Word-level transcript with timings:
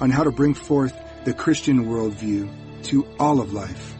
on 0.00 0.10
how 0.10 0.24
to 0.24 0.30
bring 0.30 0.54
forth 0.54 0.96
the 1.24 1.34
Christian 1.34 1.84
worldview 1.86 2.48
to 2.84 3.06
all 3.18 3.40
of 3.40 3.52
life. 3.52 3.94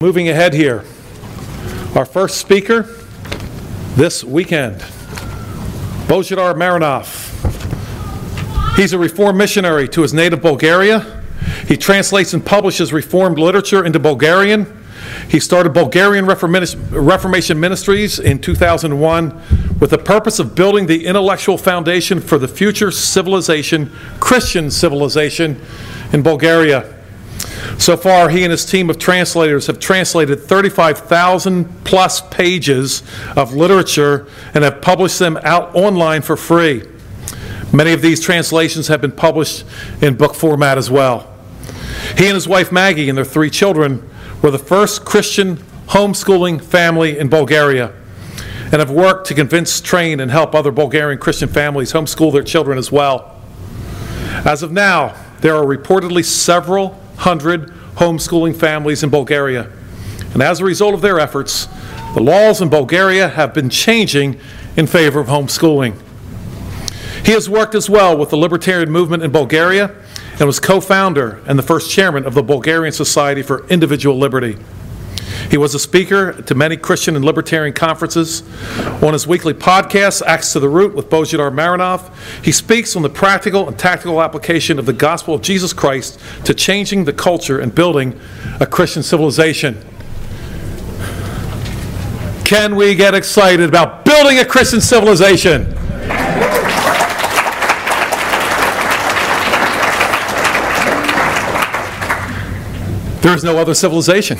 Moving 0.00 0.28
ahead 0.28 0.52
here, 0.52 0.84
our 1.94 2.04
first 2.04 2.38
speaker 2.38 2.82
this 3.94 4.24
weekend, 4.24 4.80
Bozhidar 6.08 6.54
Marinov. 6.54 7.30
He's 8.76 8.92
a 8.92 8.98
Reformed 8.98 9.38
missionary 9.38 9.86
to 9.90 10.02
his 10.02 10.12
native 10.12 10.42
Bulgaria. 10.42 11.22
He 11.68 11.76
translates 11.76 12.34
and 12.34 12.44
publishes 12.44 12.92
Reformed 12.92 13.38
literature 13.38 13.84
into 13.84 14.00
Bulgarian. 14.00 14.81
He 15.28 15.40
started 15.40 15.72
Bulgarian 15.72 16.26
Reformation 16.26 17.60
Ministries 17.60 18.18
in 18.18 18.38
2001 18.40 19.40
with 19.80 19.90
the 19.90 19.98
purpose 19.98 20.38
of 20.38 20.54
building 20.54 20.86
the 20.86 21.06
intellectual 21.06 21.58
foundation 21.58 22.20
for 22.20 22.38
the 22.38 22.48
future 22.48 22.90
civilization, 22.90 23.90
Christian 24.20 24.70
civilization, 24.70 25.60
in 26.12 26.22
Bulgaria. 26.22 26.98
So 27.78 27.96
far, 27.96 28.28
he 28.28 28.44
and 28.44 28.50
his 28.50 28.64
team 28.64 28.90
of 28.90 28.98
translators 28.98 29.66
have 29.66 29.78
translated 29.78 30.40
35,000 30.40 31.84
plus 31.84 32.20
pages 32.28 33.02
of 33.36 33.54
literature 33.54 34.26
and 34.54 34.62
have 34.62 34.80
published 34.80 35.18
them 35.18 35.38
out 35.42 35.74
online 35.74 36.22
for 36.22 36.36
free. 36.36 36.84
Many 37.72 37.92
of 37.92 38.02
these 38.02 38.20
translations 38.20 38.88
have 38.88 39.00
been 39.00 39.12
published 39.12 39.64
in 40.00 40.14
book 40.16 40.34
format 40.34 40.76
as 40.76 40.90
well. 40.90 41.32
He 42.18 42.26
and 42.26 42.34
his 42.34 42.46
wife 42.46 42.70
Maggie 42.70 43.08
and 43.08 43.16
their 43.16 43.24
three 43.24 43.50
children 43.50 44.08
were 44.42 44.50
the 44.50 44.58
first 44.58 45.04
Christian 45.04 45.56
homeschooling 45.86 46.62
family 46.62 47.18
in 47.18 47.28
Bulgaria 47.28 47.92
and 48.72 48.80
have 48.80 48.90
worked 48.90 49.26
to 49.28 49.34
convince, 49.34 49.80
train, 49.80 50.18
and 50.18 50.30
help 50.30 50.54
other 50.54 50.72
Bulgarian 50.72 51.18
Christian 51.18 51.48
families 51.48 51.92
homeschool 51.92 52.32
their 52.32 52.42
children 52.42 52.78
as 52.78 52.90
well. 52.90 53.40
As 54.44 54.62
of 54.62 54.72
now, 54.72 55.14
there 55.40 55.54
are 55.54 55.64
reportedly 55.64 56.24
several 56.24 57.00
hundred 57.18 57.70
homeschooling 57.96 58.56
families 58.56 59.02
in 59.02 59.10
Bulgaria. 59.10 59.70
And 60.32 60.42
as 60.42 60.60
a 60.60 60.64
result 60.64 60.94
of 60.94 61.02
their 61.02 61.20
efforts, 61.20 61.68
the 62.14 62.22
laws 62.22 62.60
in 62.60 62.70
Bulgaria 62.70 63.28
have 63.28 63.52
been 63.52 63.68
changing 63.68 64.40
in 64.76 64.86
favor 64.86 65.20
of 65.20 65.28
homeschooling. 65.28 66.00
He 67.24 67.32
has 67.32 67.48
worked 67.48 67.74
as 67.74 67.88
well 67.88 68.16
with 68.16 68.30
the 68.30 68.36
libertarian 68.36 68.90
movement 68.90 69.22
in 69.22 69.30
Bulgaria 69.30 69.94
and 70.42 70.48
was 70.48 70.58
co 70.58 70.80
founder 70.80 71.40
and 71.46 71.56
the 71.56 71.62
first 71.62 71.88
chairman 71.88 72.26
of 72.26 72.34
the 72.34 72.42
Bulgarian 72.42 72.92
Society 72.92 73.42
for 73.42 73.64
Individual 73.68 74.18
Liberty. 74.18 74.58
He 75.52 75.56
was 75.56 75.72
a 75.72 75.78
speaker 75.78 76.32
to 76.32 76.54
many 76.56 76.76
Christian 76.76 77.14
and 77.14 77.24
libertarian 77.24 77.72
conferences. 77.72 78.42
On 79.04 79.12
his 79.12 79.24
weekly 79.24 79.54
podcast, 79.54 80.20
Axe 80.22 80.52
to 80.54 80.58
the 80.58 80.68
Root 80.68 80.96
with 80.96 81.08
Bozhidar 81.08 81.52
Marinov, 81.54 82.12
he 82.44 82.50
speaks 82.50 82.96
on 82.96 83.02
the 83.02 83.08
practical 83.08 83.68
and 83.68 83.78
tactical 83.78 84.20
application 84.20 84.80
of 84.80 84.86
the 84.86 84.92
gospel 84.92 85.32
of 85.32 85.42
Jesus 85.42 85.72
Christ 85.72 86.18
to 86.44 86.52
changing 86.52 87.04
the 87.04 87.12
culture 87.12 87.60
and 87.60 87.72
building 87.72 88.18
a 88.58 88.66
Christian 88.66 89.04
civilization. 89.04 89.80
Can 92.44 92.74
we 92.74 92.96
get 92.96 93.14
excited 93.14 93.68
about 93.68 94.04
building 94.04 94.40
a 94.40 94.44
Christian 94.44 94.80
civilization? 94.80 95.78
There 103.32 103.38
is 103.38 103.44
no 103.44 103.56
other 103.56 103.72
civilization. 103.72 104.36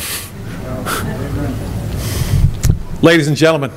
Ladies 3.00 3.26
and 3.26 3.34
gentlemen, 3.34 3.70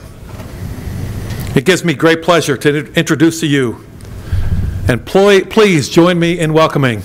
it 1.55 1.63
gives 1.63 1.85
me 1.85 1.93
great 1.93 2.21
pleasure 2.21 2.57
to 2.57 2.91
introduce 2.99 3.39
to 3.39 3.47
you, 3.47 3.81
and 4.89 5.05
please 5.05 5.87
join 5.87 6.19
me 6.19 6.37
in 6.37 6.51
welcoming 6.51 6.99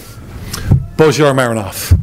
Bozhidar 0.97 1.37
Marinov. 1.37 1.97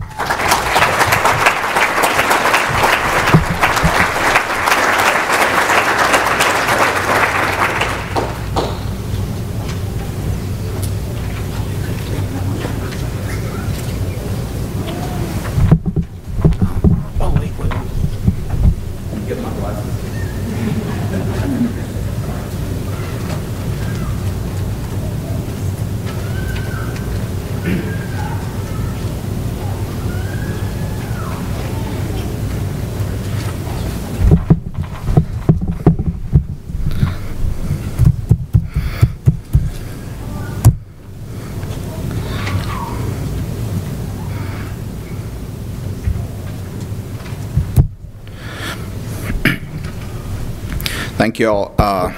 Thank 51.17 51.39
you 51.39 51.49
all. 51.49 51.75
Uh, 51.77 52.13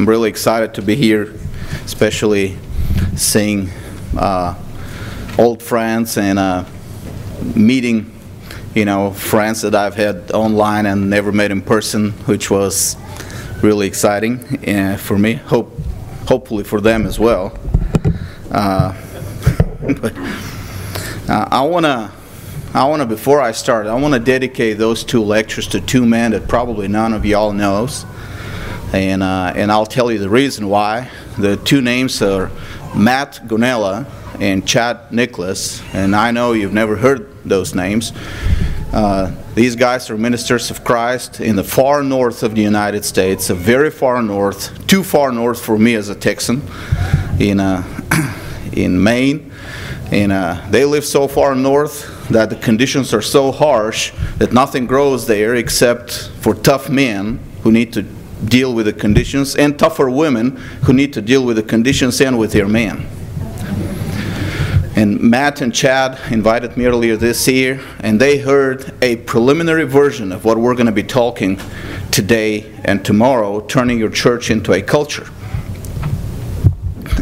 I'm 0.00 0.08
really 0.08 0.30
excited 0.30 0.72
to 0.76 0.80
be 0.80 0.96
here, 0.96 1.34
especially 1.84 2.56
seeing 3.16 3.68
uh, 4.16 4.54
old 5.38 5.62
friends 5.62 6.16
and 6.16 6.38
uh, 6.38 6.64
meeting, 7.54 8.10
you 8.74 8.86
know, 8.86 9.10
friends 9.10 9.60
that 9.60 9.74
I've 9.74 9.96
had 9.96 10.30
online 10.32 10.86
and 10.86 11.10
never 11.10 11.32
met 11.32 11.50
in 11.50 11.60
person, 11.60 12.12
which 12.24 12.50
was 12.50 12.96
really 13.62 13.86
exciting 13.86 14.66
uh, 14.66 14.96
for 14.96 15.18
me. 15.18 15.34
Hope, 15.34 15.70
hopefully 16.26 16.64
for 16.64 16.80
them 16.80 17.04
as 17.04 17.20
well. 17.20 17.58
Uh, 18.50 18.96
uh, 21.28 21.48
I 21.50 21.60
wanna. 21.60 22.10
I 22.72 22.84
want 22.84 23.02
to, 23.02 23.06
before 23.06 23.40
I 23.40 23.50
start, 23.50 23.88
I 23.88 23.96
want 23.96 24.14
to 24.14 24.20
dedicate 24.20 24.78
those 24.78 25.02
two 25.02 25.24
lectures 25.24 25.66
to 25.68 25.80
two 25.80 26.06
men 26.06 26.30
that 26.30 26.46
probably 26.46 26.86
none 26.86 27.12
of 27.12 27.26
y'all 27.26 27.52
knows 27.52 28.06
and 28.92 29.22
uh, 29.22 29.52
and 29.54 29.70
I'll 29.70 29.86
tell 29.86 30.10
you 30.10 30.18
the 30.18 30.30
reason 30.30 30.68
why. 30.68 31.10
The 31.38 31.56
two 31.56 31.80
names 31.80 32.20
are 32.22 32.50
Matt 32.94 33.40
Gonella 33.46 34.06
and 34.40 34.66
Chad 34.66 35.12
Nicholas, 35.12 35.82
and 35.94 36.16
I 36.16 36.30
know 36.30 36.52
you've 36.52 36.72
never 36.72 36.96
heard 36.96 37.28
those 37.44 37.74
names. 37.74 38.12
Uh, 38.92 39.32
these 39.54 39.76
guys 39.76 40.10
are 40.10 40.18
ministers 40.18 40.70
of 40.70 40.82
Christ 40.82 41.40
in 41.40 41.54
the 41.54 41.62
far 41.62 42.02
north 42.02 42.42
of 42.42 42.56
the 42.56 42.62
United 42.62 43.04
States, 43.04 43.48
a 43.48 43.54
very 43.54 43.90
far 43.90 44.20
north, 44.20 44.86
too 44.88 45.04
far 45.04 45.30
north 45.30 45.60
for 45.64 45.78
me 45.78 45.94
as 45.94 46.08
a 46.08 46.14
Texan, 46.14 46.62
in 47.38 47.60
uh, 47.60 47.84
in 48.72 49.00
Maine, 49.00 49.52
and 50.10 50.32
uh, 50.32 50.66
they 50.70 50.84
live 50.84 51.04
so 51.04 51.28
far 51.28 51.54
north 51.54 52.28
that 52.30 52.50
the 52.50 52.56
conditions 52.56 53.14
are 53.14 53.22
so 53.22 53.52
harsh 53.52 54.12
that 54.38 54.52
nothing 54.52 54.86
grows 54.86 55.26
there 55.26 55.54
except 55.54 56.28
for 56.40 56.54
tough 56.54 56.88
men 56.88 57.38
who 57.62 57.70
need 57.70 57.92
to 57.92 58.02
deal 58.44 58.74
with 58.74 58.86
the 58.86 58.92
conditions, 58.92 59.56
and 59.56 59.78
tougher 59.78 60.10
women 60.10 60.56
who 60.84 60.92
need 60.92 61.12
to 61.12 61.22
deal 61.22 61.44
with 61.44 61.56
the 61.56 61.62
conditions 61.62 62.20
and 62.20 62.38
with 62.38 62.52
their 62.52 62.68
men. 62.68 63.06
And 64.96 65.20
Matt 65.20 65.60
and 65.60 65.72
Chad 65.72 66.18
invited 66.32 66.76
me 66.76 66.86
earlier 66.86 67.16
this 67.16 67.46
year, 67.46 67.80
and 68.00 68.20
they 68.20 68.38
heard 68.38 68.92
a 69.00 69.16
preliminary 69.16 69.84
version 69.84 70.32
of 70.32 70.44
what 70.44 70.58
we're 70.58 70.74
going 70.74 70.86
to 70.86 70.92
be 70.92 71.04
talking 71.04 71.60
today 72.10 72.72
and 72.84 73.04
tomorrow, 73.04 73.60
turning 73.60 73.98
your 73.98 74.10
church 74.10 74.50
into 74.50 74.72
a 74.72 74.82
culture. 74.82 75.28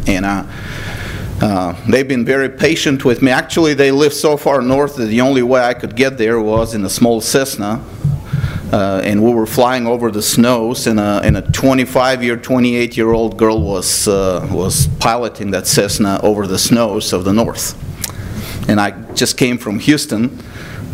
And 0.07 0.25
uh, 0.25 0.45
Uh, 1.41 1.73
they've 1.89 2.09
been 2.09 2.25
very 2.25 2.49
patient 2.49 3.05
with 3.05 3.23
me. 3.23 3.31
Actually, 3.31 3.73
they 3.73 3.93
live 3.93 4.13
so 4.13 4.37
far 4.37 4.61
north 4.61 4.97
that 4.97 5.07
the 5.07 5.21
only 5.21 5.41
way 5.43 5.61
I 5.61 5.73
could 5.73 5.95
get 5.95 6.19
there 6.19 6.41
was 6.41 6.75
in 6.75 6.85
a 6.85 6.89
small 6.89 7.21
Cessna. 7.21 7.81
Uh, 8.73 9.01
and 9.03 9.23
we 9.23 9.33
were 9.33 9.47
flying 9.47 9.87
over 9.87 10.11
the 10.11 10.21
snows, 10.21 10.87
and 10.87 11.01
a, 11.01 11.21
and 11.25 11.37
a 11.37 11.43
25 11.43 12.23
year, 12.23 12.37
28 12.37 12.97
year 12.97 13.13
old 13.13 13.39
girl 13.39 13.63
was, 13.63 14.07
uh, 14.07 14.47
was 14.53 14.89
piloting 14.99 15.51
that 15.53 15.67
Cessna 15.67 16.21
over 16.23 16.47
the 16.47 16.59
snows 16.59 17.13
of 17.13 17.25
the 17.25 17.33
north. 17.33 17.75
And 18.69 18.79
I 18.79 18.91
just 19.15 19.39
came 19.39 19.57
from 19.57 19.79
Houston, 19.79 20.29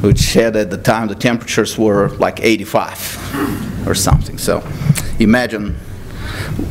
which 0.00 0.34
had 0.34 0.54
at 0.54 0.70
the 0.70 0.78
time 0.78 1.08
the 1.08 1.16
temperatures 1.16 1.76
were 1.76 2.10
like 2.10 2.40
85 2.40 3.88
or 3.88 3.94
something. 3.94 4.38
So 4.38 4.62
imagine 5.18 5.74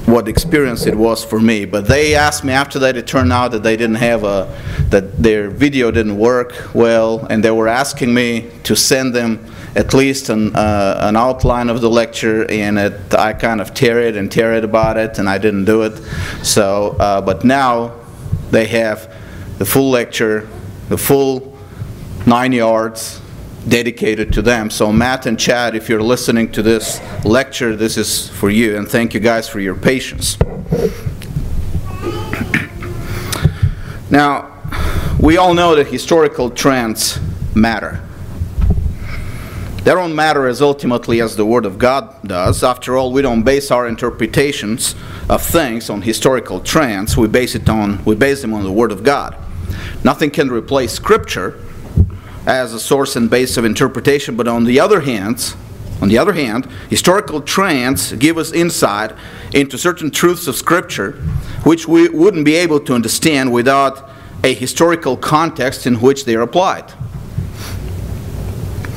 what 0.05 0.27
experience 0.27 0.85
it 0.85 0.95
was 0.95 1.23
for 1.23 1.39
me. 1.39 1.65
But 1.65 1.87
they 1.87 2.15
asked 2.15 2.43
me 2.43 2.53
after 2.53 2.79
that. 2.79 2.95
It 2.95 3.07
turned 3.07 3.33
out 3.33 3.51
that 3.51 3.63
they 3.63 3.75
didn't 3.75 3.95
have 3.95 4.23
a 4.23 4.47
that 4.89 5.21
their 5.21 5.49
video 5.49 5.91
didn't 5.91 6.17
work 6.17 6.73
well, 6.73 7.25
and 7.29 7.43
they 7.43 7.51
were 7.51 7.67
asking 7.67 8.13
me 8.13 8.49
to 8.63 8.75
send 8.75 9.13
them 9.13 9.52
at 9.75 9.93
least 9.93 10.29
an, 10.29 10.55
uh, 10.55 10.99
an 11.01 11.15
outline 11.15 11.69
of 11.69 11.81
the 11.81 11.89
lecture, 11.89 12.49
and 12.49 12.77
it, 12.77 13.13
I 13.13 13.33
kind 13.33 13.59
of 13.59 13.73
tear 13.73 13.99
it 13.99 14.15
and 14.15 14.31
tear 14.31 14.53
it 14.53 14.63
about 14.63 14.97
it, 14.97 15.17
and 15.17 15.27
I 15.27 15.37
didn't 15.37 15.65
do 15.65 15.81
it. 15.83 15.97
So, 16.43 16.95
uh, 16.99 17.21
but 17.21 17.43
now 17.43 17.99
they 18.51 18.67
have 18.67 19.13
the 19.57 19.65
full 19.65 19.89
lecture, 19.89 20.47
the 20.89 20.97
full 20.97 21.57
nine 22.27 22.51
yards 22.51 23.19
dedicated 23.67 24.33
to 24.33 24.41
them. 24.41 24.69
So, 24.69 24.91
Matt 24.91 25.25
and 25.25 25.39
Chad, 25.39 25.75
if 25.75 25.89
you're 25.89 26.03
listening 26.03 26.51
to 26.51 26.61
this 26.61 27.01
lecture, 27.25 27.75
this 27.75 27.97
is 27.97 28.29
for 28.29 28.49
you, 28.49 28.77
and 28.77 28.87
thank 28.87 29.13
you 29.13 29.19
guys 29.19 29.49
for 29.49 29.59
your 29.59 29.75
patience. 29.75 30.37
Now, 34.11 34.51
we 35.19 35.37
all 35.37 35.55
know 35.55 35.75
that 35.75 35.87
historical 35.87 36.51
trends 36.51 37.19
matter. 37.55 38.03
They 39.83 39.91
don't 39.91 40.15
matter 40.15 40.47
as 40.47 40.61
ultimately 40.61 41.19
as 41.19 41.35
the 41.35 41.45
Word 41.45 41.65
of 41.65 41.77
God 41.77 42.15
does. 42.25 42.63
After 42.63 42.95
all, 42.95 43.11
we 43.11 43.21
don't 43.21 43.43
base 43.43 43.69
our 43.69 43.85
interpretations 43.85 44.95
of 45.29 45.41
things 45.41 45.89
on 45.89 46.03
historical 46.03 46.61
trends. 46.61 47.17
We 47.17 47.27
base 47.27 47.53
it 47.53 47.67
on 47.67 48.03
we 48.05 48.15
base 48.15 48.41
them 48.41 48.53
on 48.53 48.63
the 48.63 48.71
Word 48.71 48.93
of 48.93 49.03
God. 49.03 49.35
Nothing 50.01 50.31
can 50.31 50.49
replace 50.49 50.93
Scripture 50.93 51.59
as 52.45 52.73
a 52.73 52.79
source 52.79 53.17
and 53.17 53.29
base 53.29 53.57
of 53.57 53.65
interpretation, 53.65 54.37
but 54.37 54.47
on 54.47 54.63
the 54.63 54.79
other 54.79 55.01
hand, 55.01 55.53
on 56.01 56.07
the 56.07 56.17
other 56.17 56.33
hand, 56.33 56.65
historical 56.89 57.41
trends 57.41 58.13
give 58.13 58.37
us 58.37 58.53
insight 58.53 59.11
into 59.53 59.77
certain 59.77 60.11
truths 60.11 60.47
of 60.47 60.55
Scripture 60.55 61.11
which 61.63 61.89
we 61.89 62.07
wouldn't 62.07 62.45
be 62.45 62.55
able 62.55 62.79
to 62.79 62.93
understand 62.93 63.51
without 63.51 64.09
a 64.45 64.53
historical 64.53 65.17
context 65.17 65.85
in 65.85 65.95
which 65.95 66.23
they 66.23 66.35
are 66.35 66.41
applied. 66.41 66.93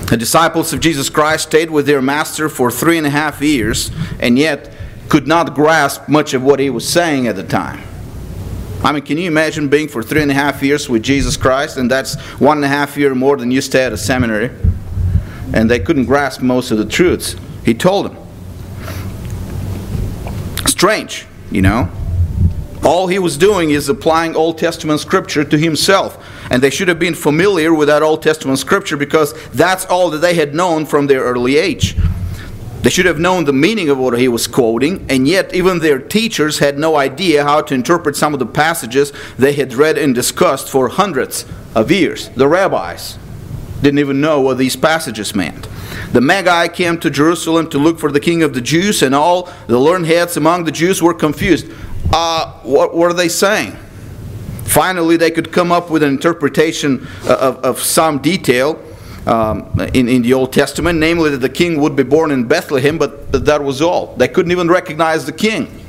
The 0.06 0.16
disciples 0.16 0.72
of 0.72 0.80
Jesus 0.80 1.10
Christ 1.10 1.48
stayed 1.48 1.70
with 1.70 1.86
their 1.86 2.00
master 2.00 2.48
for 2.48 2.70
three 2.70 2.96
and 2.96 3.06
a 3.06 3.10
half 3.10 3.42
years 3.42 3.90
and 4.20 4.38
yet 4.38 4.72
could 5.08 5.26
not 5.26 5.54
grasp 5.54 6.08
much 6.08 6.32
of 6.32 6.42
what 6.42 6.60
he 6.60 6.70
was 6.70 6.88
saying 6.88 7.26
at 7.26 7.36
the 7.36 7.42
time. 7.42 7.82
I 8.84 8.92
mean, 8.92 9.02
can 9.02 9.18
you 9.18 9.26
imagine 9.26 9.68
being 9.68 9.88
for 9.88 10.02
three 10.02 10.22
and 10.22 10.30
a 10.30 10.34
half 10.34 10.62
years 10.62 10.88
with 10.88 11.02
Jesus 11.02 11.36
Christ, 11.36 11.76
and 11.76 11.90
that's 11.90 12.14
one 12.38 12.58
and 12.58 12.64
a 12.64 12.68
half 12.68 12.96
year 12.96 13.14
more 13.14 13.36
than 13.36 13.50
you 13.50 13.60
stay 13.60 13.84
at 13.84 13.92
a 13.92 13.96
seminary, 13.96 14.50
and 15.52 15.68
they 15.68 15.80
couldn't 15.80 16.04
grasp 16.04 16.40
most 16.40 16.70
of 16.70 16.78
the 16.78 16.84
truths 16.84 17.34
he 17.64 17.74
told 17.74 18.06
them. 18.06 18.16
Strange, 20.66 21.26
you 21.50 21.62
know. 21.62 21.90
All 22.84 23.08
he 23.08 23.18
was 23.18 23.36
doing 23.36 23.70
is 23.70 23.88
applying 23.88 24.36
Old 24.36 24.58
Testament 24.58 25.00
scripture 25.00 25.42
to 25.42 25.58
himself. 25.58 26.22
And 26.50 26.62
they 26.62 26.70
should 26.70 26.88
have 26.88 26.98
been 26.98 27.14
familiar 27.14 27.74
with 27.74 27.88
that 27.88 28.02
Old 28.02 28.22
Testament 28.22 28.58
scripture 28.58 28.96
because 28.96 29.34
that's 29.50 29.84
all 29.86 30.10
that 30.10 30.18
they 30.18 30.34
had 30.34 30.54
known 30.54 30.86
from 30.86 31.06
their 31.06 31.22
early 31.22 31.56
age. 31.56 31.96
They 32.86 32.90
should 32.90 33.06
have 33.06 33.18
known 33.18 33.46
the 33.46 33.52
meaning 33.52 33.88
of 33.88 33.98
what 33.98 34.16
he 34.16 34.28
was 34.28 34.46
quoting, 34.46 35.04
and 35.08 35.26
yet 35.26 35.52
even 35.52 35.80
their 35.80 35.98
teachers 35.98 36.60
had 36.60 36.78
no 36.78 36.94
idea 36.94 37.42
how 37.42 37.60
to 37.62 37.74
interpret 37.74 38.14
some 38.14 38.32
of 38.32 38.38
the 38.38 38.46
passages 38.46 39.12
they 39.36 39.54
had 39.54 39.74
read 39.74 39.98
and 39.98 40.14
discussed 40.14 40.68
for 40.68 40.88
hundreds 40.88 41.44
of 41.74 41.90
years. 41.90 42.28
The 42.28 42.46
rabbis 42.46 43.18
didn't 43.82 43.98
even 43.98 44.20
know 44.20 44.40
what 44.40 44.58
these 44.58 44.76
passages 44.76 45.34
meant. 45.34 45.66
The 46.12 46.20
Magi 46.20 46.68
came 46.68 46.98
to 47.00 47.10
Jerusalem 47.10 47.68
to 47.70 47.78
look 47.78 47.98
for 47.98 48.12
the 48.12 48.20
king 48.20 48.44
of 48.44 48.54
the 48.54 48.60
Jews, 48.60 49.02
and 49.02 49.16
all 49.16 49.50
the 49.66 49.80
learned 49.80 50.06
heads 50.06 50.36
among 50.36 50.62
the 50.62 50.70
Jews 50.70 51.02
were 51.02 51.12
confused. 51.12 51.68
Uh, 52.12 52.52
what 52.62 52.94
were 52.94 53.12
they 53.12 53.28
saying? 53.28 53.76
Finally, 54.76 55.16
they 55.16 55.30
could 55.30 55.52
come 55.52 55.72
up 55.72 55.88
with 55.88 56.02
an 56.02 56.10
interpretation 56.10 57.08
of, 57.22 57.56
of 57.64 57.80
some 57.80 58.18
detail 58.18 58.78
um, 59.26 59.74
in, 59.94 60.06
in 60.06 60.20
the 60.20 60.34
Old 60.34 60.52
Testament, 60.52 60.98
namely 60.98 61.30
that 61.30 61.38
the 61.38 61.48
king 61.48 61.80
would 61.80 61.96
be 61.96 62.02
born 62.02 62.30
in 62.30 62.46
Bethlehem, 62.46 62.98
but, 62.98 63.32
but 63.32 63.46
that 63.46 63.64
was 63.64 63.80
all. 63.80 64.14
They 64.16 64.28
couldn't 64.28 64.52
even 64.52 64.68
recognize 64.68 65.24
the 65.24 65.32
king. 65.32 65.82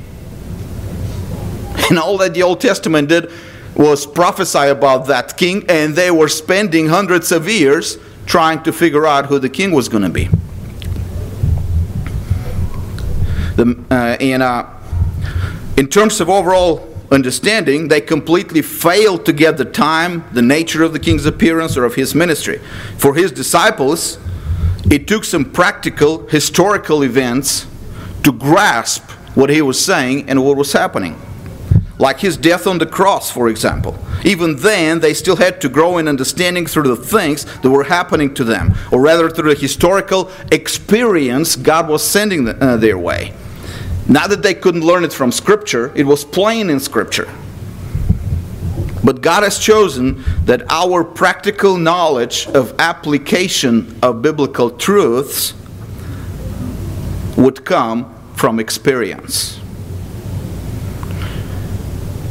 And 1.90 1.98
all 1.98 2.16
that 2.16 2.32
the 2.32 2.42
Old 2.42 2.62
Testament 2.62 3.10
did 3.10 3.30
was 3.74 4.06
prophesy 4.06 4.68
about 4.68 5.06
that 5.08 5.36
king, 5.36 5.66
and 5.68 5.94
they 5.94 6.10
were 6.10 6.28
spending 6.28 6.88
hundreds 6.88 7.30
of 7.30 7.46
years 7.46 7.98
trying 8.24 8.62
to 8.62 8.72
figure 8.72 9.06
out 9.06 9.26
who 9.26 9.38
the 9.38 9.50
king 9.50 9.72
was 9.72 9.90
going 9.90 10.04
to 10.04 10.08
be. 10.08 10.30
The, 13.56 13.84
uh, 13.90 14.16
and 14.18 14.42
uh, 14.42 14.66
in 15.76 15.88
terms 15.88 16.22
of 16.22 16.30
overall 16.30 16.87
understanding, 17.10 17.88
they 17.88 18.00
completely 18.00 18.62
failed 18.62 19.24
to 19.26 19.32
get 19.32 19.56
the 19.56 19.64
time, 19.64 20.24
the 20.32 20.42
nature 20.42 20.82
of 20.82 20.92
the 20.92 20.98
king's 20.98 21.26
appearance, 21.26 21.76
or 21.76 21.84
of 21.84 21.94
his 21.94 22.14
ministry. 22.14 22.58
For 22.98 23.14
his 23.14 23.32
disciples, 23.32 24.18
it 24.90 25.06
took 25.06 25.24
some 25.24 25.44
practical, 25.44 26.26
historical 26.28 27.02
events 27.02 27.66
to 28.22 28.32
grasp 28.32 29.10
what 29.34 29.50
he 29.50 29.62
was 29.62 29.82
saying 29.82 30.28
and 30.28 30.44
what 30.44 30.56
was 30.56 30.72
happening. 30.72 31.20
Like 31.98 32.20
his 32.20 32.36
death 32.36 32.66
on 32.66 32.78
the 32.78 32.86
cross, 32.86 33.30
for 33.30 33.48
example. 33.48 33.98
Even 34.24 34.56
then, 34.56 35.00
they 35.00 35.14
still 35.14 35.36
had 35.36 35.60
to 35.62 35.68
grow 35.68 35.98
in 35.98 36.08
understanding 36.08 36.66
through 36.66 36.94
the 36.94 36.96
things 36.96 37.44
that 37.60 37.70
were 37.70 37.84
happening 37.84 38.34
to 38.34 38.44
them, 38.44 38.74
or 38.92 39.00
rather 39.00 39.28
through 39.28 39.54
the 39.54 39.60
historical 39.60 40.30
experience 40.52 41.56
God 41.56 41.88
was 41.88 42.04
sending 42.04 42.44
them, 42.44 42.58
uh, 42.60 42.76
their 42.76 42.98
way. 42.98 43.32
Not 44.08 44.30
that 44.30 44.42
they 44.42 44.54
couldn't 44.54 44.80
learn 44.80 45.04
it 45.04 45.12
from 45.12 45.30
Scripture, 45.30 45.92
it 45.94 46.04
was 46.04 46.24
plain 46.24 46.70
in 46.70 46.80
Scripture. 46.80 47.28
But 49.04 49.20
God 49.20 49.42
has 49.42 49.58
chosen 49.58 50.24
that 50.44 50.62
our 50.70 51.04
practical 51.04 51.76
knowledge 51.76 52.46
of 52.48 52.74
application 52.78 53.98
of 54.02 54.22
biblical 54.22 54.70
truths 54.70 55.54
would 57.36 57.64
come 57.64 58.14
from 58.34 58.58
experience. 58.58 59.60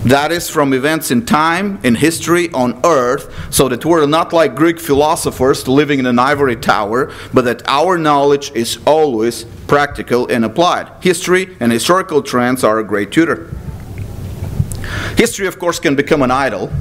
That 0.06 0.32
is 0.32 0.50
from 0.50 0.74
events 0.74 1.12
in 1.12 1.26
time, 1.26 1.80
in 1.84 1.96
history, 1.96 2.50
on 2.54 2.80
earth, 2.86 3.34
so 3.54 3.68
that 3.68 3.84
we're 3.84 4.06
not 4.06 4.32
like 4.32 4.56
Greek 4.56 4.80
philosophers 4.80 5.68
living 5.68 6.00
in 6.00 6.06
an 6.06 6.18
ivory 6.18 6.56
tower, 6.56 7.12
but 7.34 7.46
that 7.46 7.62
our 7.68 7.98
knowledge 7.98 8.52
is 8.56 8.80
always 8.86 9.46
practical 9.68 10.28
and 10.28 10.46
applied. 10.46 10.90
History 11.02 11.56
and 11.60 11.72
historical 11.72 12.22
trends 12.22 12.64
are 12.64 12.80
a 12.80 12.84
great 12.84 13.12
tutor. 13.12 13.54
History, 15.18 15.48
of 15.48 15.60
course, 15.60 15.80
can 15.80 15.96
become 15.96 16.22
an 16.22 16.32
idol, 16.32 16.72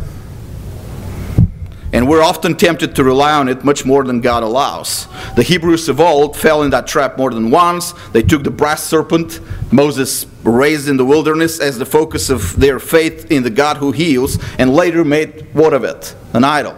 and 1.93 2.09
we're 2.09 2.23
often 2.23 2.57
tempted 2.57 2.95
to 2.97 3.05
rely 3.05 3.33
on 3.33 3.49
it 3.49 3.65
much 3.65 3.85
more 3.85 4.05
than 4.05 4.21
God 4.21 4.43
allows. 4.43 5.09
The 5.35 5.43
Hebrews 5.43 5.89
of 5.89 6.01
old 6.01 6.37
fell 6.37 6.63
in 6.63 6.71
that 6.71 6.87
trap 6.87 7.17
more 7.17 7.31
than 7.31 7.51
once. 7.51 7.93
They 8.13 8.23
took 8.23 8.45
the 8.45 8.51
brass 8.51 8.83
serpent 8.83 9.41
Moses 9.73 10.27
raised 10.43 10.89
in 10.89 10.97
the 10.97 11.05
wilderness 11.05 11.59
as 11.59 11.79
the 11.79 11.87
focus 11.87 12.31
of 12.31 12.59
their 12.61 12.79
faith 12.79 13.31
in 13.31 13.43
the 13.43 13.51
God 13.51 13.79
who 13.79 13.93
heals, 13.93 14.39
and 14.59 14.75
later 14.75 15.05
made 15.05 15.47
what 15.55 15.73
of 15.73 15.85
it? 15.85 16.15
An 16.33 16.45
idol. 16.45 16.77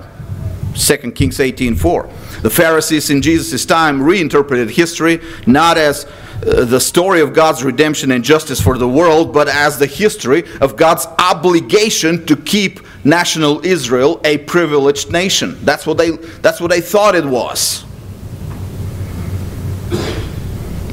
2 0.75 1.15
Kings 1.15 1.39
18:4. 1.39 2.09
The 2.43 2.51
Pharisees 2.51 3.11
in 3.11 3.23
Jesus' 3.23 3.65
time 3.65 4.03
reinterpreted 4.03 4.71
history 4.71 5.21
not 5.47 5.77
as 5.77 6.07
uh, 6.47 6.65
the 6.65 6.81
story 6.81 7.21
of 7.21 7.33
God's 7.33 7.65
redemption 7.65 8.13
and 8.13 8.23
justice 8.23 8.61
for 8.61 8.79
the 8.79 8.89
world, 8.89 9.33
but 9.33 9.49
as 9.49 9.79
the 9.79 9.87
history 9.87 10.45
of 10.61 10.77
God's 10.77 11.07
obligation 11.19 12.25
to 12.27 12.37
keep 12.37 12.81
national 13.05 13.65
Israel 13.65 14.21
a 14.25 14.39
privileged 14.39 15.11
nation. 15.11 15.59
That's 15.65 15.87
what 15.87 15.99
they, 15.99 16.11
that's 16.11 16.61
what 16.61 16.71
they 16.71 16.81
thought 16.81 17.15
it 17.15 17.25
was. 17.25 17.85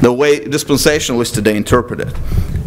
The 0.01 0.11
way 0.11 0.39
dispensationalists 0.39 1.33
today 1.33 1.57
interpret 1.57 1.99
it. 1.99 2.15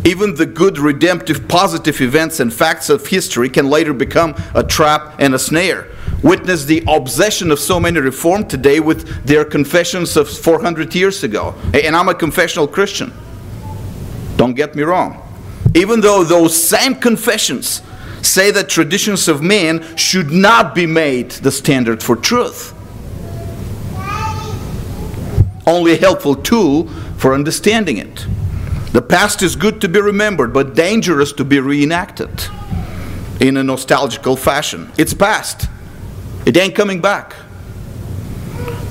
Even 0.04 0.34
the 0.36 0.46
good, 0.46 0.78
redemptive, 0.78 1.48
positive 1.48 2.00
events 2.00 2.40
and 2.40 2.52
facts 2.52 2.88
of 2.88 3.06
history 3.08 3.48
can 3.48 3.68
later 3.68 3.92
become 3.92 4.34
a 4.54 4.62
trap 4.62 5.14
and 5.18 5.34
a 5.34 5.38
snare. 5.38 5.88
Witness 6.22 6.64
the 6.64 6.82
obsession 6.88 7.50
of 7.50 7.60
so 7.60 7.78
many 7.78 8.00
Reformed 8.00 8.50
today 8.50 8.80
with 8.80 9.24
their 9.24 9.44
confessions 9.44 10.16
of 10.16 10.28
400 10.28 10.94
years 10.94 11.22
ago. 11.22 11.54
And 11.72 11.94
I'm 11.94 12.08
a 12.08 12.14
confessional 12.14 12.66
Christian. 12.66 13.12
Don't 14.36 14.54
get 14.54 14.74
me 14.74 14.82
wrong. 14.82 15.22
Even 15.74 16.00
though 16.00 16.24
those 16.24 16.60
same 16.60 16.96
confessions 16.96 17.82
say 18.22 18.50
that 18.50 18.68
traditions 18.68 19.28
of 19.28 19.42
men 19.42 19.96
should 19.96 20.30
not 20.30 20.74
be 20.74 20.86
made 20.86 21.30
the 21.30 21.52
standard 21.52 22.02
for 22.02 22.16
truth. 22.16 22.74
Only 25.66 25.92
a 25.92 25.96
helpful 25.96 26.34
tool 26.34 26.88
for 27.18 27.34
understanding 27.34 27.98
it. 27.98 28.26
The 28.92 29.02
past 29.02 29.42
is 29.42 29.54
good 29.54 29.80
to 29.82 29.88
be 29.88 30.00
remembered, 30.00 30.52
but 30.52 30.74
dangerous 30.74 31.32
to 31.34 31.44
be 31.44 31.60
reenacted 31.60 32.30
in 33.40 33.56
a 33.56 33.62
nostalgical 33.62 34.34
fashion. 34.34 34.90
It's 34.96 35.14
past. 35.14 35.68
It 36.46 36.56
ain't 36.56 36.74
coming 36.74 37.00
back. 37.00 37.34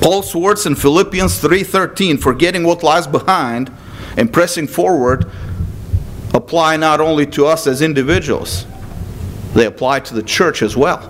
Paul's 0.01 0.33
words 0.35 0.65
in 0.65 0.75
Philippians 0.75 1.39
3:13, 1.39 2.17
forgetting 2.17 2.63
what 2.63 2.83
lies 2.83 3.07
behind 3.07 3.71
and 4.15 4.31
pressing 4.31 4.67
forward, 4.67 5.25
apply 6.33 6.77
not 6.77 7.01
only 7.01 7.25
to 7.25 7.45
us 7.45 7.67
as 7.67 7.81
individuals, 7.81 8.65
they 9.53 9.65
apply 9.65 9.99
to 10.01 10.13
the 10.13 10.23
church 10.23 10.61
as 10.61 10.77
well. 10.77 11.01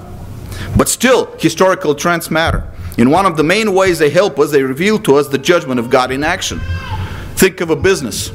But 0.76 0.90
still, 0.90 1.30
historical 1.38 1.96
trends 1.96 2.32
matter. 2.32 2.64
In 2.98 3.12
one 3.12 3.26
of 3.26 3.38
the 3.38 3.44
main 3.44 3.74
ways 3.74 4.00
they 4.00 4.10
help 4.10 4.40
us, 4.40 4.52
they 4.52 4.64
reveal 4.64 4.98
to 5.00 5.18
us 5.18 5.28
the 5.28 5.38
judgment 5.38 5.80
of 5.80 5.90
God 5.90 6.12
in 6.12 6.24
action. 6.24 6.60
Think 7.36 7.62
of 7.62 7.70
a 7.70 7.76
business. 7.76 8.32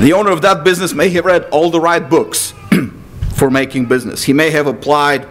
The 0.00 0.12
owner 0.12 0.30
of 0.30 0.42
that 0.42 0.64
business 0.64 0.94
may 0.94 1.10
have 1.10 1.24
read 1.24 1.44
all 1.50 1.70
the 1.70 1.80
right 1.80 2.08
books 2.08 2.54
for 3.34 3.50
making 3.50 3.86
business. 3.86 4.24
He 4.24 4.32
may 4.32 4.50
have 4.50 4.66
applied 4.66 5.26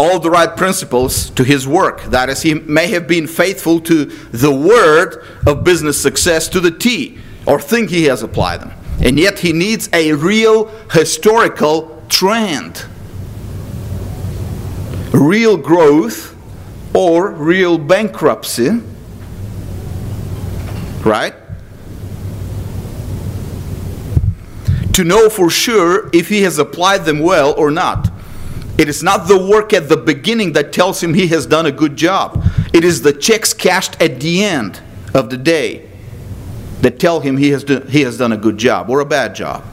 all 0.00 0.18
the 0.18 0.30
right 0.30 0.56
principles 0.56 1.28
to 1.28 1.44
his 1.44 1.68
work. 1.68 2.04
That 2.04 2.30
is, 2.30 2.40
he 2.40 2.54
may 2.54 2.86
have 2.86 3.06
been 3.06 3.26
faithful 3.26 3.80
to 3.80 4.06
the 4.06 4.50
word 4.50 5.22
of 5.46 5.62
business 5.62 6.00
success 6.00 6.48
to 6.48 6.60
the 6.60 6.70
T, 6.70 7.18
or 7.46 7.60
think 7.60 7.90
he 7.90 8.04
has 8.04 8.22
applied 8.22 8.62
them. 8.62 8.72
And 9.02 9.18
yet 9.18 9.40
he 9.40 9.52
needs 9.52 9.90
a 9.92 10.14
real 10.14 10.68
historical 10.90 12.02
trend, 12.08 12.86
real 15.12 15.58
growth, 15.58 16.34
or 16.94 17.32
real 17.32 17.76
bankruptcy. 17.76 18.80
Right? 21.04 21.34
To 24.94 25.04
know 25.04 25.28
for 25.28 25.50
sure 25.50 26.08
if 26.14 26.30
he 26.30 26.40
has 26.42 26.58
applied 26.58 27.04
them 27.04 27.18
well 27.18 27.52
or 27.52 27.70
not. 27.70 28.10
It 28.80 28.88
is 28.88 29.02
not 29.02 29.28
the 29.28 29.36
work 29.36 29.74
at 29.74 29.90
the 29.90 29.96
beginning 29.98 30.54
that 30.54 30.72
tells 30.72 31.02
him 31.02 31.12
he 31.12 31.26
has 31.26 31.44
done 31.44 31.66
a 31.66 31.70
good 31.70 31.96
job. 31.96 32.42
It 32.72 32.82
is 32.82 33.02
the 33.02 33.12
checks 33.12 33.52
cashed 33.52 34.00
at 34.00 34.20
the 34.20 34.42
end 34.42 34.80
of 35.12 35.28
the 35.28 35.36
day 35.36 35.86
that 36.80 36.98
tell 36.98 37.20
him 37.20 37.36
he 37.36 37.50
has, 37.50 37.62
do, 37.62 37.80
he 37.80 38.00
has 38.00 38.16
done 38.16 38.32
a 38.32 38.38
good 38.38 38.56
job 38.56 38.88
or 38.88 39.00
a 39.00 39.04
bad 39.04 39.34
job. 39.34 39.66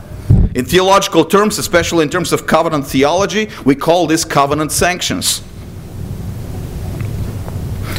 In 0.55 0.65
theological 0.65 1.23
terms, 1.23 1.57
especially 1.57 2.03
in 2.03 2.09
terms 2.09 2.33
of 2.33 2.45
covenant 2.45 2.85
theology, 2.85 3.47
we 3.63 3.75
call 3.75 4.07
this 4.07 4.25
covenant 4.25 4.73
sanctions. 4.73 5.41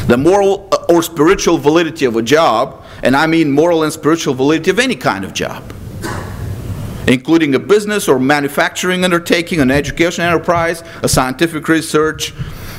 The 0.05 0.15
moral 0.15 0.67
uh, 0.71 0.93
or 0.93 1.01
spiritual 1.01 1.57
validity 1.57 2.05
of 2.05 2.17
a 2.17 2.21
job, 2.21 2.85
and 3.01 3.15
I 3.15 3.25
mean 3.25 3.51
moral 3.51 3.81
and 3.81 3.91
spiritual 3.91 4.35
validity 4.35 4.69
of 4.69 4.77
any 4.77 4.95
kind 4.95 5.25
of 5.25 5.33
job 5.33 5.73
including 7.09 7.55
a 7.55 7.59
business 7.59 8.07
or 8.07 8.19
manufacturing 8.19 9.03
undertaking, 9.03 9.59
an 9.59 9.71
education 9.71 10.23
enterprise, 10.23 10.83
a 11.01 11.09
scientific 11.09 11.67
research, 11.67 12.33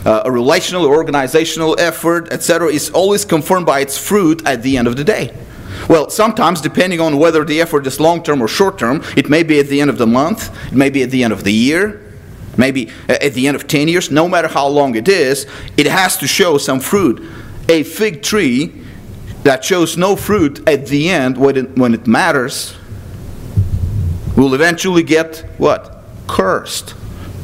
uh, 0.06 0.22
a 0.24 0.30
relational 0.30 0.86
or 0.86 0.94
organizational 0.94 1.78
effort, 1.78 2.32
etc., 2.32 2.68
is 2.68 2.90
always 2.90 3.24
confirmed 3.24 3.66
by 3.66 3.80
its 3.80 3.98
fruit 3.98 4.46
at 4.46 4.62
the 4.62 4.76
end 4.78 4.86
of 4.86 4.96
the 4.96 5.04
day. 5.04 5.36
Well, 5.88 6.08
sometimes, 6.10 6.60
depending 6.60 7.00
on 7.00 7.18
whether 7.18 7.44
the 7.44 7.60
effort 7.60 7.86
is 7.86 7.98
long 7.98 8.22
term 8.22 8.40
or 8.40 8.48
short 8.48 8.78
term, 8.78 9.02
it 9.16 9.28
may 9.28 9.42
be 9.42 9.58
at 9.58 9.66
the 9.66 9.80
end 9.80 9.90
of 9.90 9.98
the 9.98 10.06
month, 10.06 10.56
it 10.68 10.74
may 10.74 10.90
be 10.90 11.02
at 11.02 11.10
the 11.10 11.24
end 11.24 11.32
of 11.32 11.42
the 11.42 11.52
year, 11.52 12.00
maybe 12.56 12.90
at 13.08 13.34
the 13.34 13.48
end 13.48 13.56
of 13.56 13.66
10 13.66 13.88
years, 13.88 14.10
no 14.10 14.28
matter 14.28 14.48
how 14.48 14.68
long 14.68 14.94
it 14.94 15.08
is, 15.08 15.46
it 15.76 15.86
has 15.86 16.16
to 16.18 16.28
show 16.28 16.56
some 16.56 16.78
fruit. 16.78 17.20
A 17.68 17.82
fig 17.82 18.22
tree 18.22 18.72
that 19.42 19.64
shows 19.64 19.96
no 19.96 20.16
fruit 20.16 20.68
at 20.68 20.86
the 20.86 21.08
end 21.08 21.36
when 21.36 21.56
it, 21.56 21.78
when 21.78 21.94
it 21.94 22.06
matters 22.06 22.76
will 24.40 24.54
eventually 24.54 25.02
get 25.02 25.44
what? 25.58 26.02
Cursed 26.26 26.94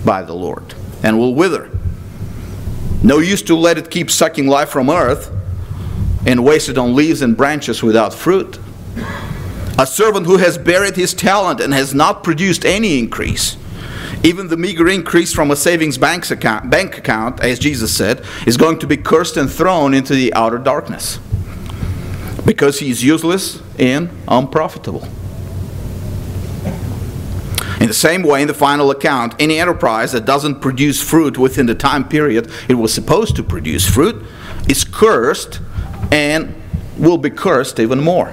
by 0.04 0.22
the 0.22 0.34
Lord 0.34 0.74
and 1.02 1.18
will 1.18 1.34
wither. 1.34 1.70
No 3.02 3.18
use 3.18 3.42
to 3.42 3.54
let 3.54 3.78
it 3.78 3.90
keep 3.90 4.10
sucking 4.10 4.46
life 4.46 4.70
from 4.70 4.88
earth 4.88 5.30
and 6.26 6.44
waste 6.44 6.68
it 6.68 6.78
on 6.78 6.94
leaves 6.94 7.22
and 7.22 7.36
branches 7.36 7.82
without 7.82 8.12
fruit. 8.12 8.58
A 9.78 9.86
servant 9.86 10.26
who 10.26 10.38
has 10.38 10.56
buried 10.56 10.96
his 10.96 11.12
talent 11.12 11.60
and 11.60 11.72
has 11.72 11.94
not 11.94 12.24
produced 12.24 12.64
any 12.64 12.98
increase, 12.98 13.56
even 14.24 14.48
the 14.48 14.56
meager 14.56 14.88
increase 14.88 15.32
from 15.32 15.50
a 15.50 15.56
savings 15.56 15.98
bank 15.98 16.28
account, 16.30 16.70
bank 16.70 16.96
account, 16.96 17.40
as 17.40 17.58
Jesus 17.58 17.94
said, 17.94 18.24
is 18.46 18.56
going 18.56 18.78
to 18.78 18.86
be 18.86 18.96
cursed 18.96 19.36
and 19.36 19.50
thrown 19.50 19.92
into 19.92 20.14
the 20.14 20.32
outer 20.34 20.58
darkness 20.58 21.20
because 22.46 22.78
he 22.78 22.90
is 22.90 23.04
useless 23.04 23.60
and 23.78 24.08
unprofitable. 24.26 25.06
In 27.80 27.88
the 27.88 27.94
same 27.94 28.22
way, 28.22 28.40
in 28.40 28.48
the 28.48 28.54
final 28.54 28.90
account, 28.90 29.34
any 29.38 29.58
enterprise 29.58 30.12
that 30.12 30.24
doesn't 30.24 30.60
produce 30.60 31.02
fruit 31.02 31.36
within 31.36 31.66
the 31.66 31.74
time 31.74 32.08
period 32.08 32.50
it 32.68 32.74
was 32.74 32.92
supposed 32.92 33.36
to 33.36 33.42
produce 33.42 33.88
fruit 33.88 34.24
is 34.68 34.82
cursed 34.82 35.60
and 36.10 36.54
will 36.96 37.18
be 37.18 37.30
cursed 37.30 37.78
even 37.78 38.02
more. 38.02 38.32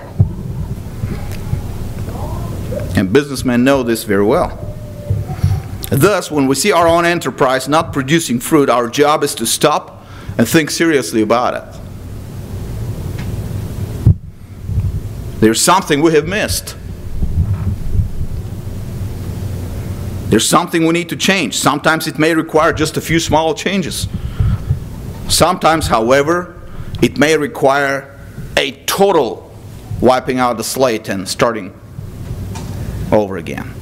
And 2.95 3.11
businessmen 3.11 3.63
know 3.63 3.83
this 3.83 4.03
very 4.03 4.23
well. 4.23 4.59
Thus, 5.89 6.31
when 6.31 6.47
we 6.47 6.55
see 6.55 6.71
our 6.71 6.87
own 6.87 7.05
enterprise 7.05 7.67
not 7.67 7.91
producing 7.91 8.39
fruit, 8.39 8.69
our 8.69 8.87
job 8.87 9.23
is 9.23 9.35
to 9.35 9.45
stop 9.45 10.05
and 10.37 10.47
think 10.47 10.71
seriously 10.71 11.21
about 11.21 11.53
it. 11.53 11.79
There's 15.39 15.61
something 15.61 16.01
we 16.01 16.13
have 16.13 16.27
missed. 16.27 16.77
There's 20.33 20.49
something 20.49 20.87
we 20.87 20.93
need 20.93 21.09
to 21.09 21.15
change. 21.15 21.55
Sometimes 21.55 22.07
it 22.07 22.17
may 22.17 22.33
require 22.33 22.73
just 22.73 22.97
a 22.97 23.01
few 23.01 23.19
small 23.19 23.53
changes. 23.53 24.07
Sometimes, 25.29 25.85
however, 25.85 26.59
it 27.03 27.19
may 27.19 27.37
require 27.37 28.19
a 28.57 28.71
total 28.87 29.55
wiping 30.01 30.39
out 30.39 30.57
the 30.57 30.63
slate 30.63 31.07
and 31.07 31.29
starting 31.29 31.79
over 33.11 33.37
again. 33.37 33.75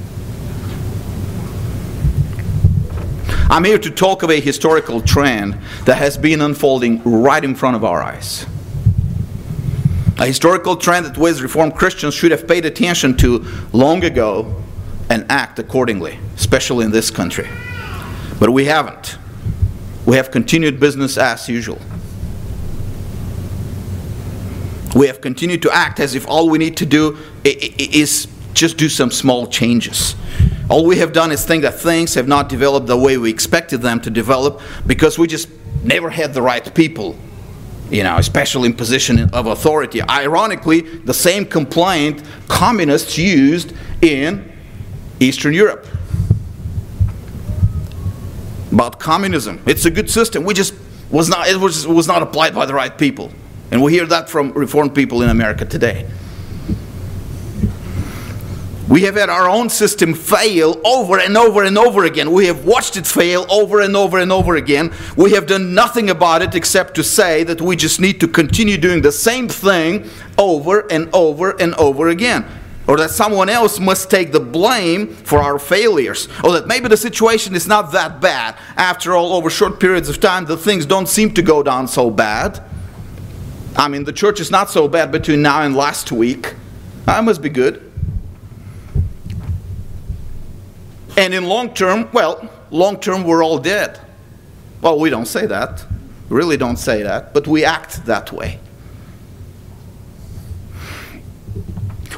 I'm 3.50 3.64
here 3.64 3.80
to 3.80 3.90
talk 3.90 4.22
of 4.22 4.30
a 4.30 4.42
historical 4.42 5.00
trend 5.00 5.58
that 5.86 6.00
has 6.00 6.18
been 6.18 6.42
unfolding 6.42 7.02
right 7.06 7.46
in 7.46 7.56
front 7.56 7.78
of 7.78 7.86
our 7.86 8.04
eyes. 8.04 8.46
A 10.20 10.26
historical 10.26 10.76
trend 10.76 11.06
that 11.06 11.18
we 11.18 11.30
as 11.30 11.42
Reformed 11.42 11.76
Christians 11.76 12.14
should 12.14 12.32
have 12.32 12.46
paid 12.46 12.66
attention 12.66 13.16
to 13.20 13.46
long 13.72 14.04
ago 14.04 14.61
and 15.12 15.26
act 15.30 15.60
accordingly, 15.60 16.18
especially 16.38 16.86
in 16.86 16.92
this 16.92 17.12
country. 17.12 17.48
But 18.40 18.52
we 18.52 18.66
haven't. 18.66 19.18
We 20.06 20.16
have 20.16 20.32
continued 20.32 20.80
business 20.80 21.18
as 21.18 21.50
usual. 21.50 21.80
We 24.96 25.08
have 25.08 25.20
continued 25.20 25.62
to 25.64 25.72
act 25.72 26.00
as 26.00 26.16
if 26.16 26.26
all 26.28 26.50
we 26.50 26.58
need 26.58 26.78
to 26.78 26.86
do 26.86 27.18
is 27.44 28.28
just 28.54 28.78
do 28.78 28.88
some 28.88 29.12
small 29.12 29.48
changes. 29.48 30.16
All 30.70 30.86
we 30.86 30.98
have 31.00 31.12
done 31.12 31.34
is 31.34 31.46
think 31.46 31.64
that 31.64 31.76
things 31.76 32.14
have 32.14 32.30
not 32.30 32.48
developed 32.48 32.88
the 32.88 32.98
way 32.98 33.18
we 33.18 33.30
expected 33.30 33.82
them 33.82 34.00
to 34.02 34.10
develop 34.10 34.62
because 34.88 35.20
we 35.20 35.28
just 35.28 35.50
never 35.84 36.10
had 36.10 36.34
the 36.34 36.42
right 36.42 36.74
people, 36.74 37.18
you 37.90 38.04
know, 38.04 38.16
especially 38.16 38.68
in 38.68 38.76
position 38.76 39.30
of 39.32 39.48
authority. 39.48 40.02
Ironically, 40.02 40.82
the 40.82 41.14
same 41.14 41.46
complaint 41.46 42.24
communists 42.48 43.18
used 43.18 43.74
in 44.02 44.51
Eastern 45.22 45.54
Europe. 45.54 45.86
About 48.72 49.00
communism. 49.00 49.62
It's 49.68 49.86
a 49.86 49.92
good 49.92 50.10
system. 50.10 50.44
We 50.44 50.54
just 50.54 50.74
was 51.10 51.30
not 51.30 51.48
it 51.48 51.58
was, 51.58 51.86
was 51.86 52.08
not 52.08 52.22
applied 52.22 52.56
by 52.56 52.66
the 52.66 52.74
right 52.74 52.98
people. 52.98 53.32
And 53.70 53.82
we 53.82 53.94
hear 53.94 54.06
that 54.08 54.30
from 54.30 54.52
reformed 54.54 54.96
people 54.96 55.22
in 55.22 55.30
America 55.30 55.66
today. 55.66 56.10
We 58.90 59.04
have 59.04 59.16
had 59.16 59.30
our 59.30 59.50
own 59.50 59.70
system 59.70 60.14
fail 60.14 60.82
over 60.84 61.18
and 61.18 61.38
over 61.38 61.64
and 61.64 61.78
over 61.78 62.04
again. 62.04 62.32
We 62.32 62.48
have 62.48 62.66
watched 62.66 62.98
it 62.98 63.08
fail 63.08 63.46
over 63.50 63.80
and 63.80 63.96
over 63.96 64.18
and 64.18 64.34
over 64.34 64.58
again. 64.58 64.92
We 65.16 65.32
have 65.32 65.48
done 65.48 65.74
nothing 65.74 66.10
about 66.10 66.42
it 66.42 66.56
except 66.56 66.96
to 66.96 67.04
say 67.04 67.46
that 67.46 67.62
we 67.62 67.78
just 67.78 68.02
need 68.02 68.20
to 68.20 68.28
continue 68.28 68.78
doing 68.78 69.02
the 69.02 69.12
same 69.14 69.48
thing 69.48 70.10
over 70.38 70.92
and 70.92 71.10
over 71.14 71.52
and 71.62 71.74
over 71.76 72.10
again 72.10 72.46
or 72.88 72.98
that 72.98 73.12
someone 73.12 73.50
else 73.50 73.80
must 73.80 74.10
take 74.10 74.32
the 74.32 74.40
blame 74.40 75.08
for 75.08 75.40
our 75.40 75.60
failures, 75.60 76.28
or 76.44 76.52
that 76.54 76.68
maybe 76.68 76.88
the 76.88 76.98
situation 76.98 77.56
is 77.56 77.68
not 77.68 77.92
that 77.92 78.20
bad. 78.20 78.58
After 78.76 79.14
all, 79.14 79.34
over 79.34 79.50
short 79.50 79.80
periods 79.80 80.10
of 80.10 80.20
time, 80.20 80.46
the 80.46 80.58
things 80.58 80.86
don't 80.86 81.08
seem 81.08 81.34
to 81.36 81.42
go 81.42 81.64
down 81.64 81.88
so 81.88 82.10
bad. 82.10 82.64
I 83.76 83.88
mean, 83.88 84.04
the 84.04 84.14
church 84.14 84.40
is 84.40 84.52
not 84.52 84.70
so 84.70 84.88
bad 84.88 85.12
between 85.12 85.42
now 85.42 85.62
and 85.62 85.76
last 85.76 86.12
week. 86.12 86.56
I 87.08 87.22
must 87.22 87.42
be 87.42 87.50
good. 87.50 87.92
And 91.18 91.34
in 91.34 91.46
long 91.46 91.74
term, 91.74 92.10
well, 92.12 92.50
long 92.72 93.00
term, 93.00 93.24
we're 93.24 93.44
all 93.44 93.60
dead. 93.60 94.00
Well, 94.82 95.00
we 95.00 95.10
don't 95.10 95.28
say 95.28 95.46
that. 95.46 95.86
Really 96.30 96.58
don't 96.58 96.78
say 96.78 97.04
that, 97.04 97.34
but 97.34 97.48
we 97.48 97.66
act 97.66 98.06
that 98.06 98.32
way. 98.32 98.60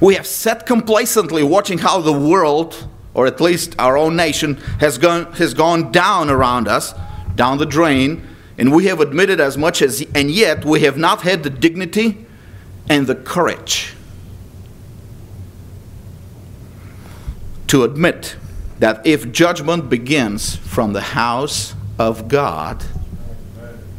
We 0.03 0.15
have 0.15 0.27
sat 0.27 0.65
complacently 0.65 1.43
watching 1.43 1.77
how 1.77 2.01
the 2.01 2.11
world, 2.11 2.89
or 3.13 3.25
at 3.25 3.39
least 3.39 3.73
our 3.79 3.97
own 3.97 4.17
nation, 4.17 4.55
has 4.81 4.97
gone, 4.97 5.31
has 5.35 5.53
gone 5.53 5.93
down 5.93 6.29
around 6.29 6.67
us, 6.67 6.93
down 7.37 7.57
the 7.57 7.65
drain, 7.65 8.27
and 8.57 8.73
we 8.73 8.87
have 8.87 8.99
admitted 8.99 9.39
as 9.39 9.57
much 9.57 9.81
as, 9.81 10.05
and 10.13 10.29
yet 10.29 10.65
we 10.65 10.81
have 10.81 10.97
not 10.97 11.21
had 11.21 11.43
the 11.43 11.49
dignity 11.49 12.25
and 12.89 13.07
the 13.07 13.15
courage 13.15 13.95
to 17.67 17.85
admit 17.85 18.35
that 18.79 19.07
if 19.07 19.31
judgment 19.31 19.89
begins 19.89 20.57
from 20.57 20.91
the 20.91 20.99
house 20.99 21.75
of 21.97 22.27
God, 22.27 22.83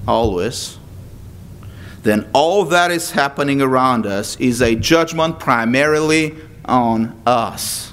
always, 0.06 0.76
then 2.04 2.28
all 2.34 2.66
that 2.66 2.90
is 2.90 3.12
happening 3.12 3.62
around 3.62 4.06
us 4.06 4.36
is 4.36 4.60
a 4.60 4.74
judgment 4.74 5.38
primarily 5.38 6.34
on 6.66 7.18
us. 7.26 7.92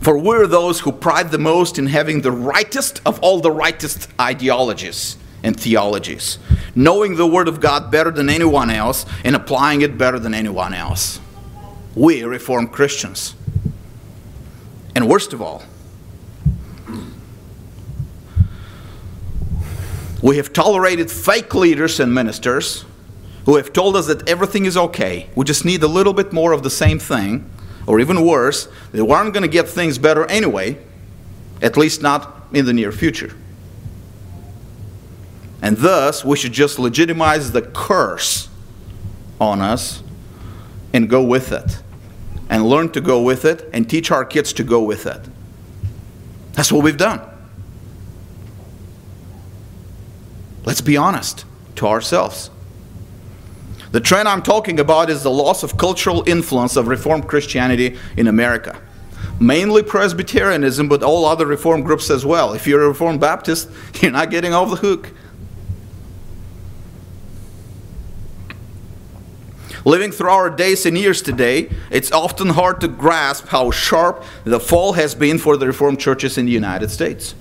For 0.00 0.16
we're 0.16 0.46
those 0.46 0.80
who 0.80 0.92
pride 0.92 1.32
the 1.32 1.38
most 1.38 1.78
in 1.78 1.86
having 1.88 2.20
the 2.20 2.30
rightest 2.30 3.00
of 3.04 3.18
all 3.20 3.40
the 3.40 3.50
rightest 3.50 4.08
ideologies 4.20 5.16
and 5.42 5.58
theologies, 5.58 6.38
knowing 6.74 7.16
the 7.16 7.26
Word 7.26 7.48
of 7.48 7.60
God 7.60 7.90
better 7.90 8.10
than 8.10 8.28
anyone 8.28 8.70
else 8.70 9.06
and 9.24 9.34
applying 9.34 9.80
it 9.80 9.96
better 9.96 10.18
than 10.18 10.34
anyone 10.34 10.74
else. 10.74 11.18
We 11.94 12.22
Reformed 12.22 12.72
Christians. 12.72 13.34
And 14.94 15.08
worst 15.08 15.32
of 15.32 15.40
all, 15.40 15.64
we 20.26 20.38
have 20.38 20.52
tolerated 20.52 21.08
fake 21.08 21.54
leaders 21.54 22.00
and 22.00 22.12
ministers 22.12 22.84
who 23.44 23.54
have 23.54 23.72
told 23.72 23.94
us 23.94 24.08
that 24.08 24.28
everything 24.28 24.64
is 24.64 24.76
okay. 24.76 25.30
We 25.36 25.44
just 25.44 25.64
need 25.64 25.84
a 25.84 25.86
little 25.86 26.12
bit 26.12 26.32
more 26.32 26.50
of 26.50 26.64
the 26.64 26.70
same 26.70 26.98
thing 26.98 27.48
or 27.86 28.00
even 28.00 28.26
worse, 28.26 28.66
they 28.90 29.00
weren't 29.00 29.32
going 29.32 29.42
to 29.42 29.48
get 29.48 29.68
things 29.68 29.98
better 29.98 30.26
anyway, 30.26 30.78
at 31.62 31.76
least 31.76 32.02
not 32.02 32.48
in 32.52 32.64
the 32.64 32.72
near 32.72 32.90
future. 32.90 33.36
And 35.62 35.76
thus, 35.76 36.24
we 36.24 36.36
should 36.36 36.52
just 36.52 36.80
legitimize 36.80 37.52
the 37.52 37.62
curse 37.62 38.48
on 39.40 39.60
us 39.60 40.02
and 40.92 41.08
go 41.08 41.22
with 41.22 41.52
it. 41.52 41.80
And 42.50 42.68
learn 42.68 42.90
to 42.90 43.00
go 43.00 43.22
with 43.22 43.44
it 43.44 43.70
and 43.72 43.88
teach 43.88 44.10
our 44.10 44.24
kids 44.24 44.52
to 44.54 44.64
go 44.64 44.82
with 44.82 45.06
it. 45.06 45.20
That's 46.54 46.72
what 46.72 46.82
we've 46.82 46.96
done. 46.96 47.20
Let's 50.66 50.80
be 50.82 50.96
honest 50.96 51.46
to 51.76 51.86
ourselves. 51.86 52.50
The 53.92 54.00
trend 54.00 54.28
I'm 54.28 54.42
talking 54.42 54.80
about 54.80 55.08
is 55.08 55.22
the 55.22 55.30
loss 55.30 55.62
of 55.62 55.78
cultural 55.78 56.28
influence 56.28 56.76
of 56.76 56.88
Reformed 56.88 57.28
Christianity 57.28 57.96
in 58.16 58.26
America. 58.26 58.78
Mainly 59.40 59.82
Presbyterianism, 59.82 60.88
but 60.88 61.02
all 61.02 61.24
other 61.24 61.46
Reformed 61.46 61.84
groups 61.84 62.10
as 62.10 62.26
well. 62.26 62.52
If 62.52 62.66
you're 62.66 62.82
a 62.82 62.88
Reformed 62.88 63.20
Baptist, 63.20 63.70
you're 64.02 64.10
not 64.10 64.30
getting 64.30 64.52
off 64.52 64.70
the 64.70 64.76
hook. 64.76 65.12
Living 69.84 70.10
through 70.10 70.30
our 70.30 70.50
days 70.50 70.84
and 70.84 70.98
years 70.98 71.22
today, 71.22 71.70
it's 71.92 72.10
often 72.10 72.48
hard 72.48 72.80
to 72.80 72.88
grasp 72.88 73.46
how 73.48 73.70
sharp 73.70 74.24
the 74.42 74.58
fall 74.58 74.94
has 74.94 75.14
been 75.14 75.38
for 75.38 75.56
the 75.56 75.68
Reformed 75.68 76.00
churches 76.00 76.36
in 76.36 76.46
the 76.46 76.50
United 76.50 76.90
States. 76.90 77.36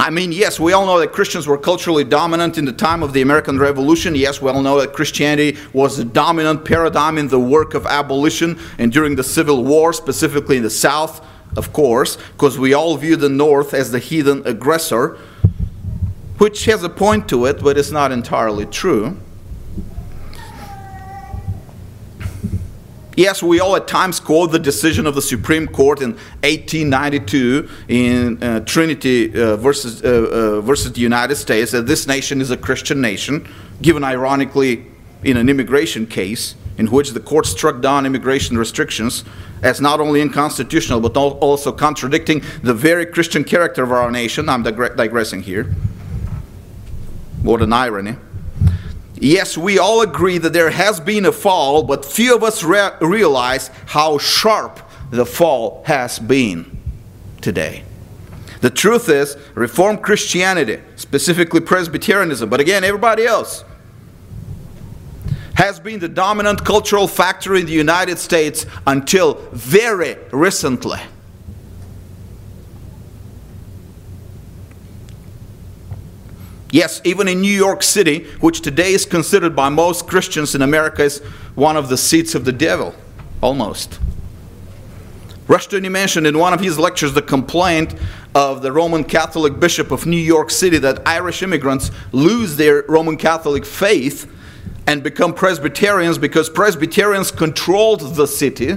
I 0.00 0.10
mean, 0.10 0.30
yes, 0.30 0.60
we 0.60 0.72
all 0.72 0.86
know 0.86 1.00
that 1.00 1.12
Christians 1.12 1.48
were 1.48 1.58
culturally 1.58 2.04
dominant 2.04 2.56
in 2.56 2.64
the 2.64 2.72
time 2.72 3.02
of 3.02 3.12
the 3.12 3.20
American 3.20 3.58
Revolution. 3.58 4.14
Yes, 4.14 4.40
we 4.40 4.48
all 4.48 4.62
know 4.62 4.80
that 4.80 4.92
Christianity 4.92 5.58
was 5.72 5.96
the 5.96 6.04
dominant 6.04 6.64
paradigm 6.64 7.18
in 7.18 7.26
the 7.26 7.40
work 7.40 7.74
of 7.74 7.84
abolition 7.84 8.60
and 8.78 8.92
during 8.92 9.16
the 9.16 9.24
Civil 9.24 9.64
War, 9.64 9.92
specifically 9.92 10.58
in 10.58 10.62
the 10.62 10.70
South, 10.70 11.24
of 11.56 11.72
course, 11.72 12.16
because 12.32 12.60
we 12.60 12.74
all 12.74 12.96
view 12.96 13.16
the 13.16 13.28
North 13.28 13.74
as 13.74 13.90
the 13.90 13.98
heathen 13.98 14.46
aggressor, 14.46 15.18
which 16.38 16.66
has 16.66 16.84
a 16.84 16.88
point 16.88 17.28
to 17.30 17.46
it, 17.46 17.60
but 17.60 17.76
it's 17.76 17.90
not 17.90 18.12
entirely 18.12 18.66
true. 18.66 19.16
Yes, 23.18 23.42
we 23.42 23.58
all 23.58 23.74
at 23.74 23.88
times 23.88 24.20
quote 24.20 24.52
the 24.52 24.60
decision 24.60 25.04
of 25.04 25.16
the 25.16 25.22
Supreme 25.22 25.66
Court 25.66 26.02
in 26.02 26.12
1892 26.44 27.68
in 27.88 28.40
uh, 28.40 28.60
Trinity 28.60 29.34
uh, 29.34 29.56
versus, 29.56 30.04
uh, 30.04 30.06
uh, 30.06 30.60
versus 30.60 30.92
the 30.92 31.00
United 31.00 31.34
States 31.34 31.72
that 31.72 31.88
this 31.88 32.06
nation 32.06 32.40
is 32.40 32.52
a 32.52 32.56
Christian 32.56 33.00
nation, 33.00 33.48
given 33.82 34.04
ironically 34.04 34.86
in 35.24 35.36
an 35.36 35.48
immigration 35.48 36.06
case 36.06 36.54
in 36.76 36.86
which 36.92 37.10
the 37.10 37.18
court 37.18 37.46
struck 37.46 37.80
down 37.80 38.06
immigration 38.06 38.56
restrictions 38.56 39.24
as 39.64 39.80
not 39.80 39.98
only 39.98 40.22
unconstitutional 40.22 41.00
but 41.00 41.16
also 41.16 41.72
contradicting 41.72 42.40
the 42.62 42.72
very 42.72 43.04
Christian 43.04 43.42
character 43.42 43.82
of 43.82 43.90
our 43.90 44.12
nation. 44.12 44.48
I'm 44.48 44.62
digressing 44.62 45.42
here. 45.42 45.64
What 47.42 47.62
an 47.62 47.72
irony. 47.72 48.14
Yes, 49.20 49.58
we 49.58 49.78
all 49.78 50.02
agree 50.02 50.38
that 50.38 50.52
there 50.52 50.70
has 50.70 51.00
been 51.00 51.26
a 51.26 51.32
fall, 51.32 51.82
but 51.82 52.04
few 52.04 52.36
of 52.36 52.42
us 52.42 52.62
re- 52.62 52.92
realize 53.00 53.68
how 53.86 54.18
sharp 54.18 54.80
the 55.10 55.26
fall 55.26 55.82
has 55.86 56.18
been 56.18 56.78
today. 57.40 57.84
The 58.60 58.70
truth 58.70 59.08
is, 59.08 59.36
Reformed 59.54 60.02
Christianity, 60.02 60.80
specifically 60.96 61.60
Presbyterianism, 61.60 62.48
but 62.48 62.60
again, 62.60 62.84
everybody 62.84 63.24
else, 63.24 63.64
has 65.54 65.80
been 65.80 65.98
the 65.98 66.08
dominant 66.08 66.64
cultural 66.64 67.08
factor 67.08 67.56
in 67.56 67.66
the 67.66 67.72
United 67.72 68.18
States 68.18 68.66
until 68.86 69.34
very 69.52 70.16
recently. 70.30 71.00
Yes, 76.70 77.00
even 77.04 77.28
in 77.28 77.40
New 77.40 77.52
York 77.52 77.82
City, 77.82 78.24
which 78.40 78.60
today 78.60 78.92
is 78.92 79.06
considered 79.06 79.56
by 79.56 79.70
most 79.70 80.06
Christians 80.06 80.54
in 80.54 80.60
America 80.60 81.02
as 81.02 81.18
one 81.54 81.76
of 81.76 81.88
the 81.88 81.96
seats 81.96 82.34
of 82.34 82.44
the 82.44 82.52
devil, 82.52 82.94
almost. 83.40 83.98
Rushdoony 85.46 85.90
mentioned 85.90 86.26
in 86.26 86.38
one 86.38 86.52
of 86.52 86.60
his 86.60 86.78
lectures 86.78 87.14
the 87.14 87.22
complaint 87.22 87.94
of 88.34 88.60
the 88.60 88.70
Roman 88.70 89.02
Catholic 89.02 89.58
Bishop 89.58 89.90
of 89.90 90.04
New 90.04 90.18
York 90.18 90.50
City 90.50 90.76
that 90.78 91.08
Irish 91.08 91.42
immigrants 91.42 91.90
lose 92.12 92.56
their 92.56 92.82
Roman 92.82 93.16
Catholic 93.16 93.64
faith 93.64 94.30
and 94.86 95.02
become 95.02 95.32
Presbyterians 95.32 96.18
because 96.18 96.50
Presbyterians 96.50 97.30
controlled 97.30 98.14
the 98.14 98.26
city 98.26 98.76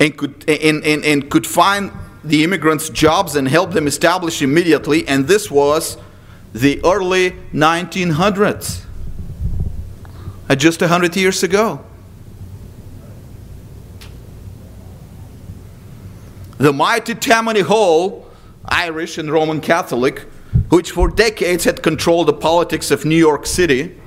and 0.00 0.16
could, 0.16 0.48
and, 0.48 0.82
and, 0.84 1.04
and 1.04 1.30
could 1.30 1.46
find 1.46 1.92
the 2.24 2.42
immigrants 2.42 2.88
jobs 2.88 3.36
and 3.36 3.46
help 3.46 3.72
them 3.72 3.86
establish 3.86 4.42
immediately. 4.42 5.06
And 5.06 5.28
this 5.28 5.50
was 5.50 5.98
the 6.54 6.80
early 6.84 7.32
1900s, 7.52 8.84
uh, 10.48 10.56
just 10.56 10.80
100 10.80 11.14
years 11.16 11.42
ago. 11.42 11.84
The 16.56 16.72
mighty 16.72 17.14
Tammany 17.14 17.60
Hall, 17.60 18.26
Irish 18.66 19.18
and 19.18 19.30
Roman 19.30 19.60
Catholic, 19.60 20.20
which 20.68 20.90
for 20.90 21.08
decades 21.08 21.64
had 21.64 21.82
controlled 21.82 22.28
the 22.28 22.32
politics 22.32 22.90
of 22.90 23.04
New 23.04 23.16
York 23.16 23.46
City, 23.46 23.99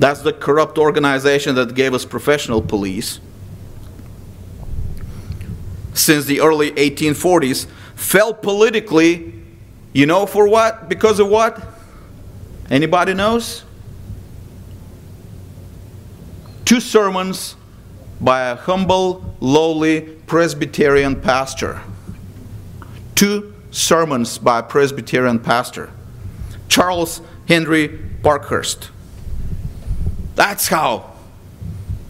That's 0.00 0.22
the 0.22 0.32
corrupt 0.32 0.78
organization 0.78 1.54
that 1.56 1.74
gave 1.74 1.92
us 1.92 2.06
professional 2.06 2.62
police. 2.62 3.20
Since 5.92 6.24
the 6.24 6.40
early 6.40 6.70
1840s, 6.72 7.66
fell 7.96 8.32
politically, 8.32 9.34
you 9.92 10.06
know 10.06 10.24
for 10.24 10.48
what? 10.48 10.88
Because 10.88 11.20
of 11.20 11.28
what? 11.28 11.62
Anybody 12.70 13.12
knows? 13.12 13.62
Two 16.64 16.80
sermons 16.80 17.56
by 18.22 18.48
a 18.48 18.56
humble, 18.56 19.34
lowly 19.40 20.00
Presbyterian 20.26 21.20
pastor. 21.20 21.82
Two 23.14 23.54
sermons 23.70 24.38
by 24.38 24.60
a 24.60 24.62
Presbyterian 24.62 25.40
pastor. 25.40 25.90
Charles 26.68 27.20
Henry 27.46 27.88
Parkhurst. 28.22 28.90
That's 30.34 30.68
how 30.68 31.12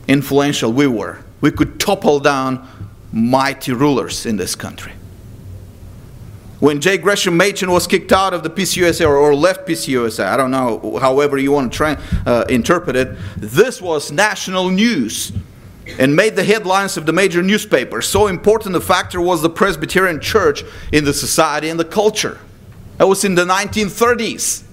influential 0.06 0.72
we 0.72 0.86
were. 0.86 1.18
We 1.40 1.50
could 1.50 1.80
topple 1.80 2.20
down 2.20 2.66
mighty 3.12 3.72
rulers 3.72 4.26
in 4.26 4.36
this 4.36 4.54
country. 4.54 4.92
when 6.60 6.78
J. 6.78 6.98
Gresham 6.98 7.38
Machen 7.38 7.70
was 7.70 7.86
kicked 7.86 8.12
out 8.12 8.34
of 8.34 8.42
the 8.42 8.50
PCUSA 8.50 9.06
or, 9.06 9.16
or 9.16 9.34
left 9.34 9.66
PCUSA, 9.66 10.24
I 10.26 10.36
don't 10.36 10.50
know, 10.50 10.98
however 11.00 11.38
you 11.38 11.52
want 11.52 11.72
to 11.72 11.76
try, 11.76 11.96
uh, 12.26 12.44
interpret 12.50 12.96
it, 12.96 13.16
this 13.38 13.80
was 13.80 14.12
national 14.12 14.68
news 14.68 15.32
and 15.98 16.14
made 16.14 16.36
the 16.36 16.44
headlines 16.44 16.98
of 16.98 17.06
the 17.06 17.12
major 17.12 17.42
newspapers. 17.42 18.06
So 18.06 18.26
important 18.26 18.76
a 18.76 18.80
factor 18.80 19.20
was 19.20 19.40
the 19.40 19.50
Presbyterian 19.50 20.20
Church 20.20 20.62
in 20.92 21.04
the 21.04 21.14
society 21.14 21.70
and 21.70 21.80
the 21.80 21.84
culture. 21.84 22.38
That 22.98 23.08
was 23.08 23.24
in 23.24 23.34
the 23.34 23.46
1930s. 23.46 24.64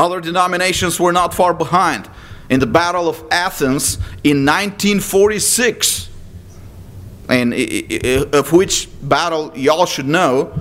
Other 0.00 0.22
denominations 0.22 0.98
were 0.98 1.12
not 1.12 1.34
far 1.34 1.52
behind. 1.52 2.08
In 2.48 2.58
the 2.58 2.66
Battle 2.66 3.06
of 3.06 3.22
Athens 3.30 3.96
in 4.24 4.46
1946, 4.46 6.08
and 7.28 7.52
of 8.32 8.50
which 8.50 8.88
battle 9.02 9.52
y'all 9.54 9.84
should 9.84 10.08
know 10.08 10.58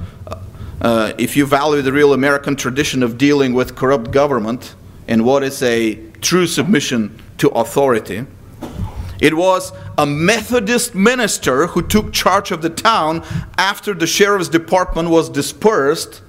uh, 0.81 1.13
if 1.17 1.37
you 1.37 1.45
value 1.45 1.81
the 1.81 1.93
real 1.93 2.11
American 2.11 2.57
tradition 2.57 3.01
of 3.01 3.17
dealing 3.17 3.53
with 3.53 3.77
corrupt 3.77 4.11
government 4.11 4.75
and 5.07 5.23
what 5.23 5.41
is 5.41 5.63
a 5.63 5.95
true 6.19 6.45
submission 6.45 7.17
to 7.37 7.47
authority. 7.51 8.25
It 9.21 9.37
was 9.37 9.71
a 9.97 10.05
Methodist 10.05 10.95
minister 10.95 11.67
who 11.67 11.81
took 11.81 12.11
charge 12.11 12.51
of 12.51 12.61
the 12.61 12.69
town 12.69 13.23
after 13.57 13.93
the 13.93 14.05
sheriff's 14.05 14.49
department 14.49 15.09
was 15.09 15.29
dispersed 15.29 16.23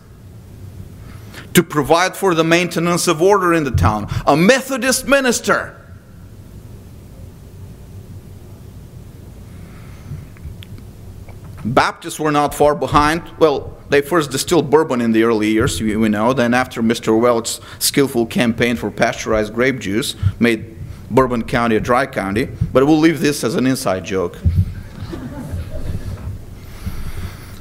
to 1.61 1.69
provide 1.69 2.17
for 2.17 2.35
the 2.35 2.45
maintenance 2.45 3.07
of 3.07 3.21
order 3.21 3.53
in 3.53 3.65
the 3.65 3.71
town. 3.71 4.09
A 4.27 4.37
Methodist 4.37 5.07
minister. 5.07 5.77
Baptists 11.63 12.19
were 12.19 12.33
not 12.33 12.55
far 12.55 12.75
behind. 12.75 13.23
Well, 13.39 13.77
they 13.91 14.01
first 14.01 14.31
distilled 14.31 14.71
bourbon 14.71 15.03
in 15.03 15.13
the 15.13 15.25
early 15.25 15.51
years, 15.51 15.81
we 15.83 16.09
know. 16.09 16.33
Then, 16.33 16.55
after 16.55 16.83
Mr. 16.83 17.19
Welch's 17.21 17.61
skillful 17.79 18.25
campaign 18.25 18.77
for 18.77 18.91
pasteurized 18.91 19.53
grape 19.53 19.79
juice, 19.79 20.17
made 20.39 20.77
Bourbon 21.11 21.43
County 21.45 21.77
a 21.77 21.81
dry 21.81 22.07
county. 22.07 22.49
But 22.73 22.87
we'll 22.87 22.99
leave 22.99 23.21
this 23.21 23.45
as 23.45 23.57
an 23.57 23.67
inside 23.67 24.05
joke. 24.05 24.39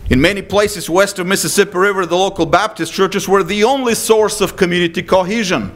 In 0.10 0.19
many 0.19 0.41
places 0.41 0.89
west 0.89 1.19
of 1.19 1.26
the 1.28 1.30
Mississippi 1.30 1.78
River, 1.78 2.06
the 2.06 2.15
local 2.17 2.48
Baptist 2.48 2.91
churches 2.91 3.28
were 3.28 3.43
the 3.43 3.63
only 3.63 3.93
source 3.93 4.41
of 4.41 4.58
community 4.58 5.04
cohesion. 5.04 5.72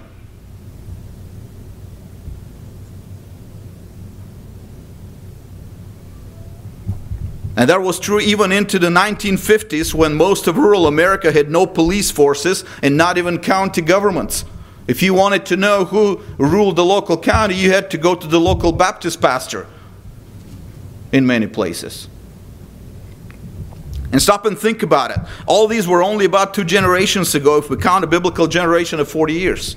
And 7.56 7.69
that 7.69 7.82
was 7.84 8.00
true 8.00 8.19
even 8.19 8.52
into 8.52 8.80
the 8.80 8.89
1950s 8.89 9.93
when 9.93 10.15
most 10.15 10.48
of 10.48 10.58
rural 10.58 10.88
America 10.88 11.32
had 11.32 11.52
no 11.52 11.67
police 11.67 12.10
forces 12.10 12.65
and 12.82 12.98
not 12.98 13.19
even 13.19 13.38
county 13.38 13.82
governments. 13.82 14.46
If 14.88 15.04
you 15.04 15.13
wanted 15.13 15.46
to 15.46 15.56
know 15.56 15.86
who 15.86 16.22
ruled 16.39 16.76
the 16.78 16.84
local 16.84 17.17
county, 17.17 17.54
you 17.54 17.72
had 17.72 17.91
to 17.91 18.00
go 18.00 18.15
to 18.15 18.28
the 18.28 18.39
local 18.39 18.72
Baptist 18.72 19.22
pastor 19.22 19.67
in 21.12 21.28
many 21.28 21.46
places. 21.46 22.08
And 24.13 24.21
stop 24.21 24.45
and 24.45 24.56
think 24.56 24.84
about 24.84 25.10
it. 25.10 25.17
All 25.47 25.67
these 25.67 25.88
were 25.88 26.04
only 26.04 26.26
about 26.26 26.54
two 26.54 26.63
generations 26.63 27.34
ago, 27.34 27.58
if 27.58 27.71
we 27.71 27.78
count 27.78 28.04
a 28.04 28.08
biblical 28.08 28.45
generation 28.45 28.99
of 28.99 29.10
40 29.10 29.34
years. 29.34 29.76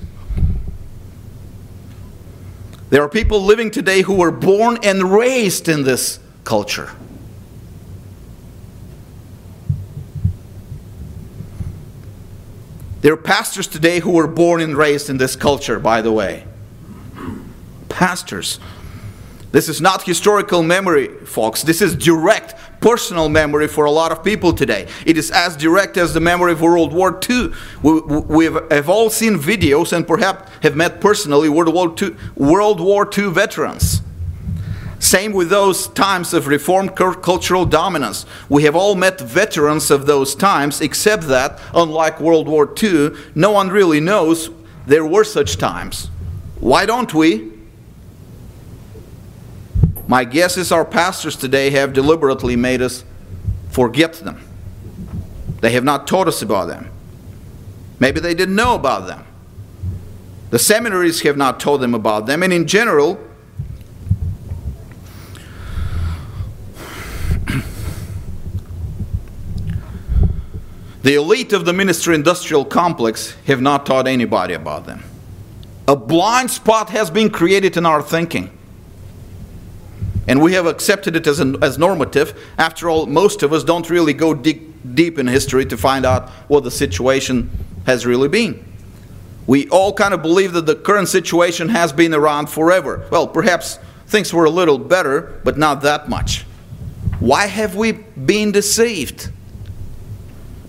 There 2.90 3.03
are 3.03 3.09
people 3.09 3.42
living 3.42 3.70
today 3.70 4.03
who 4.03 4.14
were 4.14 4.31
born 4.31 4.79
and 4.83 5.11
raised 5.11 5.70
in 5.70 5.85
this 5.85 6.20
culture. 6.44 6.90
There 13.01 13.14
are 13.14 13.16
pastors 13.16 13.66
today 13.66 14.01
who 14.01 14.11
were 14.11 14.27
born 14.27 14.61
and 14.61 14.77
raised 14.77 15.09
in 15.09 15.16
this 15.16 15.35
culture, 15.35 15.79
by 15.79 16.03
the 16.03 16.12
way. 16.12 16.44
Pastors. 17.88 18.61
This 19.57 19.71
is 19.71 19.81
not 19.81 20.03
historical 20.03 20.62
memory, 20.62 21.09
folks. 21.25 21.62
This 21.62 21.81
is 21.81 21.97
direct 21.97 22.55
personal 22.83 23.31
memory 23.31 23.69
for 23.69 23.87
a 23.87 23.90
lot 23.90 24.12
of 24.12 24.23
people 24.23 24.53
today. 24.53 24.87
It 25.07 25.16
is 25.16 25.31
as 25.31 25.57
direct 25.57 25.97
as 25.97 26.12
the 26.12 26.21
memory 26.21 26.53
of 26.53 26.61
World 26.61 26.92
War 26.92 27.19
II. 27.27 27.55
We, 27.83 28.01
we 28.01 28.45
have 28.45 28.90
all 28.90 29.09
seen 29.09 29.38
videos 29.38 29.95
and 29.95 30.07
perhaps 30.07 30.51
have 30.62 30.77
met 30.77 31.01
personally 31.01 31.49
World 31.49 31.73
War 31.73 31.95
II, 31.99 32.14
World 32.35 32.81
War 32.81 33.09
II 33.11 33.31
veterans. 33.31 34.03
Same 34.99 35.33
with 35.33 35.49
those 35.49 35.88
times 35.88 36.35
of 36.35 36.49
reformed 36.49 36.95
cultural 36.95 37.64
dominance. 37.64 38.27
We 38.51 38.64
have 38.64 38.77
all 38.77 38.95
met 38.95 39.19
veterans 39.19 39.90
of 39.90 40.05
those 40.05 40.35
times, 40.35 40.83
except 40.83 41.29
that, 41.29 41.59
unlike 41.73 42.21
World 42.21 42.47
War 42.47 42.71
II, 42.83 43.12
no 43.35 43.53
one 43.53 43.71
really 43.71 44.01
knows 44.01 44.51
there 44.87 45.07
were 45.07 45.25
such 45.25 45.57
times. 45.57 46.11
Why 46.61 46.85
don't 46.85 47.14
we? 47.14 47.56
My 50.09 50.25
guess 50.25 50.57
is 50.57 50.71
our 50.71 50.85
pastors 50.85 51.37
today 51.37 51.71
have 51.71 51.92
deliberately 51.92 52.55
made 52.55 52.81
us 52.81 53.05
forget 53.71 54.12
them. 54.14 54.40
They 55.61 55.73
have 55.73 55.85
not 55.85 56.07
taught 56.07 56.29
us 56.29 56.42
about 56.42 56.69
them. 56.69 56.90
Maybe 57.99 58.21
they 58.21 58.35
didn't 58.35 58.55
know 58.55 58.75
about 58.75 59.07
them. 59.07 59.25
The 60.51 60.59
seminaries 60.59 61.23
have 61.23 61.37
not 61.37 61.59
told 61.59 61.81
them 61.81 61.95
about 61.95 62.27
them, 62.27 62.42
and 62.42 62.53
in 62.53 62.66
general, 62.66 63.19
The 71.03 71.14
elite 71.14 71.53
of 71.53 71.64
the 71.64 71.73
ministry 71.73 72.14
industrial 72.14 72.64
complex 72.64 73.37
have 73.47 73.61
not 73.61 73.87
taught 73.87 74.07
anybody 74.07 74.55
about 74.55 74.87
them. 74.87 75.03
A 75.88 75.95
blind 75.95 76.51
spot 76.51 76.90
has 76.90 77.11
been 77.11 77.31
created 77.31 77.77
in 77.77 77.87
our 77.87 78.03
thinking. 78.03 78.56
And 80.29 80.43
we 80.43 80.55
have 80.55 80.67
accepted 80.67 81.15
it 81.15 81.27
as, 81.27 81.39
an, 81.39 81.62
as 81.62 81.79
normative. 81.79 82.39
After 82.59 82.91
all, 82.91 83.07
most 83.07 83.43
of 83.43 83.53
us 83.53 83.62
don't 83.62 83.89
really 83.89 84.12
go 84.12 84.35
deep, 84.35 84.75
deep 84.95 85.19
in 85.19 85.27
history 85.27 85.65
to 85.67 85.77
find 85.77 86.05
out 86.05 86.31
what 86.49 86.65
the 86.65 86.71
situation 86.71 87.51
has 87.87 88.05
really 88.05 88.29
been. 88.29 88.65
We 89.47 89.69
all 89.69 89.93
kind 89.93 90.12
of 90.12 90.23
believe 90.23 90.53
that 90.55 90.67
the 90.67 90.75
current 90.75 91.09
situation 91.09 91.69
has 91.69 91.93
been 91.93 92.12
around 92.12 92.49
forever. 92.49 93.07
Well, 93.11 93.29
perhaps 93.29 93.79
things 94.09 94.33
were 94.33 94.45
a 94.45 94.51
little 94.51 94.79
better, 94.79 95.41
but 95.45 95.57
not 95.57 95.83
that 95.83 96.09
much. 96.09 96.45
Why 97.21 97.47
have 97.47 97.77
we 97.77 97.93
been 97.93 98.51
deceived? 98.51 99.31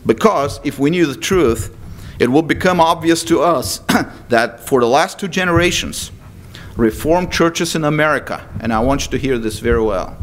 Because 0.05 0.59
if 0.63 0.77
we 0.77 0.91
knew 0.91 1.07
the 1.07 1.19
truth, 1.19 1.75
it 2.19 2.29
would 2.29 2.47
become 2.47 2.79
obvious 2.79 3.23
to 3.25 3.41
us 3.41 3.79
that 4.29 4.59
for 4.61 4.79
the 4.79 4.87
last 4.87 5.19
two 5.19 5.27
generations, 5.27 6.11
Reformed 6.77 7.31
churches 7.31 7.75
in 7.75 7.83
America, 7.83 8.47
and 8.59 8.71
I 8.71 8.79
want 8.79 9.05
you 9.05 9.11
to 9.11 9.17
hear 9.17 9.39
this 9.39 9.57
very 9.57 9.81
well, 9.81 10.15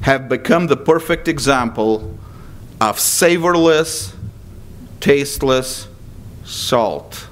have 0.00 0.28
become 0.28 0.66
the 0.66 0.76
perfect 0.76 1.28
example 1.28 2.18
of 2.80 2.98
savorless, 2.98 4.14
tasteless 5.00 5.86
salt. 6.44 7.28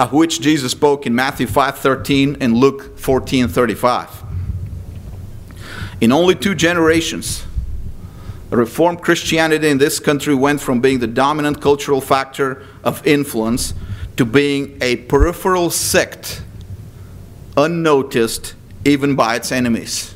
Of 0.00 0.12
which 0.12 0.40
Jesus 0.40 0.72
spoke 0.72 1.06
in 1.06 1.14
Matthew 1.14 1.46
5:13 1.46 2.36
and 2.40 2.56
Luke 2.56 2.98
14:35. 2.98 4.24
In 6.00 6.12
only 6.12 6.34
two 6.34 6.54
generations, 6.54 7.44
Reformed 8.56 9.02
Christianity 9.02 9.68
in 9.68 9.78
this 9.78 10.00
country 10.00 10.34
went 10.34 10.60
from 10.60 10.80
being 10.80 11.00
the 11.00 11.06
dominant 11.06 11.60
cultural 11.60 12.00
factor 12.00 12.64
of 12.82 13.06
influence 13.06 13.74
to 14.16 14.24
being 14.24 14.78
a 14.80 14.96
peripheral 14.96 15.70
sect, 15.70 16.42
unnoticed 17.56 18.54
even 18.84 19.14
by 19.14 19.36
its 19.36 19.52
enemies. 19.52 20.14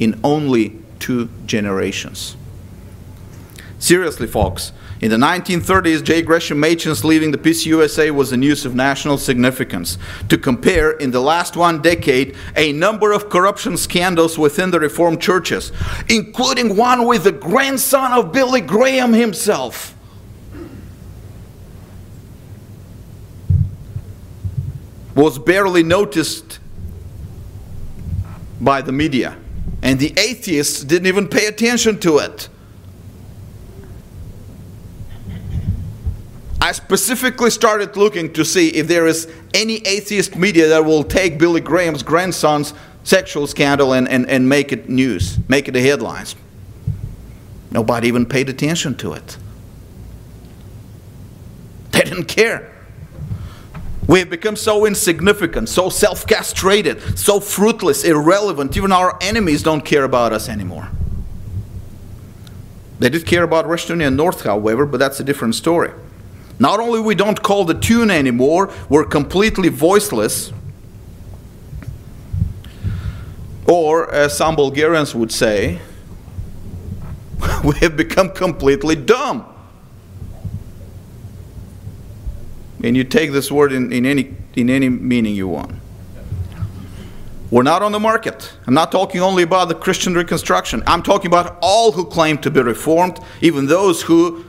In 0.00 0.18
only 0.24 0.80
two 0.98 1.28
generations. 1.44 2.36
Seriously, 3.78 4.26
folks, 4.26 4.72
in 5.04 5.10
the 5.10 5.18
1930s, 5.18 6.02
J. 6.02 6.22
Gresham 6.22 6.58
Machen's 6.58 7.04
leaving 7.04 7.30
the 7.30 7.36
PCUSA 7.36 8.10
was 8.12 8.32
a 8.32 8.38
news 8.38 8.64
of 8.64 8.74
national 8.74 9.18
significance. 9.18 9.98
To 10.30 10.38
compare, 10.38 10.92
in 10.92 11.10
the 11.10 11.20
last 11.20 11.58
one 11.58 11.82
decade, 11.82 12.34
a 12.56 12.72
number 12.72 13.12
of 13.12 13.28
corruption 13.28 13.76
scandals 13.76 14.38
within 14.38 14.70
the 14.70 14.80
Reformed 14.80 15.20
churches, 15.20 15.72
including 16.08 16.74
one 16.74 17.06
with 17.06 17.24
the 17.24 17.32
grandson 17.32 18.12
of 18.12 18.32
Billy 18.32 18.62
Graham 18.62 19.12
himself. 19.12 19.94
Was 25.14 25.38
barely 25.38 25.82
noticed 25.82 26.60
by 28.58 28.80
the 28.80 28.92
media, 28.92 29.36
and 29.82 30.00
the 30.00 30.14
atheists 30.16 30.82
didn't 30.82 31.08
even 31.08 31.28
pay 31.28 31.44
attention 31.44 32.00
to 32.00 32.16
it. 32.20 32.48
I 36.64 36.72
specifically 36.72 37.50
started 37.50 37.94
looking 37.94 38.32
to 38.32 38.42
see 38.42 38.70
if 38.70 38.88
there 38.88 39.06
is 39.06 39.30
any 39.52 39.86
atheist 39.86 40.34
media 40.34 40.66
that 40.68 40.82
will 40.82 41.04
take 41.04 41.38
Billy 41.38 41.60
Graham's 41.60 42.02
grandson's 42.02 42.72
sexual 43.02 43.46
scandal 43.46 43.92
and, 43.92 44.08
and, 44.08 44.26
and 44.30 44.48
make 44.48 44.72
it 44.72 44.88
news, 44.88 45.38
make 45.46 45.68
it 45.68 45.72
the 45.72 45.82
headlines. 45.82 46.36
Nobody 47.70 48.08
even 48.08 48.24
paid 48.24 48.48
attention 48.48 48.94
to 48.94 49.12
it. 49.12 49.36
They 51.90 52.00
didn't 52.00 52.28
care. 52.28 52.72
We 54.08 54.20
have 54.20 54.30
become 54.30 54.56
so 54.56 54.86
insignificant, 54.86 55.68
so 55.68 55.90
self 55.90 56.26
castrated, 56.26 57.18
so 57.18 57.40
fruitless, 57.40 58.04
irrelevant. 58.04 58.74
Even 58.74 58.90
our 58.90 59.18
enemies 59.20 59.62
don't 59.62 59.84
care 59.84 60.04
about 60.04 60.32
us 60.32 60.48
anymore. 60.48 60.88
They 63.00 63.10
did 63.10 63.26
care 63.26 63.42
about 63.42 63.66
Rushdoony 63.66 64.06
and 64.06 64.16
North, 64.16 64.44
however, 64.44 64.86
but 64.86 64.96
that's 64.96 65.20
a 65.20 65.24
different 65.24 65.56
story. 65.56 65.92
Not 66.58 66.80
only 66.80 67.00
we 67.00 67.14
don't 67.14 67.42
call 67.42 67.64
the 67.64 67.74
tune 67.74 68.10
anymore, 68.10 68.72
we're 68.88 69.04
completely 69.04 69.68
voiceless. 69.68 70.52
Or, 73.66 74.12
as 74.12 74.36
some 74.36 74.56
Bulgarians 74.56 75.14
would 75.14 75.32
say, 75.32 75.80
we 77.64 77.74
have 77.78 77.96
become 77.96 78.30
completely 78.30 78.94
dumb. 78.94 79.46
And 82.82 82.96
you 82.96 83.04
take 83.04 83.32
this 83.32 83.50
word 83.50 83.72
in, 83.72 83.92
in, 83.92 84.04
any, 84.04 84.34
in 84.54 84.68
any 84.68 84.90
meaning 84.90 85.34
you 85.34 85.48
want. 85.48 85.72
We're 87.50 87.62
not 87.62 87.82
on 87.82 87.92
the 87.92 88.00
market. 88.00 88.52
I'm 88.66 88.74
not 88.74 88.92
talking 88.92 89.20
only 89.20 89.42
about 89.42 89.68
the 89.68 89.74
Christian 89.74 90.14
reconstruction. 90.14 90.82
I'm 90.86 91.02
talking 91.02 91.28
about 91.28 91.56
all 91.62 91.92
who 91.92 92.04
claim 92.04 92.36
to 92.38 92.50
be 92.50 92.60
reformed, 92.60 93.20
even 93.40 93.66
those 93.66 94.02
who, 94.02 94.44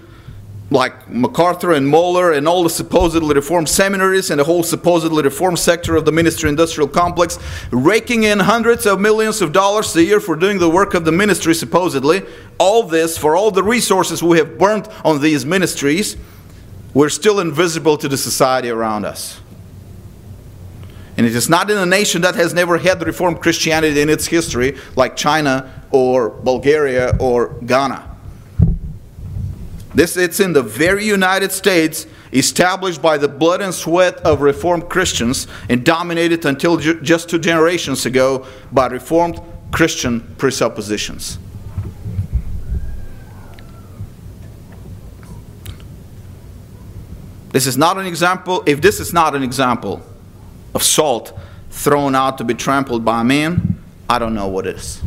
like 0.71 1.07
MacArthur 1.09 1.73
and 1.73 1.87
Mohler 1.87 2.35
and 2.35 2.47
all 2.47 2.63
the 2.63 2.69
supposedly 2.69 3.35
reformed 3.35 3.69
seminaries 3.69 4.31
and 4.31 4.39
the 4.39 4.43
whole 4.43 4.63
supposedly 4.63 5.21
reformed 5.23 5.59
sector 5.59 5.95
of 5.95 6.05
the 6.05 6.11
ministry 6.11 6.49
industrial 6.49 6.87
complex, 6.87 7.37
raking 7.71 8.23
in 8.23 8.39
hundreds 8.39 8.85
of 8.85 8.99
millions 8.99 9.41
of 9.41 9.53
dollars 9.53 9.95
a 9.95 10.03
year 10.03 10.19
for 10.19 10.35
doing 10.35 10.57
the 10.57 10.69
work 10.69 10.93
of 10.93 11.05
the 11.05 11.11
ministry, 11.11 11.53
supposedly. 11.53 12.23
All 12.57 12.83
this 12.83 13.17
for 13.17 13.35
all 13.35 13.51
the 13.51 13.63
resources 13.63 14.23
we 14.23 14.39
have 14.39 14.57
burnt 14.57 14.87
on 15.05 15.21
these 15.21 15.45
ministries 15.45 16.17
we're 16.95 17.09
still 17.09 17.41
invisible 17.41 17.97
to 17.97 18.07
the 18.07 18.17
society 18.17 18.69
around 18.69 19.03
us. 19.05 19.41
And 21.17 21.25
it 21.25 21.35
is 21.35 21.49
not 21.49 21.69
in 21.69 21.77
a 21.77 21.85
nation 21.85 22.21
that 22.21 22.35
has 22.35 22.53
never 22.53 22.77
had 22.77 23.05
Reformed 23.05 23.41
Christianity 23.41 24.01
in 24.01 24.09
its 24.09 24.25
history, 24.25 24.77
like 24.95 25.17
China 25.17 25.83
or 25.91 26.29
Bulgaria 26.29 27.17
or 27.19 27.49
Ghana. 27.65 28.14
This 29.95 30.17
it's 30.17 30.41
in 30.41 30.51
the 30.51 30.61
very 30.61 31.05
United 31.05 31.53
States, 31.53 32.05
established 32.33 33.01
by 33.01 33.17
the 33.17 33.29
blood 33.29 33.61
and 33.61 33.73
sweat 33.73 34.17
of 34.17 34.41
Reformed 34.41 34.89
Christians, 34.89 35.47
and 35.69 35.85
dominated 35.85 36.45
until 36.45 36.75
ju- 36.75 36.99
just 36.99 37.29
two 37.29 37.39
generations 37.39 38.05
ago 38.05 38.45
by 38.73 38.87
Reformed 38.87 39.39
Christian 39.71 40.19
presuppositions. 40.37 41.39
This 47.53 47.65
is 47.65 47.77
not 47.77 47.97
an 47.97 48.05
example, 48.05 48.63
if 48.65 48.81
this 48.81 48.99
is 48.99 49.13
not 49.13 49.33
an 49.33 49.43
example 49.43 50.01
of 50.73 50.83
salt 50.83 51.31
thrown 51.69 52.13
out 52.13 52.37
to 52.39 52.43
be 52.43 52.53
trampled 52.53 53.05
by 53.05 53.21
a 53.21 53.23
man, 53.23 53.81
I 54.09 54.19
don't 54.19 54.35
know 54.35 54.49
what 54.49 54.67
is. 54.67 55.01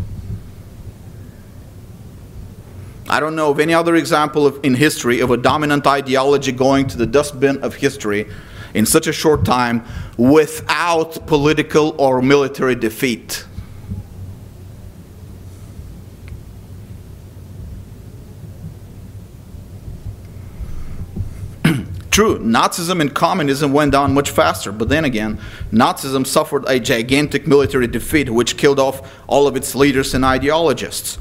I 3.11 3.21
don't 3.21 3.35
know 3.35 3.51
of 3.51 3.59
any 3.59 3.73
other 3.73 3.97
example 3.97 4.47
of, 4.47 4.61
in 4.63 4.75
history 4.75 5.21
of 5.21 5.31
a 5.31 5.39
dominant 5.39 5.87
ideology 5.87 6.53
going 6.53 6.89
to 6.89 6.99
the 6.99 7.07
dustbin 7.07 7.63
of 7.63 7.77
history 7.77 8.27
in 8.75 8.85
such 8.85 9.07
a 9.07 9.13
short 9.13 9.47
time 9.47 9.83
without 10.19 11.27
political 11.27 11.95
or 11.99 12.21
military 12.21 12.75
defeat. 12.75 13.47
True, 22.11 22.39
Nazism 22.41 23.01
and 23.01 23.15
communism 23.15 23.73
went 23.73 23.93
down 23.93 24.13
much 24.13 24.29
faster, 24.29 24.71
but 24.71 24.91
then 24.91 25.07
again, 25.07 25.41
Nazism 25.73 26.27
suffered 26.27 26.67
a 26.69 26.79
gigantic 26.79 27.47
military 27.47 27.87
defeat 27.87 28.29
which 28.29 28.59
killed 28.59 28.79
off 28.79 29.19
all 29.27 29.47
of 29.47 29.57
its 29.57 29.75
leaders 29.75 30.13
and 30.13 30.27
ideologists. 30.27 31.19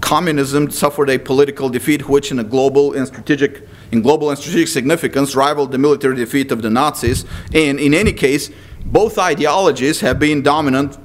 Communism 0.00 0.70
suffered 0.70 1.10
a 1.10 1.18
political 1.18 1.68
defeat 1.68 2.08
which 2.08 2.30
in 2.30 2.38
a 2.38 2.44
global 2.44 2.94
and 2.94 3.06
strategic 3.06 3.68
in 3.92 4.02
global 4.02 4.30
and 4.30 4.38
strategic 4.38 4.68
significance 4.68 5.34
rivaled 5.34 5.72
the 5.72 5.78
military 5.78 6.16
defeat 6.16 6.52
of 6.52 6.62
the 6.62 6.70
Nazis. 6.70 7.24
And 7.52 7.80
in 7.80 7.92
any 7.92 8.12
case, 8.12 8.50
both 8.84 9.18
ideologies 9.18 10.00
have 10.00 10.18
been 10.18 10.42
dominant 10.42 10.96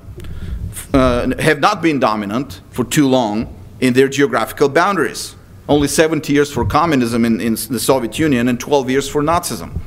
uh, 0.94 1.36
have 1.40 1.60
not 1.60 1.82
been 1.82 2.00
dominant 2.00 2.62
for 2.70 2.86
too 2.86 3.08
long 3.08 3.54
in 3.82 3.94
their 3.94 4.08
geographical 4.08 4.70
boundaries. 4.70 5.36
Only 5.68 5.88
70 5.88 6.32
years 6.32 6.52
for 6.52 6.66
communism 6.66 7.26
in, 7.26 7.42
in 7.42 7.54
the 7.56 7.80
Soviet 7.80 8.18
Union 8.20 8.48
and 8.48 8.60
12 8.60 8.90
years 8.90 9.10
for 9.10 9.22
Nazism. 9.22 9.78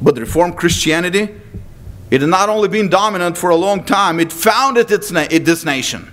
But 0.00 0.18
Reformed 0.18 0.56
Christianity, 0.56 1.28
it 2.10 2.20
had 2.20 2.30
not 2.30 2.48
only 2.48 2.68
been 2.68 2.88
dominant 2.88 3.38
for 3.38 3.50
a 3.50 3.56
long 3.56 3.84
time, 3.84 4.18
it 4.18 4.32
founded 4.32 4.90
its 4.90 5.12
na- 5.12 5.28
this 5.30 5.64
nation. 5.64 6.10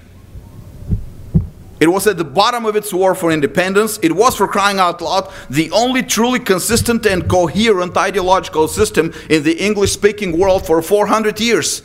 It 1.79 1.87
was 1.87 2.07
at 2.07 2.17
the 2.17 2.25
bottom 2.25 2.65
of 2.65 2.75
its 2.75 2.93
war 2.93 3.15
for 3.15 3.31
independence. 3.31 3.99
It 4.01 4.11
was, 4.11 4.35
for 4.35 4.47
crying 4.47 4.79
out 4.79 5.01
loud, 5.01 5.31
the 5.49 5.71
only 5.71 6.03
truly 6.03 6.39
consistent 6.39 7.05
and 7.05 7.29
coherent 7.29 7.95
ideological 7.95 8.67
system 8.67 9.13
in 9.29 9.43
the 9.43 9.53
English 9.53 9.93
speaking 9.93 10.37
world 10.37 10.65
for 10.65 10.81
400 10.81 11.39
years. 11.39 11.81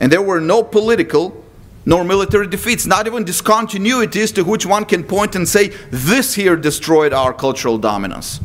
And 0.00 0.10
there 0.10 0.22
were 0.22 0.40
no 0.40 0.62
political, 0.62 1.44
nor 1.84 2.02
military 2.04 2.46
defeats, 2.46 2.86
not 2.86 3.06
even 3.06 3.24
discontinuities 3.24 4.34
to 4.34 4.42
which 4.42 4.64
one 4.64 4.86
can 4.86 5.04
point 5.04 5.36
and 5.36 5.46
say, 5.46 5.68
this 5.90 6.34
here 6.34 6.56
destroyed 6.56 7.12
our 7.12 7.34
cultural 7.34 7.76
dominance. 7.76 8.40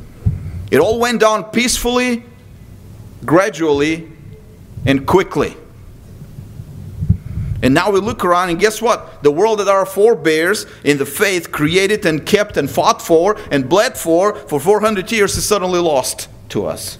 It 0.71 0.79
all 0.79 0.99
went 0.99 1.21
down 1.21 1.45
peacefully, 1.45 2.23
gradually, 3.23 4.11
and 4.85 5.05
quickly. 5.05 5.55
And 7.63 7.73
now 7.73 7.89
we 7.89 8.01
look 8.01 8.25
around, 8.25 8.49
and 8.49 8.59
guess 8.59 8.81
what? 8.81 9.23
The 9.23 9.31
world 9.31 9.59
that 9.59 9.69
our 9.69 9.85
forebears 9.85 10.65
in 10.83 10.97
the 10.97 11.05
faith 11.05 11.49
created 11.49 12.05
and 12.05 12.25
kept 12.25 12.57
and 12.57 12.69
fought 12.69 13.01
for 13.01 13.37
and 13.51 13.69
bled 13.69 13.97
for 13.97 14.35
for 14.35 14.59
400 14.59 15.09
years 15.09 15.37
is 15.37 15.45
suddenly 15.45 15.79
lost 15.79 16.27
to 16.49 16.65
us. 16.65 16.99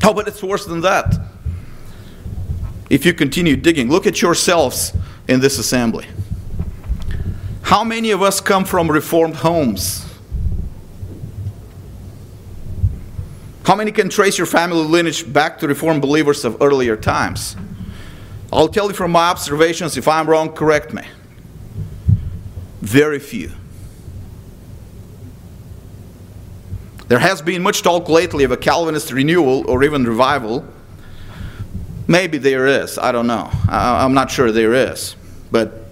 How 0.00 0.12
but 0.12 0.28
it's 0.28 0.42
worse 0.42 0.66
than 0.66 0.82
that 0.82 1.20
if 2.90 3.04
you 3.04 3.12
continue 3.12 3.56
digging. 3.56 3.90
Look 3.90 4.06
at 4.06 4.22
yourselves 4.22 4.92
in 5.26 5.40
this 5.40 5.58
assembly. 5.58 6.06
How 7.62 7.82
many 7.82 8.12
of 8.12 8.22
us 8.22 8.40
come 8.40 8.64
from 8.64 8.88
reformed 8.88 9.36
homes? 9.36 10.06
How 13.64 13.74
many 13.74 13.90
can 13.90 14.08
trace 14.08 14.38
your 14.38 14.46
family 14.46 14.84
lineage 14.84 15.32
back 15.32 15.58
to 15.58 15.66
reformed 15.66 16.02
believers 16.02 16.44
of 16.44 16.60
earlier 16.60 16.96
times? 16.96 17.56
I'll 18.52 18.68
tell 18.68 18.88
you 18.88 18.94
from 18.94 19.12
my 19.12 19.28
observations, 19.28 19.96
if 19.96 20.06
I'm 20.06 20.28
wrong, 20.28 20.52
correct 20.52 20.92
me. 20.92 21.02
Very 22.80 23.18
few. 23.18 23.52
There 27.08 27.18
has 27.18 27.42
been 27.42 27.62
much 27.62 27.82
talk 27.82 28.08
lately 28.08 28.44
of 28.44 28.52
a 28.52 28.56
Calvinist 28.56 29.12
renewal 29.12 29.68
or 29.68 29.82
even 29.84 30.04
revival 30.04 30.66
Maybe 32.12 32.38
there 32.38 32.66
is. 32.66 32.98
I 32.98 33.12
don't 33.12 33.26
know. 33.26 33.50
I, 33.68 34.04
am 34.04 34.14
not 34.14 34.30
sure 34.30 34.50
there 34.50 34.74
is. 34.74 35.16
But 35.50 35.84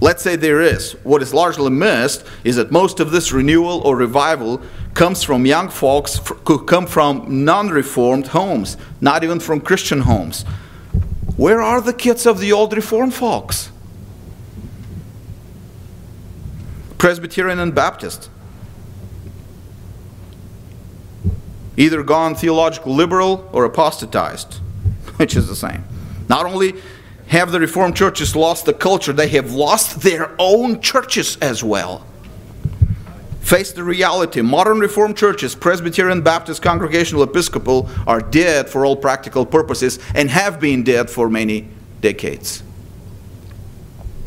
let's 0.00 0.22
say 0.22 0.36
there 0.36 0.60
is. 0.60 0.92
What 1.02 1.22
is 1.22 1.32
largely 1.32 1.70
missed 1.70 2.24
is 2.44 2.56
that 2.56 2.70
most 2.70 3.00
of 3.00 3.10
this 3.10 3.32
renewal 3.32 3.80
or 3.80 3.96
revival 3.96 4.60
comes 4.94 5.22
from 5.22 5.46
young 5.46 5.68
folks 5.68 6.20
who 6.46 6.64
come 6.64 6.86
from 6.86 7.44
non 7.44 7.68
reformed 7.68 8.28
homes, 8.28 8.76
not 9.00 9.24
even 9.24 9.40
from 9.40 9.60
Christian 9.60 10.00
homes. 10.00 10.44
Where 11.36 11.60
are 11.60 11.80
the 11.80 11.92
kids 11.92 12.26
of 12.26 12.40
the 12.40 12.52
old 12.52 12.74
reformed 12.74 13.14
folks? 13.14 13.70
Presbyterian 16.98 17.58
and 17.58 17.74
Baptist. 17.74 18.30
Either 21.76 22.02
gone 22.02 22.34
theological 22.34 22.94
liberal 22.94 23.48
or 23.52 23.64
apostatized 23.64 24.60
which 25.16 25.36
is 25.36 25.48
the 25.48 25.56
same. 25.56 25.84
Not 26.28 26.46
only 26.46 26.74
have 27.28 27.50
the 27.50 27.60
Reformed 27.60 27.96
churches 27.96 28.36
lost 28.36 28.66
the 28.66 28.74
culture, 28.74 29.12
they 29.12 29.28
have 29.28 29.52
lost 29.52 30.02
their 30.02 30.30
own 30.38 30.80
churches 30.80 31.36
as 31.38 31.62
well. 31.64 32.06
Face 33.46 33.70
the 33.70 33.84
reality 33.84 34.40
modern 34.40 34.80
Reformed 34.80 35.16
churches, 35.16 35.54
Presbyterian, 35.54 36.20
Baptist, 36.20 36.62
Congregational, 36.62 37.22
Episcopal, 37.22 37.88
are 38.04 38.20
dead 38.20 38.68
for 38.68 38.84
all 38.84 38.96
practical 38.96 39.46
purposes 39.46 40.00
and 40.16 40.28
have 40.28 40.58
been 40.58 40.82
dead 40.82 41.08
for 41.08 41.30
many 41.30 41.68
decades. 42.00 42.64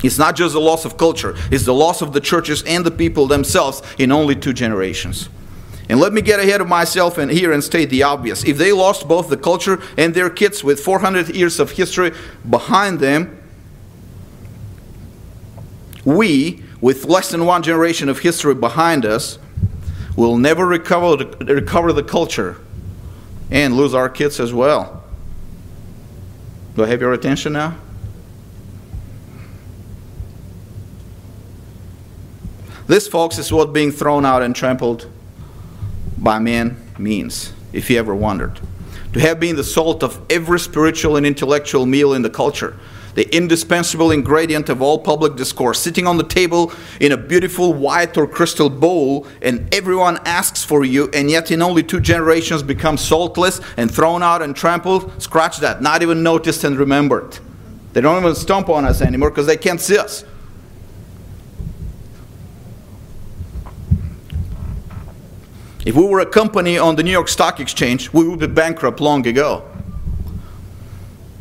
It's 0.01 0.17
not 0.17 0.37
just 0.37 0.53
the 0.53 0.61
loss 0.61 0.85
of 0.85 0.95
culture, 0.95 1.35
it's 1.51 1.65
the 1.65 1.73
loss 1.73 2.01
of 2.01 2.13
the 2.13 2.21
churches 2.21 2.63
and 2.63 2.85
the 2.85 2.91
people 2.91 3.27
themselves 3.27 3.81
in 3.97 4.13
only 4.13 4.37
two 4.37 4.53
generations. 4.53 5.27
And 5.89 5.99
let 5.99 6.13
me 6.13 6.21
get 6.21 6.39
ahead 6.39 6.61
of 6.61 6.69
myself 6.69 7.17
and 7.17 7.29
here 7.29 7.51
and 7.51 7.61
state 7.61 7.89
the 7.89 8.03
obvious. 8.03 8.45
If 8.45 8.57
they 8.57 8.71
lost 8.71 9.05
both 9.05 9.27
the 9.27 9.35
culture 9.35 9.81
and 9.97 10.13
their 10.13 10.29
kids 10.29 10.63
with 10.63 10.79
400 10.79 11.35
years 11.35 11.59
of 11.59 11.71
history 11.71 12.13
behind 12.49 13.01
them, 13.01 13.37
we, 16.05 16.63
with 16.81 17.05
less 17.05 17.29
than 17.29 17.45
one 17.45 17.63
generation 17.63 18.09
of 18.09 18.19
history 18.19 18.55
behind 18.55 19.05
us, 19.05 19.37
we'll 20.15 20.37
never 20.37 20.65
recover 20.65 21.23
the, 21.23 21.53
recover 21.53 21.91
the 21.91 22.03
culture 22.03 22.57
and 23.51 23.75
lose 23.75 23.93
our 23.93 24.09
kids 24.09 24.39
as 24.39 24.53
well. 24.53 25.03
Do 26.75 26.83
I 26.83 26.87
have 26.87 27.01
your 27.01 27.13
attention 27.13 27.53
now? 27.53 27.75
This, 32.87 33.07
folks, 33.07 33.37
is 33.37 33.51
what 33.51 33.71
being 33.71 33.91
thrown 33.91 34.25
out 34.25 34.41
and 34.41 34.55
trampled 34.55 35.07
by 36.17 36.39
men 36.39 36.77
means, 36.97 37.53
if 37.71 37.89
you 37.89 37.99
ever 37.99 38.15
wondered. 38.15 38.59
To 39.13 39.19
have 39.19 39.39
been 39.39 39.55
the 39.55 39.63
salt 39.63 40.03
of 40.03 40.19
every 40.29 40.59
spiritual 40.59 41.15
and 41.15 41.25
intellectual 41.25 41.85
meal 41.85 42.13
in 42.13 42.21
the 42.21 42.29
culture, 42.29 42.77
the 43.19 43.35
indispensable 43.35 44.11
ingredient 44.11 44.69
of 44.69 44.81
all 44.81 44.97
public 44.97 45.35
discourse, 45.35 45.77
sitting 45.77 46.07
on 46.07 46.15
the 46.15 46.23
table 46.23 46.71
in 47.01 47.11
a 47.11 47.17
beautiful 47.17 47.73
white 47.73 48.17
or 48.17 48.25
crystal 48.25 48.69
bowl, 48.69 49.27
and 49.41 49.67
everyone 49.75 50.17
asks 50.23 50.63
for 50.63 50.85
you, 50.85 51.09
and 51.13 51.29
yet 51.29 51.51
in 51.51 51.61
only 51.61 51.83
two 51.83 51.99
generations 51.99 52.63
become 52.63 52.95
saltless 52.95 53.59
and 53.75 53.93
thrown 53.93 54.23
out 54.23 54.41
and 54.41 54.55
trampled. 54.55 55.21
Scratch 55.21 55.57
that, 55.57 55.81
not 55.81 56.01
even 56.01 56.23
noticed 56.23 56.63
and 56.63 56.77
remembered. 56.77 57.39
They 57.91 57.99
don't 57.99 58.23
even 58.23 58.35
stomp 58.35 58.69
on 58.69 58.85
us 58.85 59.01
anymore 59.01 59.31
because 59.31 59.47
they 59.47 59.57
can't 59.57 59.81
see 59.81 59.97
us. 59.97 60.23
If 65.85 65.93
we 65.93 66.05
were 66.05 66.21
a 66.21 66.25
company 66.25 66.77
on 66.77 66.95
the 66.95 67.03
New 67.03 67.11
York 67.11 67.27
Stock 67.27 67.59
Exchange, 67.59 68.13
we 68.13 68.25
would 68.25 68.39
be 68.39 68.47
bankrupt 68.47 69.01
long 69.01 69.27
ago. 69.27 69.65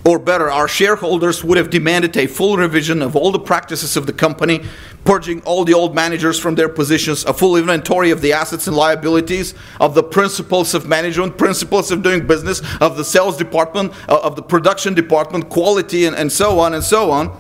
Or 0.09 0.19
better, 0.19 0.51
our 0.51 0.69
shareholders 0.69 1.45
would 1.45 1.59
have 1.59 1.69
demanded 1.69 2.17
a 2.17 2.27
full 2.27 2.57
revision 2.57 3.03
of 3.03 3.15
all 3.15 3.31
the 3.31 3.39
practices 3.39 3.95
of 3.95 4.07
the 4.07 4.13
company, 4.15 4.65
purging 5.05 5.43
all 5.43 5.67
the 5.67 5.75
old 5.75 5.95
managers 5.95 6.41
from 6.41 6.55
their 6.55 6.71
positions, 6.71 7.27
a 7.27 7.35
full 7.35 7.57
inventory 7.57 8.11
of 8.11 8.23
the 8.23 8.33
assets 8.33 8.67
and 8.67 8.75
liabilities, 8.75 9.53
of 9.79 9.95
the 9.95 10.03
principles 10.03 10.73
of 10.73 10.89
management, 10.89 11.37
principles 11.37 11.91
of 11.91 12.03
doing 12.03 12.27
business, 12.27 12.63
of 12.81 12.97
the 12.97 13.05
sales 13.05 13.37
department, 13.37 13.93
uh, 14.09 14.19
of 14.23 14.35
the 14.35 14.41
production 14.41 14.95
department, 14.95 15.51
quality, 15.51 16.07
and, 16.07 16.17
and 16.17 16.33
so 16.33 16.59
on 16.59 16.73
and 16.73 16.83
so 16.83 17.11
on. 17.11 17.39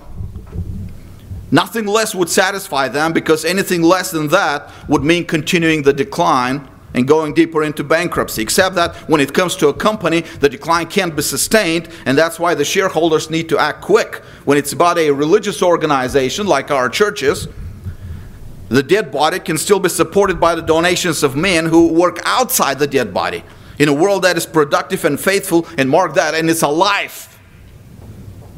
Nothing 1.50 1.86
less 1.86 2.14
would 2.14 2.28
satisfy 2.28 2.88
them 2.88 3.14
because 3.14 3.46
anything 3.46 3.80
less 3.80 4.10
than 4.10 4.28
that 4.28 4.70
would 4.90 5.02
mean 5.02 5.24
continuing 5.24 5.84
the 5.84 5.94
decline 5.94 6.68
and 6.94 7.06
going 7.06 7.34
deeper 7.34 7.62
into 7.62 7.84
bankruptcy. 7.84 8.42
Except 8.42 8.74
that 8.74 8.96
when 9.08 9.20
it 9.20 9.34
comes 9.34 9.56
to 9.56 9.68
a 9.68 9.74
company, 9.74 10.22
the 10.40 10.48
decline 10.48 10.86
can't 10.86 11.14
be 11.14 11.22
sustained, 11.22 11.88
and 12.06 12.16
that's 12.16 12.38
why 12.38 12.54
the 12.54 12.64
shareholders 12.64 13.30
need 13.30 13.48
to 13.48 13.58
act 13.58 13.82
quick. 13.82 14.16
When 14.44 14.58
it's 14.58 14.72
about 14.72 14.98
a 14.98 15.10
religious 15.10 15.62
organization 15.62 16.46
like 16.46 16.70
our 16.70 16.88
churches, 16.88 17.48
the 18.68 18.82
dead 18.82 19.10
body 19.10 19.38
can 19.38 19.58
still 19.58 19.80
be 19.80 19.88
supported 19.88 20.38
by 20.38 20.54
the 20.54 20.62
donations 20.62 21.22
of 21.22 21.36
men 21.36 21.66
who 21.66 21.92
work 21.92 22.20
outside 22.24 22.78
the 22.78 22.86
dead 22.86 23.14
body 23.14 23.42
in 23.78 23.88
a 23.88 23.94
world 23.94 24.22
that 24.22 24.36
is 24.36 24.44
productive 24.44 25.04
and 25.04 25.20
faithful, 25.20 25.66
and 25.78 25.88
mark 25.88 26.14
that, 26.14 26.34
and 26.34 26.50
it's 26.50 26.62
alive, 26.62 27.38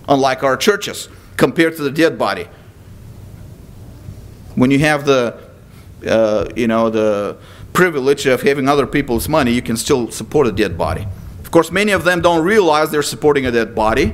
unlike 0.08 0.42
our 0.42 0.56
churches 0.56 1.08
compared 1.36 1.76
to 1.76 1.82
the 1.82 1.90
dead 1.90 2.18
body. 2.18 2.48
When 4.54 4.70
you 4.70 4.78
have 4.80 5.04
the, 5.04 5.38
uh, 6.06 6.48
you 6.56 6.66
know, 6.66 6.90
the 6.90 7.36
privilege 7.80 8.26
of 8.26 8.42
having 8.42 8.68
other 8.68 8.86
people's 8.86 9.26
money, 9.26 9.54
you 9.54 9.62
can 9.62 9.74
still 9.74 10.10
support 10.10 10.46
a 10.46 10.52
dead 10.52 10.76
body. 10.76 11.06
Of 11.38 11.50
course, 11.50 11.70
many 11.70 11.92
of 11.92 12.04
them 12.04 12.20
don't 12.20 12.44
realize 12.44 12.90
they're 12.90 13.00
supporting 13.00 13.46
a 13.46 13.50
dead 13.50 13.74
body. 13.74 14.12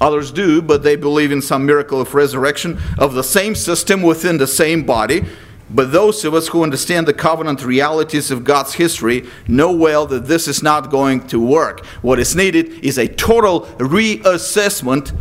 Others 0.00 0.30
do, 0.30 0.62
but 0.62 0.84
they 0.84 0.94
believe 0.94 1.32
in 1.32 1.42
some 1.42 1.66
miracle 1.66 2.00
of 2.00 2.14
resurrection 2.14 2.78
of 2.98 3.14
the 3.14 3.24
same 3.24 3.56
system 3.56 4.02
within 4.02 4.38
the 4.38 4.46
same 4.46 4.84
body. 4.84 5.24
But 5.68 5.90
those 5.90 6.24
of 6.24 6.34
us 6.34 6.46
who 6.46 6.62
understand 6.62 7.08
the 7.08 7.12
covenant 7.12 7.64
realities 7.64 8.30
of 8.30 8.44
God's 8.44 8.74
history 8.74 9.28
know 9.48 9.72
well 9.72 10.06
that 10.06 10.28
this 10.28 10.46
is 10.46 10.62
not 10.62 10.88
going 10.88 11.26
to 11.26 11.44
work. 11.44 11.84
What 12.02 12.20
is 12.20 12.36
needed 12.36 12.84
is 12.84 12.96
a 12.96 13.08
total 13.08 13.62
reassessment 13.78 15.18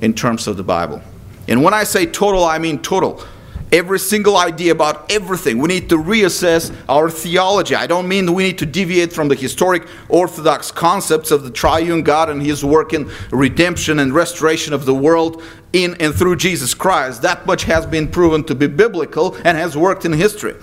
in 0.00 0.14
terms 0.14 0.46
of 0.46 0.56
the 0.56 0.62
Bible. 0.62 1.02
And 1.48 1.64
when 1.64 1.74
I 1.74 1.82
say 1.82 2.06
total, 2.06 2.44
I 2.44 2.58
mean 2.58 2.78
total 2.78 3.24
every 3.72 3.98
single 3.98 4.36
idea 4.36 4.72
about 4.72 5.10
everything. 5.12 5.58
We 5.58 5.68
need 5.68 5.88
to 5.90 5.96
reassess 5.96 6.74
our 6.88 7.10
theology. 7.10 7.74
I 7.74 7.86
don't 7.86 8.08
mean 8.08 8.32
we 8.32 8.44
need 8.44 8.58
to 8.58 8.66
deviate 8.66 9.12
from 9.12 9.28
the 9.28 9.34
historic 9.34 9.86
Orthodox 10.08 10.70
concepts 10.70 11.30
of 11.30 11.42
the 11.42 11.50
triune 11.50 12.02
God 12.02 12.30
and 12.30 12.42
His 12.42 12.64
work 12.64 12.92
in 12.92 13.10
redemption 13.30 13.98
and 13.98 14.12
restoration 14.14 14.72
of 14.72 14.86
the 14.86 14.94
world 14.94 15.42
in 15.72 15.96
and 16.00 16.14
through 16.14 16.36
Jesus 16.36 16.74
Christ. 16.74 17.22
That 17.22 17.46
much 17.46 17.64
has 17.64 17.86
been 17.86 18.08
proven 18.08 18.44
to 18.44 18.54
be 18.54 18.66
biblical 18.66 19.36
and 19.44 19.58
has 19.58 19.76
worked 19.76 20.04
in 20.04 20.12
history. 20.12 20.54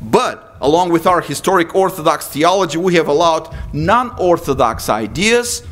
But 0.00 0.56
along 0.60 0.90
with 0.92 1.06
our 1.06 1.20
historic 1.20 1.74
Orthodox 1.74 2.28
theology, 2.28 2.78
we 2.78 2.94
have 2.94 3.08
allowed 3.08 3.54
non 3.72 4.14
Orthodox 4.18 4.88
ideas 4.88 5.62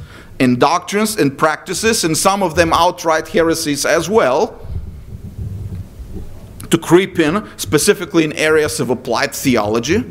and 0.41 0.59
doctrines 0.59 1.17
and 1.17 1.37
practices, 1.37 2.05
and 2.05 2.17
some 2.17 2.43
of 2.43 2.55
them 2.55 2.73
outright 2.73 3.29
heresies 3.29 3.85
as 3.85 4.09
well 4.09 4.59
to 6.73 6.79
creep 6.79 7.19
in, 7.19 7.47
specifically 7.59 8.25
in 8.25 8.33
areas 8.33 8.81
of 8.81 8.89
applied 8.89 9.35
theology. 9.35 10.03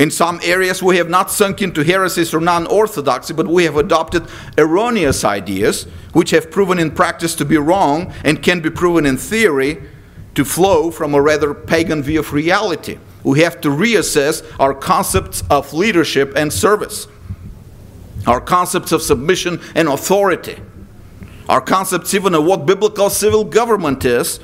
In 0.00 0.10
some 0.10 0.40
areas, 0.42 0.82
we 0.82 0.96
have 0.96 1.10
not 1.10 1.30
sunk 1.30 1.60
into 1.60 1.84
heresies 1.84 2.32
or 2.32 2.40
non 2.40 2.66
orthodoxy, 2.66 3.34
but 3.34 3.46
we 3.46 3.64
have 3.64 3.76
adopted 3.76 4.26
erroneous 4.56 5.22
ideas, 5.22 5.84
which 6.14 6.30
have 6.30 6.50
proven 6.50 6.78
in 6.78 6.92
practice 6.92 7.34
to 7.34 7.44
be 7.44 7.58
wrong 7.58 8.10
and 8.24 8.42
can 8.42 8.60
be 8.60 8.70
proven 8.70 9.04
in 9.04 9.18
theory 9.18 9.82
to 10.34 10.46
flow 10.46 10.90
from 10.90 11.12
a 11.12 11.20
rather 11.20 11.52
pagan 11.52 12.02
view 12.02 12.20
of 12.20 12.32
reality. 12.32 12.98
We 13.22 13.40
have 13.40 13.60
to 13.60 13.68
reassess 13.68 14.42
our 14.58 14.72
concepts 14.72 15.42
of 15.50 15.74
leadership 15.74 16.32
and 16.34 16.50
service, 16.50 17.06
our 18.26 18.40
concepts 18.40 18.92
of 18.92 19.02
submission 19.02 19.60
and 19.74 19.88
authority 19.88 20.56
our 21.48 21.60
concepts 21.60 22.14
even 22.14 22.34
of 22.34 22.44
what 22.44 22.66
biblical 22.66 23.10
civil 23.10 23.44
government 23.44 24.04
is. 24.04 24.40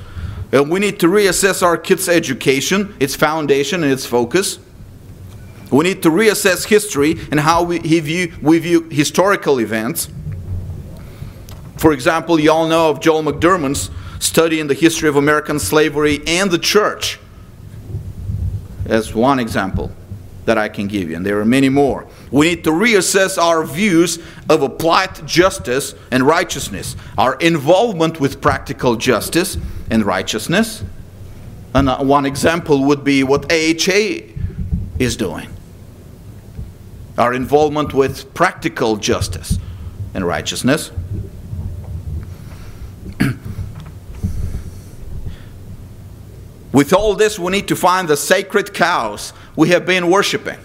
And 0.51 0.69
we 0.69 0.79
need 0.79 0.99
to 0.99 1.07
reassess 1.07 1.63
our 1.63 1.77
kids' 1.77 2.09
education, 2.09 2.95
its 2.99 3.15
foundation, 3.15 3.83
and 3.83 3.91
its 3.91 4.05
focus. 4.05 4.59
We 5.71 5.85
need 5.85 6.03
to 6.03 6.09
reassess 6.09 6.67
history 6.67 7.15
and 7.31 7.39
how 7.39 7.63
we 7.63 7.79
view, 7.79 8.33
we 8.41 8.59
view 8.59 8.89
historical 8.89 9.59
events. 9.59 10.09
For 11.77 11.93
example, 11.93 12.39
you 12.39 12.51
all 12.51 12.67
know 12.67 12.89
of 12.89 12.99
Joel 12.99 13.23
McDurmon's 13.23 13.89
study 14.19 14.59
in 14.59 14.67
the 14.67 14.73
history 14.73 15.07
of 15.07 15.15
American 15.15 15.57
slavery 15.57 16.21
and 16.27 16.51
the 16.51 16.59
church 16.59 17.17
as 18.85 19.15
one 19.15 19.39
example 19.39 19.91
that 20.45 20.57
I 20.57 20.67
can 20.67 20.87
give 20.87 21.09
you, 21.09 21.15
and 21.15 21.25
there 21.25 21.39
are 21.39 21.45
many 21.45 21.69
more. 21.69 22.07
We 22.31 22.47
need 22.49 22.63
to 22.63 22.71
reassess 22.71 23.37
our 23.37 23.63
views 23.63 24.17
of 24.49 24.61
applied 24.61 25.27
justice 25.27 25.93
and 26.09 26.23
righteousness, 26.23 26.95
our 27.17 27.35
involvement 27.35 28.19
with 28.19 28.41
practical 28.41 28.95
justice 28.95 29.57
and 29.89 30.05
righteousness. 30.05 30.83
And 31.75 31.89
uh, 31.89 31.99
one 31.99 32.25
example 32.25 32.85
would 32.85 33.03
be 33.03 33.23
what 33.23 33.51
AHA 33.51 34.31
is 34.97 35.15
doing 35.17 35.49
our 37.17 37.33
involvement 37.33 37.93
with 37.93 38.33
practical 38.33 38.95
justice 38.95 39.59
and 40.13 40.25
righteousness. 40.25 40.91
with 46.71 46.93
all 46.93 47.13
this, 47.15 47.37
we 47.37 47.51
need 47.51 47.67
to 47.67 47.75
find 47.75 48.07
the 48.07 48.15
sacred 48.17 48.73
cows 48.73 49.33
we 49.55 49.69
have 49.69 49.85
been 49.85 50.09
worshiping, 50.09 50.57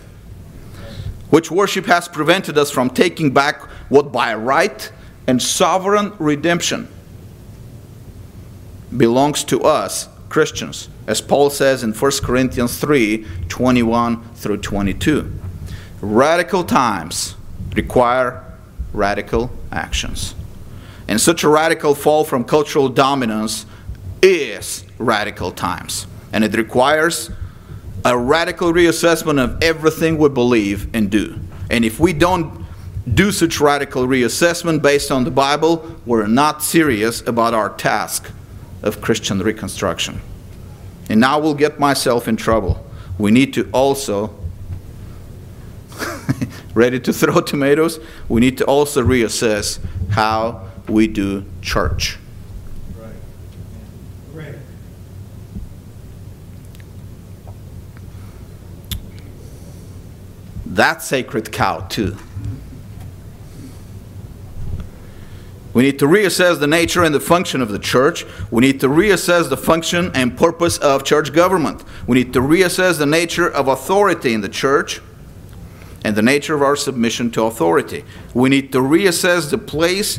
which 1.31 1.51
worship 1.51 1.87
has 1.87 2.09
prevented 2.09 2.57
us 2.57 2.70
from 2.70 2.91
taking 2.91 3.33
back 3.33 3.62
what 3.89 4.12
by 4.12 4.35
right 4.35 4.91
and 5.27 5.43
sovereign 5.43 6.12
redemption 6.18 6.89
belongs 8.97 9.45
to 9.45 9.62
us, 9.62 10.09
Christians, 10.29 10.89
as 11.07 11.20
Paul 11.20 11.51
says 11.51 11.83
in 11.83 11.93
1 11.93 12.12
Corinthians 12.22 12.79
3 12.79 13.27
21 13.49 14.22
through 14.35 14.59
22. 14.59 15.33
Radical 16.01 16.64
times 16.64 17.37
require 17.74 18.45
radical 18.93 19.51
actions. 19.72 20.35
And 21.09 21.20
such 21.20 21.45
a 21.45 21.49
radical 21.49 21.95
fall 21.95 22.24
from 22.24 22.45
cultural 22.45 22.89
dominance 22.89 23.66
is 24.22 24.85
radical 24.99 25.53
times. 25.53 26.07
And 26.33 26.43
it 26.43 26.55
requires 26.57 27.31
a 28.07 28.16
radical 28.16 28.72
reassessment 28.72 29.42
of 29.42 29.61
everything 29.61 30.16
we 30.16 30.28
believe 30.28 30.94
and 30.94 31.11
do. 31.11 31.36
And 31.68 31.84
if 31.84 31.98
we 31.98 32.12
don't 32.12 32.64
do 33.12 33.32
such 33.32 33.61
radical 33.61 34.07
reassessment 34.07 34.80
based 34.80 35.11
on 35.11 35.24
the 35.24 35.30
Bible, 35.32 35.96
we're 36.07 36.28
not 36.28 36.62
serious 36.62 37.20
about 37.22 37.52
our 37.52 37.70
task 37.70 38.30
of 38.84 39.00
Christian 39.00 39.40
reconstruction. 39.40 40.20
And 41.09 41.18
now 41.18 41.40
we'll 41.40 41.54
get 41.54 41.80
myself 41.80 42.28
in 42.28 42.36
trouble. 42.36 42.86
We 43.18 43.32
need 43.32 43.52
to 43.54 43.68
also, 43.72 44.38
ready 46.74 47.00
to 47.00 47.12
throw 47.12 47.40
tomatoes, 47.40 47.98
we 48.28 48.40
need 48.40 48.57
to 48.59 48.64
also 48.66 49.04
reassess 49.04 49.80
how 50.11 50.70
we 50.88 51.09
do 51.09 51.44
church. 51.61 52.18
That 60.77 61.03
sacred 61.03 61.53
cow, 61.53 61.81
too. 61.81 62.16
We 65.72 65.83
need 65.83 65.99
to 65.99 66.07
reassess 66.07 66.59
the 66.59 66.66
nature 66.66 67.03
and 67.03 67.14
the 67.14 67.20
function 67.20 67.62
of 67.62 67.70
the 67.70 67.79
church. 67.79 68.27
We 68.51 68.61
need 68.61 68.81
to 68.81 68.89
reassess 68.89 69.49
the 69.49 69.57
function 69.57 70.11
and 70.14 70.37
purpose 70.37 70.77
of 70.79 71.03
church 71.05 71.33
government. 71.33 71.83
We 72.07 72.18
need 72.18 72.35
to 72.35 72.41
reassess 72.41 72.99
the 72.99 73.07
nature 73.07 73.51
of 73.51 73.68
authority 73.68 74.35
in 74.35 74.43
the 74.43 74.49
church 74.51 75.01
and 76.05 76.14
the 76.14 76.22
nature 76.22 76.55
of 76.55 76.62
our 76.62 76.77
submission 76.77 77.31
to 77.33 77.45
authority. 77.45 78.05
We 78.35 78.51
need 78.51 78.70
to 78.72 78.79
reassess 78.79 79.51
the 79.51 79.59
place 79.59 80.18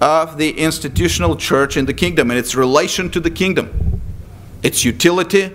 of 0.00 0.38
the 0.38 0.58
institutional 0.58 1.36
church 1.36 1.76
in 1.76 1.84
the 1.84 1.94
kingdom 1.94 2.30
and 2.30 2.38
its 2.38 2.54
relation 2.54 3.10
to 3.10 3.20
the 3.20 3.30
kingdom, 3.30 4.00
its 4.62 4.84
utility. 4.84 5.54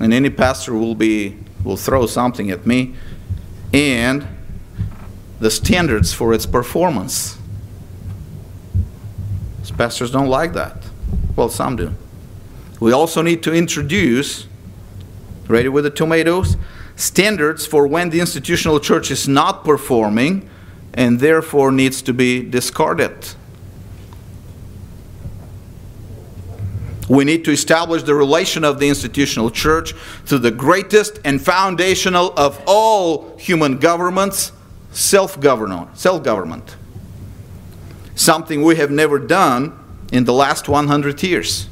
And 0.00 0.14
any 0.14 0.30
pastor 0.30 0.74
will 0.74 0.94
be 0.94 1.38
will 1.64 1.76
throw 1.76 2.06
something 2.06 2.50
at 2.50 2.66
me 2.66 2.94
and 3.72 4.26
the 5.40 5.50
standards 5.50 6.12
for 6.12 6.32
its 6.32 6.46
performance. 6.46 7.38
Pastors 9.76 10.10
don't 10.10 10.26
like 10.26 10.54
that. 10.54 10.82
Well, 11.36 11.48
some 11.48 11.76
do. 11.76 11.94
We 12.80 12.90
also 12.90 13.22
need 13.22 13.44
to 13.44 13.54
introduce, 13.54 14.48
ready 15.46 15.68
with 15.68 15.84
the 15.84 15.90
tomatoes, 15.90 16.56
standards 16.96 17.64
for 17.64 17.86
when 17.86 18.10
the 18.10 18.18
institutional 18.18 18.80
church 18.80 19.12
is 19.12 19.28
not 19.28 19.64
performing 19.64 20.50
and 20.94 21.20
therefore 21.20 21.70
needs 21.70 22.02
to 22.02 22.12
be 22.12 22.42
discarded. 22.42 23.34
We 27.08 27.24
need 27.24 27.44
to 27.46 27.50
establish 27.50 28.02
the 28.02 28.14
relation 28.14 28.64
of 28.64 28.78
the 28.78 28.88
institutional 28.88 29.50
church 29.50 29.94
to 30.26 30.38
the 30.38 30.50
greatest 30.50 31.18
and 31.24 31.40
foundational 31.40 32.34
of 32.36 32.62
all 32.66 33.36
human 33.38 33.78
governments, 33.78 34.52
self-government, 34.92 35.96
self-government. 35.96 36.76
Something 38.14 38.62
we 38.62 38.76
have 38.76 38.90
never 38.90 39.18
done 39.18 39.78
in 40.12 40.24
the 40.24 40.32
last 40.32 40.68
100 40.68 41.22
years. 41.22 41.68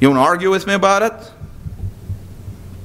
You 0.00 0.10
want 0.10 0.18
to 0.18 0.24
argue 0.24 0.50
with 0.50 0.66
me 0.66 0.74
about 0.74 1.02
it? 1.02 1.32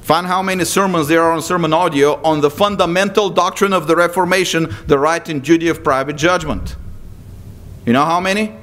Find 0.00 0.26
how 0.26 0.42
many 0.42 0.64
sermons 0.64 1.06
there 1.06 1.22
are 1.22 1.30
on 1.30 1.42
sermon 1.42 1.72
audio 1.72 2.20
on 2.22 2.40
the 2.40 2.50
fundamental 2.50 3.30
doctrine 3.30 3.72
of 3.72 3.86
the 3.86 3.94
Reformation, 3.94 4.74
the 4.86 4.98
right 4.98 5.26
and 5.28 5.42
duty 5.42 5.68
of 5.68 5.84
private 5.84 6.16
judgment. 6.16 6.74
You 7.86 7.92
know 7.92 8.04
how 8.04 8.18
many? 8.18 8.56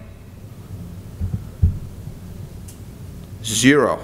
Zero. 3.44 4.00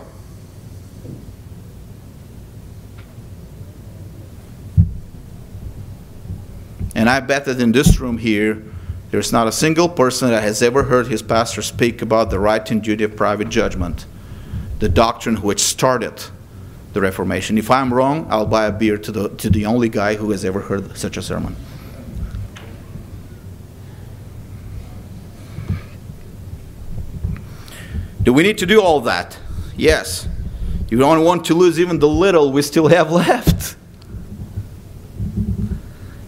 And 6.96 7.10
I 7.10 7.20
bet 7.20 7.46
that 7.46 7.60
in 7.60 7.74
this 7.74 8.00
room 8.00 8.18
here, 8.18 8.64
there's 9.12 9.32
not 9.32 9.48
a 9.48 9.52
single 9.52 9.90
person 9.90 10.30
that 10.30 10.42
has 10.44 10.62
ever 10.62 10.84
heard 10.84 11.08
his 11.08 11.22
pastor 11.22 11.62
speak 11.62 12.02
about 12.02 12.30
the 12.30 12.40
right 12.40 12.70
and 12.72 12.82
duty 12.82 13.04
of 13.04 13.16
private 13.16 13.50
judgment, 13.50 14.06
the 14.80 14.90
doctrine 14.90 15.38
which 15.38 15.60
started 15.60 16.24
the 16.94 17.02
Reformation. 17.02 17.58
If 17.58 17.70
I'm 17.70 17.94
wrong, 17.94 18.26
I'll 18.30 18.46
buy 18.46 18.66
a 18.66 18.72
beer 18.72 18.98
to 18.98 19.12
the, 19.12 19.30
to 19.30 19.50
the 19.50 19.66
only 19.66 19.90
guy 19.90 20.16
who 20.16 20.32
has 20.32 20.46
ever 20.46 20.62
heard 20.62 20.98
such 20.98 21.18
a 21.18 21.22
sermon. 21.22 21.56
Do 28.26 28.34
we 28.34 28.42
need 28.44 28.58
to 28.58 28.66
do 28.66 28.82
all 28.82 29.02
that? 29.02 29.38
Yes. 29.78 30.28
You 30.90 30.98
don't 30.98 31.24
want 31.24 31.46
to 31.46 31.54
lose 31.54 31.80
even 31.80 32.00
the 32.00 32.08
little 32.08 32.52
we 32.52 32.64
still 32.64 32.88
have 32.88 33.12
left. 33.12 33.78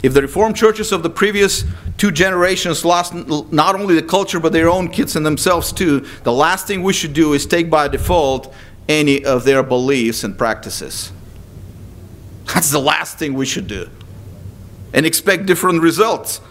If 0.04 0.14
the 0.14 0.22
Reformed 0.22 0.56
churches 0.56 0.92
of 0.92 1.02
the 1.02 1.10
previous 1.10 1.66
two 1.98 2.12
generations 2.12 2.86
lost 2.86 3.14
not 3.52 3.76
only 3.76 3.96
the 3.96 4.04
culture 4.04 4.40
but 4.40 4.54
their 4.54 4.70
own 4.70 4.90
kids 4.90 5.16
and 5.16 5.26
themselves 5.26 5.74
too, 5.74 6.02
the 6.24 6.32
last 6.32 6.68
thing 6.68 6.84
we 6.84 6.94
should 6.94 7.14
do 7.14 7.34
is 7.34 7.48
take 7.48 7.70
by 7.70 7.88
default 7.88 8.54
any 8.88 9.26
of 9.26 9.44
their 9.44 9.64
beliefs 9.64 10.24
and 10.24 10.38
practices. 10.38 11.12
That's 12.46 12.70
the 12.70 12.80
last 12.80 13.18
thing 13.18 13.34
we 13.34 13.48
should 13.48 13.68
do. 13.68 13.90
And 14.94 15.06
expect 15.06 15.48
different 15.48 15.82
results. 15.82 16.42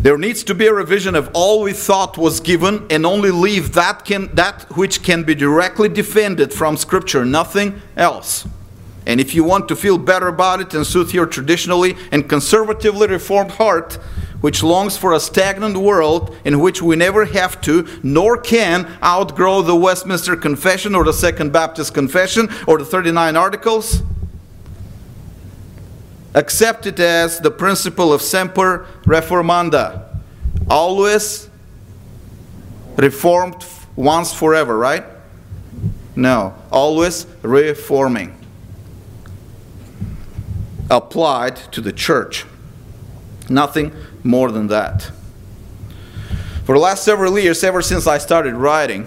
There 0.00 0.16
needs 0.16 0.44
to 0.44 0.54
be 0.54 0.68
a 0.68 0.72
revision 0.72 1.16
of 1.16 1.28
all 1.34 1.60
we 1.60 1.72
thought 1.72 2.16
was 2.16 2.38
given 2.38 2.86
and 2.88 3.04
only 3.04 3.32
leave 3.32 3.72
that, 3.72 4.04
can, 4.04 4.32
that 4.36 4.62
which 4.76 5.02
can 5.02 5.24
be 5.24 5.34
directly 5.34 5.88
defended 5.88 6.52
from 6.52 6.76
Scripture, 6.76 7.24
nothing 7.24 7.82
else. 7.96 8.46
And 9.06 9.20
if 9.20 9.34
you 9.34 9.42
want 9.42 9.66
to 9.68 9.76
feel 9.76 9.98
better 9.98 10.28
about 10.28 10.60
it 10.60 10.72
and 10.72 10.86
soothe 10.86 11.12
your 11.12 11.26
traditionally 11.26 11.96
and 12.12 12.28
conservatively 12.28 13.08
reformed 13.08 13.52
heart, 13.52 13.94
which 14.40 14.62
longs 14.62 14.96
for 14.96 15.14
a 15.14 15.18
stagnant 15.18 15.76
world 15.76 16.36
in 16.44 16.60
which 16.60 16.80
we 16.80 16.94
never 16.94 17.24
have 17.24 17.60
to 17.62 17.88
nor 18.04 18.38
can 18.38 18.86
outgrow 19.02 19.62
the 19.62 19.74
Westminster 19.74 20.36
Confession 20.36 20.94
or 20.94 21.02
the 21.02 21.12
Second 21.12 21.52
Baptist 21.52 21.92
Confession 21.92 22.48
or 22.68 22.78
the 22.78 22.84
39 22.84 23.34
Articles, 23.34 24.02
accept 26.38 26.86
it 26.86 27.00
as 27.00 27.40
the 27.40 27.50
principle 27.50 28.12
of 28.12 28.22
semper 28.22 28.86
reformanda. 29.04 30.04
Always 30.70 31.48
reformed 32.96 33.64
once 33.96 34.32
forever, 34.32 34.78
right? 34.78 35.04
No, 36.14 36.54
always 36.70 37.26
reforming 37.42 38.34
applied 40.90 41.56
to 41.72 41.80
the 41.80 41.92
church. 41.92 42.46
Nothing 43.48 43.92
more 44.22 44.50
than 44.50 44.68
that. 44.68 45.10
For 46.64 46.74
the 46.74 46.80
last 46.80 47.04
several 47.04 47.38
years, 47.38 47.64
ever 47.64 47.82
since 47.82 48.06
I 48.06 48.18
started 48.18 48.54
writing, 48.54 49.06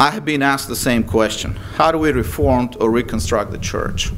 I 0.00 0.10
have 0.10 0.24
been 0.24 0.42
asked 0.42 0.68
the 0.68 0.76
same 0.76 1.02
question 1.02 1.54
How 1.74 1.90
do 1.90 1.98
we 1.98 2.12
reform 2.12 2.70
or 2.80 2.90
reconstruct 2.90 3.50
the 3.50 3.58
church? 3.58 4.12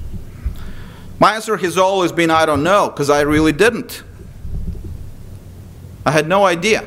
My 1.18 1.34
answer 1.34 1.56
has 1.56 1.78
always 1.78 2.12
been 2.12 2.30
I 2.30 2.46
don't 2.46 2.62
know, 2.62 2.88
because 2.88 3.10
I 3.10 3.22
really 3.22 3.52
didn't. 3.52 4.02
I 6.04 6.10
had 6.10 6.28
no 6.28 6.44
idea 6.44 6.84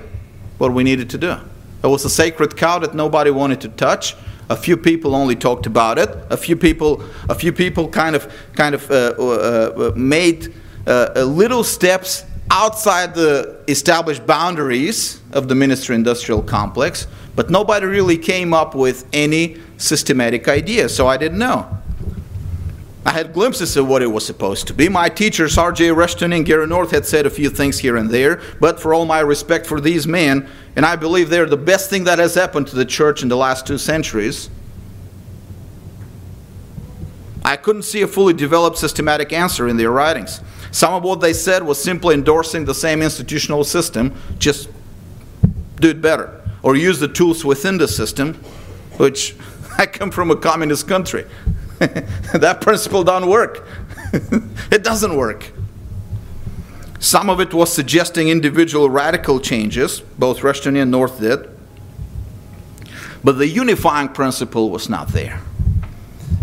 what 0.58 0.74
we 0.74 0.84
needed 0.84 1.10
to 1.12 1.18
do. 1.18 1.38
It 1.84 1.88
was 1.88 2.06
a 2.06 2.10
sacred 2.10 2.56
cow 2.56 2.80
that 2.80 2.96
nobody 2.96 3.30
wanted 3.32 3.62
to 3.62 3.70
touch. 3.70 4.16
A 4.50 4.56
few 4.56 4.78
people 4.78 5.16
only 5.16 5.36
talked 5.36 5.66
about 5.66 5.98
it. 5.98 6.10
A 6.30 6.38
few 6.38 6.56
people, 6.56 7.04
a 7.30 7.36
few 7.36 7.52
people 7.52 7.88
kind 7.88 8.16
of, 8.16 8.32
kind 8.54 8.76
of 8.76 8.90
uh, 8.90 9.14
uh, 9.18 9.22
uh 9.22 9.92
made 9.96 10.54
uh, 10.88 11.24
little 11.26 11.64
steps 11.64 12.26
outside 12.52 13.16
the 13.16 13.64
established 13.68 14.26
boundaries 14.28 15.22
of 15.32 15.48
the 15.48 15.56
ministry-industrial 15.56 16.44
complex, 16.44 17.08
but 17.36 17.50
nobody 17.50 17.86
really 17.86 18.18
came 18.18 18.54
up 18.54 18.76
with 18.76 19.08
any 19.14 19.58
systematic 19.78 20.48
idea. 20.48 20.90
So 20.90 21.08
I 21.08 21.18
didn't 21.18 21.40
know. 21.40 21.80
I 23.06 23.12
had 23.12 23.34
glimpses 23.34 23.76
of 23.76 23.88
what 23.88 24.02
it 24.02 24.08
was 24.08 24.26
supposed 24.26 24.68
to 24.68 24.74
be. 24.74 24.88
My 24.88 25.10
teachers, 25.10 25.58
R.J. 25.58 25.90
Rushdoony 25.90 26.38
and 26.38 26.46
Gary 26.46 26.68
North, 26.68 26.92
had 26.92 27.06
said 27.06 27.26
a 27.26 27.30
few 27.30 27.50
things 27.50 27.80
here 27.80 27.98
and 27.98 28.10
there, 28.10 28.42
but 28.62 28.80
for 28.80 28.94
all 28.94 29.06
my 29.06 29.20
respect 29.20 29.66
for 29.66 29.82
these 29.82 30.08
men, 30.08 30.48
and 30.78 30.86
I 30.86 30.96
believe 30.96 31.30
they're 31.30 31.46
the 31.46 31.58
best 31.58 31.90
thing 31.90 32.06
that 32.06 32.20
has 32.20 32.34
happened 32.34 32.68
to 32.68 32.76
the 32.78 32.86
church 32.86 33.22
in 33.22 33.28
the 33.28 33.36
last 33.36 33.68
two 33.68 33.78
centuries, 33.78 34.50
I 37.44 37.58
couldn't 37.58 37.84
see 37.84 38.02
a 38.02 38.08
fully 38.08 38.34
developed 38.34 38.78
systematic 38.78 39.34
answer 39.34 39.68
in 39.68 39.76
their 39.76 39.92
writings. 39.92 40.40
Some 40.72 40.94
of 40.94 41.04
what 41.04 41.20
they 41.20 41.34
said 41.34 41.62
was 41.62 41.84
simply 41.84 42.16
endorsing 42.16 42.64
the 42.64 42.74
same 42.74 43.02
institutional 43.02 43.66
system, 43.66 44.16
just 44.40 44.70
do 45.76 45.90
it 45.90 46.02
better, 46.02 46.42
or 46.64 46.76
use 46.76 47.00
the 47.00 47.08
tools 47.08 47.46
within 47.46 47.78
the 47.78 47.88
system, 47.88 48.34
which 48.98 49.36
I 49.78 49.86
come 49.86 50.10
from 50.10 50.32
a 50.32 50.36
communist 50.36 50.88
country. 50.88 51.26
that 51.80 52.60
principle 52.62 53.04
doesn't 53.04 53.30
work. 53.30 53.68
it 54.72 54.84
doesn't 54.84 55.16
work. 55.16 55.52
Some 57.00 57.30
of 57.30 57.42
it 57.42 57.54
was 57.54 57.72
suggesting 57.72 58.30
individual 58.30 58.90
radical 58.90 59.42
changes, 59.42 60.00
both 60.00 60.40
Rushdoony 60.40 60.82
and 60.82 60.90
North 60.90 61.20
did. 61.20 61.50
but 63.24 63.38
the 63.38 63.48
unifying 63.48 64.10
principle 64.10 64.70
was 64.70 64.90
not 64.90 65.10
there. 65.10 65.42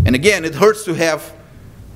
And 0.05 0.15
again, 0.15 0.45
it 0.45 0.55
hurts 0.57 0.85
to 0.85 0.95
have 0.95 1.33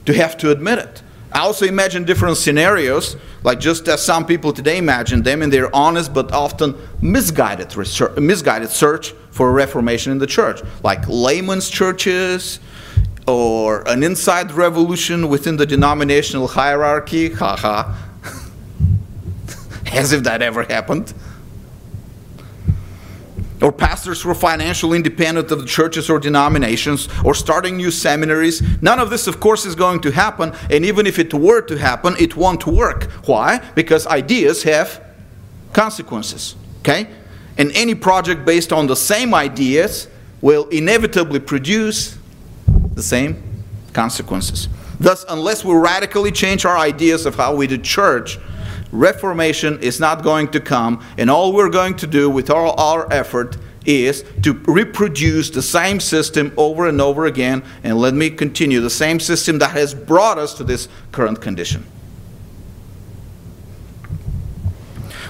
to 0.06 0.12
have 0.12 0.36
to 0.38 0.50
admit 0.50 0.78
it. 0.78 1.02
I 1.34 1.40
also 1.40 1.66
imagine 1.66 2.04
different 2.04 2.36
scenarios, 2.36 3.16
like 3.42 3.58
just 3.58 3.88
as 3.88 4.00
some 4.04 4.24
people 4.24 4.52
today 4.52 4.78
imagine 4.78 5.22
them 5.22 5.42
in 5.42 5.50
their 5.50 5.74
honest 5.74 6.14
but 6.14 6.32
often 6.32 6.76
misguided 7.02 7.76
research, 7.76 8.16
misguided 8.16 8.70
search 8.70 9.10
for 9.32 9.50
a 9.50 9.52
reformation 9.52 10.12
in 10.12 10.18
the 10.18 10.28
church, 10.28 10.62
like 10.84 11.08
layman's 11.08 11.68
churches, 11.68 12.60
or 13.26 13.82
an 13.88 14.04
inside 14.04 14.52
revolution 14.52 15.28
within 15.28 15.56
the 15.56 15.66
denominational 15.66 16.46
hierarchy. 16.46 17.30
Haha. 17.30 17.92
As 19.92 20.12
if 20.12 20.22
that 20.22 20.40
ever 20.40 20.62
happened. 20.62 21.12
Or 23.62 23.72
pastors 23.72 24.22
who 24.22 24.30
are 24.30 24.34
financially 24.34 24.96
independent 24.96 25.50
of 25.50 25.60
the 25.60 25.66
churches 25.66 26.10
or 26.10 26.18
denominations, 26.18 27.08
or 27.24 27.34
starting 27.34 27.76
new 27.76 27.90
seminaries. 27.90 28.62
None 28.82 28.98
of 28.98 29.10
this, 29.10 29.26
of 29.26 29.40
course, 29.40 29.64
is 29.64 29.74
going 29.74 30.00
to 30.00 30.10
happen, 30.10 30.52
and 30.70 30.84
even 30.84 31.06
if 31.06 31.18
it 31.18 31.32
were 31.32 31.62
to 31.62 31.78
happen, 31.78 32.14
it 32.18 32.36
won't 32.36 32.66
work. 32.66 33.04
Why? 33.26 33.58
Because 33.74 34.06
ideas 34.06 34.64
have 34.64 35.02
consequences. 35.72 36.56
Okay? 36.80 37.08
And 37.56 37.70
any 37.72 37.94
project 37.94 38.44
based 38.44 38.72
on 38.72 38.86
the 38.86 38.96
same 38.96 39.34
ideas 39.34 40.08
will 40.40 40.68
inevitably 40.68 41.40
produce 41.40 42.18
the 42.94 43.02
same 43.02 43.42
consequences. 43.92 44.68
Thus, 45.00 45.24
unless 45.28 45.64
we 45.64 45.74
radically 45.74 46.32
change 46.32 46.64
our 46.64 46.76
ideas 46.76 47.26
of 47.26 47.36
how 47.36 47.54
we 47.54 47.66
do 47.66 47.78
church, 47.78 48.38
reformation 48.94 49.78
is 49.80 50.00
not 50.00 50.22
going 50.22 50.48
to 50.52 50.60
come, 50.60 51.04
and 51.18 51.28
all 51.28 51.52
we're 51.52 51.68
going 51.68 51.96
to 51.96 52.06
do 52.06 52.30
with 52.30 52.48
all 52.48 52.78
our 52.80 53.12
effort 53.12 53.58
is 53.84 54.24
to 54.42 54.54
reproduce 54.54 55.50
the 55.50 55.60
same 55.60 56.00
system 56.00 56.52
over 56.56 56.88
and 56.88 57.00
over 57.00 57.26
again, 57.26 57.62
and 57.82 57.98
let 57.98 58.14
me 58.14 58.30
continue 58.30 58.80
the 58.80 58.88
same 58.88 59.20
system 59.20 59.58
that 59.58 59.72
has 59.72 59.94
brought 59.94 60.38
us 60.38 60.54
to 60.54 60.64
this 60.64 60.88
current 61.12 61.40
condition. 61.42 61.84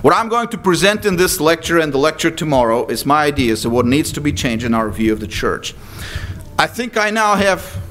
What 0.02 0.14
I'm 0.14 0.28
going 0.28 0.48
to 0.48 0.58
present 0.58 1.06
in 1.06 1.16
this 1.16 1.40
lecture 1.40 1.78
and 1.78 1.92
the 1.92 1.98
lecture 1.98 2.30
tomorrow 2.30 2.86
is 2.86 3.06
my 3.06 3.24
ideas 3.24 3.64
of 3.64 3.72
what 3.72 3.86
needs 3.86 4.12
to 4.12 4.20
be 4.20 4.32
changed 4.32 4.64
in 4.64 4.74
our 4.74 4.90
view 4.90 5.12
of 5.12 5.20
the 5.20 5.26
church. 5.26 5.74
I 6.58 6.66
think 6.66 6.96
I 6.96 7.10
now 7.10 7.36
have 7.36 7.82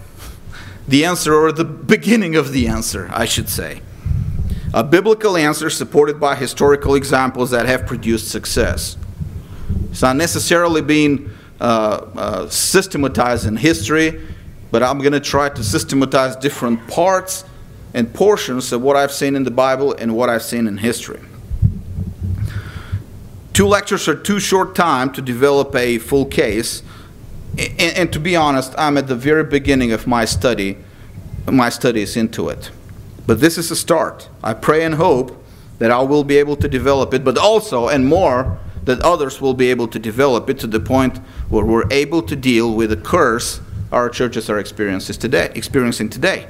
the 0.88 1.05
answer, 1.05 1.34
or 1.34 1.51
the 1.51 1.65
beginning 1.65 2.36
of 2.36 2.51
the 2.51 2.67
answer, 2.67 3.09
I 3.11 3.26
should 3.26 3.49
say. 3.49 3.82
A 4.74 4.84
biblical 4.84 5.38
answer 5.38 5.69
supported 5.69 6.19
by 6.19 6.36
historical 6.36 6.95
examples 6.95 7.51
that 7.51 7.67
have 7.67 7.86
produced 7.86 8.30
success. 8.30 8.97
It's 9.91 10.01
not 10.01 10.15
necessarily 10.15 10.82
being 10.82 11.30
uh, 11.61 12.07
uh, 12.15 12.49
systematized 12.49 13.45
in 13.45 13.55
history, 13.55 14.19
but 14.71 14.82
I'm 14.82 14.97
going 14.97 15.13
to 15.13 15.19
try 15.19 15.49
to 15.49 15.63
systematize 15.63 16.36
different 16.36 16.88
parts 16.88 17.45
and 17.93 18.11
portions 18.11 18.71
of 18.71 18.82
what 18.82 18.95
I've 18.95 19.11
seen 19.11 19.36
in 19.36 19.43
the 19.43 19.51
Bible 19.51 19.93
and 19.93 20.15
what 20.15 20.30
I've 20.30 20.41
seen 20.41 20.65
in 20.65 20.78
history. 20.78 21.21
Two 23.53 23.67
lectures 23.67 24.07
are 24.07 24.15
too 24.15 24.39
short 24.39 24.74
time 24.74 25.13
to 25.13 25.21
develop 25.21 25.76
a 25.76 25.99
full 25.99 26.26
case, 26.26 26.82
and, 27.55 27.80
and, 27.80 28.13
to 28.13 28.19
be 28.19 28.36
honest, 28.36 28.74
I'm 28.80 28.97
at 28.97 29.05
the 29.05 29.15
very 29.15 29.43
beginning 29.43 29.91
of 29.91 30.07
my 30.07 30.26
study, 30.26 30.80
my 31.45 31.69
studies 31.69 32.17
into 32.17 32.49
it. 32.49 32.71
But 33.26 33.39
this 33.39 33.57
is 33.57 33.71
a 33.71 33.76
start. 33.76 34.30
I 34.43 34.53
pray 34.53 34.84
and 34.84 34.95
hope 34.95 35.43
that 35.80 35.91
I 35.91 36.01
will 36.01 36.24
be 36.24 36.38
able 36.38 36.55
to 36.57 36.67
develop 36.67 37.13
it, 37.13 37.24
but 37.24 37.38
also 37.38 37.88
and 37.88 38.05
more 38.05 38.59
that 38.84 38.99
others 39.01 39.39
will 39.39 39.53
be 39.53 39.69
able 39.69 39.88
to 39.88 39.99
develop 39.99 40.49
it 40.49 40.59
to 40.59 40.67
the 40.67 40.80
point 40.80 41.17
where 41.49 41.65
we're 41.65 41.89
able 41.89 42.21
to 42.24 42.36
deal 42.36 42.74
with 42.74 42.89
the 42.89 42.97
curse 42.97 43.61
our 43.93 44.09
churches 44.09 44.49
are 44.49 44.57
experiencing 44.57 45.15
today. 45.15 45.51
Experiencing 45.53 46.09
today. 46.09 46.47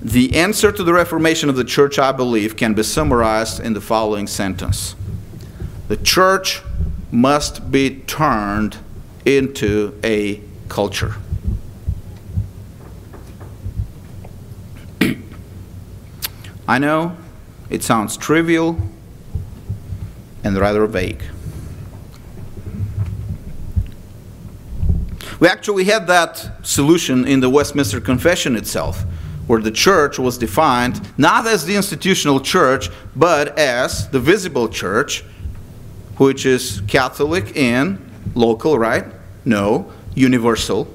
The 0.00 0.36
answer 0.36 0.70
to 0.70 0.84
the 0.84 0.92
reformation 0.92 1.48
of 1.48 1.56
the 1.56 1.64
church, 1.64 1.98
I 1.98 2.12
believe, 2.12 2.56
can 2.56 2.74
be 2.74 2.84
summarized 2.84 3.58
in 3.58 3.72
the 3.72 3.80
following 3.80 4.28
sentence: 4.28 4.94
The 5.88 5.96
church 5.96 6.62
must 7.10 7.72
be 7.72 7.96
turned 8.06 8.76
into 9.24 9.98
a 10.04 10.40
culture. 10.68 11.16
I 16.68 16.78
know 16.78 17.16
it 17.70 17.82
sounds 17.82 18.16
trivial 18.16 18.76
and 20.42 20.56
rather 20.56 20.86
vague. 20.86 21.22
We 25.38 25.48
actually 25.48 25.84
had 25.84 26.06
that 26.06 26.66
solution 26.66 27.26
in 27.26 27.40
the 27.40 27.50
Westminster 27.50 28.00
Confession 28.00 28.56
itself, 28.56 29.02
where 29.46 29.60
the 29.60 29.70
church 29.70 30.18
was 30.18 30.38
defined 30.38 31.00
not 31.18 31.46
as 31.46 31.66
the 31.66 31.76
institutional 31.76 32.40
church, 32.40 32.88
but 33.14 33.58
as 33.58 34.08
the 34.08 34.18
visible 34.18 34.68
church, 34.68 35.24
which 36.16 36.46
is 36.46 36.80
Catholic 36.88 37.56
and 37.56 37.98
local, 38.34 38.78
right? 38.78 39.04
No, 39.44 39.92
universal. 40.14 40.88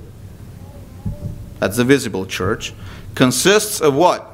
That's 1.60 1.78
the 1.78 1.86
visible 1.86 2.26
church. 2.26 2.74
Consists 3.14 3.80
of 3.80 3.94
what? 3.94 4.31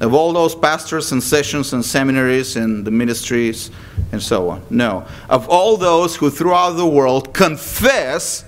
Of 0.00 0.12
all 0.12 0.32
those 0.32 0.54
pastors 0.54 1.12
and 1.12 1.22
sessions 1.22 1.72
and 1.72 1.84
seminaries 1.84 2.56
and 2.56 2.84
the 2.84 2.90
ministries 2.90 3.70
and 4.12 4.22
so 4.22 4.50
on. 4.50 4.62
No. 4.68 5.06
Of 5.28 5.48
all 5.48 5.76
those 5.76 6.16
who 6.16 6.28
throughout 6.28 6.72
the 6.72 6.86
world 6.86 7.32
confess 7.32 8.44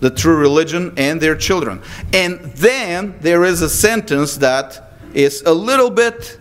the 0.00 0.10
true 0.10 0.36
religion 0.36 0.94
and 0.96 1.20
their 1.20 1.34
children. 1.34 1.82
And 2.12 2.40
then 2.52 3.18
there 3.20 3.44
is 3.44 3.62
a 3.62 3.68
sentence 3.68 4.36
that 4.36 4.92
is 5.14 5.42
a 5.42 5.52
little 5.52 5.90
bit 5.90 6.38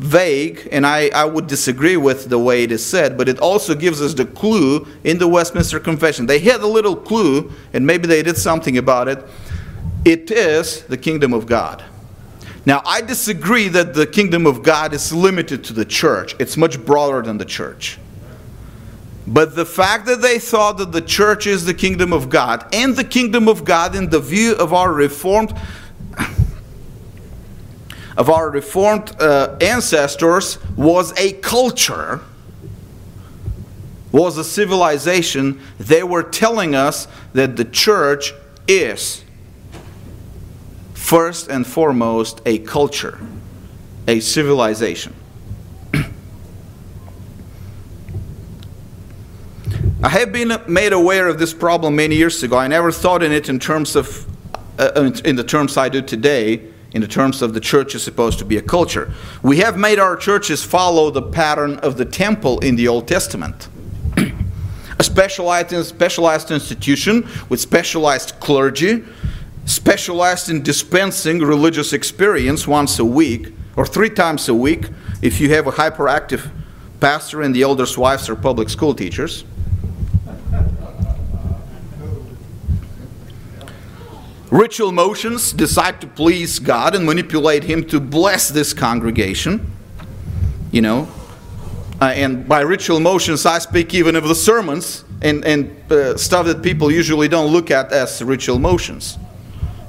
vague, 0.00 0.66
and 0.72 0.86
I, 0.86 1.10
I 1.14 1.26
would 1.26 1.46
disagree 1.46 1.98
with 1.98 2.30
the 2.30 2.38
way 2.38 2.64
it 2.64 2.72
is 2.72 2.84
said, 2.84 3.18
but 3.18 3.28
it 3.28 3.38
also 3.38 3.74
gives 3.74 4.00
us 4.00 4.14
the 4.14 4.24
clue 4.24 4.86
in 5.04 5.18
the 5.18 5.28
Westminster 5.28 5.78
Confession. 5.78 6.24
They 6.24 6.38
had 6.38 6.62
a 6.62 6.66
little 6.66 6.96
clue, 6.96 7.52
and 7.74 7.86
maybe 7.86 8.08
they 8.08 8.22
did 8.22 8.38
something 8.38 8.78
about 8.78 9.08
it. 9.08 9.22
It 10.06 10.30
is 10.30 10.84
the 10.84 10.96
kingdom 10.96 11.34
of 11.34 11.44
God. 11.46 11.84
Now, 12.70 12.82
I 12.84 13.00
disagree 13.00 13.66
that 13.66 13.94
the 13.94 14.06
kingdom 14.06 14.46
of 14.46 14.62
God 14.62 14.94
is 14.94 15.12
limited 15.12 15.64
to 15.64 15.72
the 15.72 15.84
church, 15.84 16.36
it's 16.38 16.56
much 16.56 16.78
broader 16.86 17.20
than 17.20 17.36
the 17.36 17.44
church. 17.44 17.98
But 19.26 19.56
the 19.56 19.66
fact 19.66 20.06
that 20.06 20.22
they 20.22 20.38
thought 20.38 20.78
that 20.78 20.92
the 20.92 21.00
church 21.00 21.48
is 21.48 21.64
the 21.64 21.74
kingdom 21.74 22.12
of 22.12 22.28
God, 22.28 22.64
and 22.72 22.94
the 22.94 23.02
kingdom 23.02 23.48
of 23.48 23.64
God 23.64 23.96
in 23.96 24.08
the 24.08 24.20
view 24.20 24.54
of 24.54 24.72
our 24.72 24.92
reformed 24.92 25.52
of 28.16 28.30
our 28.30 28.48
reformed 28.50 29.20
uh, 29.20 29.56
ancestors 29.60 30.64
was 30.76 31.12
a 31.18 31.32
culture 31.40 32.20
was 34.12 34.38
a 34.38 34.44
civilization 34.44 35.60
they 35.80 36.04
were 36.04 36.22
telling 36.22 36.76
us 36.76 37.08
that 37.32 37.56
the 37.56 37.64
church 37.64 38.32
is 38.68 39.24
first 41.10 41.48
and 41.48 41.66
foremost 41.66 42.40
a 42.46 42.58
culture, 42.60 43.18
a 44.06 44.20
civilization. 44.20 45.12
I 50.04 50.08
have 50.08 50.32
been 50.32 50.56
made 50.68 50.92
aware 50.92 51.26
of 51.26 51.40
this 51.40 51.52
problem 51.52 51.96
many 51.96 52.14
years 52.14 52.40
ago. 52.44 52.56
I 52.56 52.68
never 52.68 52.92
thought 52.92 53.24
in 53.24 53.32
it 53.32 53.48
in 53.48 53.58
terms 53.58 53.96
of, 53.96 54.24
uh, 54.78 55.10
in 55.24 55.34
the 55.34 55.42
terms 55.42 55.76
I 55.76 55.88
do 55.88 56.00
today, 56.00 56.68
in 56.92 57.00
the 57.00 57.08
terms 57.08 57.42
of 57.42 57.54
the 57.54 57.60
church 57.60 57.96
is 57.96 58.04
supposed 58.04 58.38
to 58.38 58.44
be 58.44 58.58
a 58.58 58.62
culture. 58.62 59.12
We 59.42 59.56
have 59.56 59.76
made 59.76 59.98
our 59.98 60.14
churches 60.14 60.62
follow 60.62 61.10
the 61.10 61.22
pattern 61.22 61.78
of 61.78 61.96
the 61.96 62.04
temple 62.04 62.60
in 62.60 62.76
the 62.76 62.86
Old 62.86 63.08
Testament. 63.08 63.68
a 64.16 65.02
specialized, 65.02 65.74
specialized 65.86 66.52
institution 66.52 67.28
with 67.48 67.58
specialized 67.58 68.38
clergy 68.38 69.02
specialized 69.64 70.50
in 70.50 70.62
dispensing 70.62 71.40
religious 71.40 71.92
experience 71.92 72.66
once 72.66 72.98
a 72.98 73.04
week 73.04 73.52
or 73.76 73.86
three 73.86 74.10
times 74.10 74.48
a 74.48 74.54
week 74.54 74.88
if 75.22 75.40
you 75.40 75.50
have 75.50 75.66
a 75.66 75.72
hyperactive 75.72 76.50
pastor 77.00 77.42
and 77.42 77.54
the 77.54 77.62
elders' 77.62 77.96
wives 77.96 78.28
are 78.28 78.36
public 78.36 78.68
school 78.68 78.94
teachers. 78.94 79.44
Ritual 84.50 84.90
motions 84.90 85.52
decide 85.52 86.00
to 86.00 86.08
please 86.08 86.58
God 86.58 86.96
and 86.96 87.06
manipulate 87.06 87.62
Him 87.62 87.84
to 87.86 88.00
bless 88.00 88.48
this 88.48 88.74
congregation. 88.74 89.70
You 90.72 90.82
know, 90.82 91.08
uh, 92.00 92.06
and 92.06 92.48
by 92.48 92.60
ritual 92.60 92.98
motions, 92.98 93.46
I 93.46 93.58
speak 93.58 93.94
even 93.94 94.16
of 94.16 94.26
the 94.26 94.34
sermons 94.34 95.04
and, 95.22 95.44
and 95.44 95.92
uh, 95.92 96.16
stuff 96.16 96.46
that 96.46 96.62
people 96.62 96.90
usually 96.90 97.28
don't 97.28 97.52
look 97.52 97.70
at 97.70 97.92
as 97.92 98.22
ritual 98.22 98.58
motions. 98.58 99.18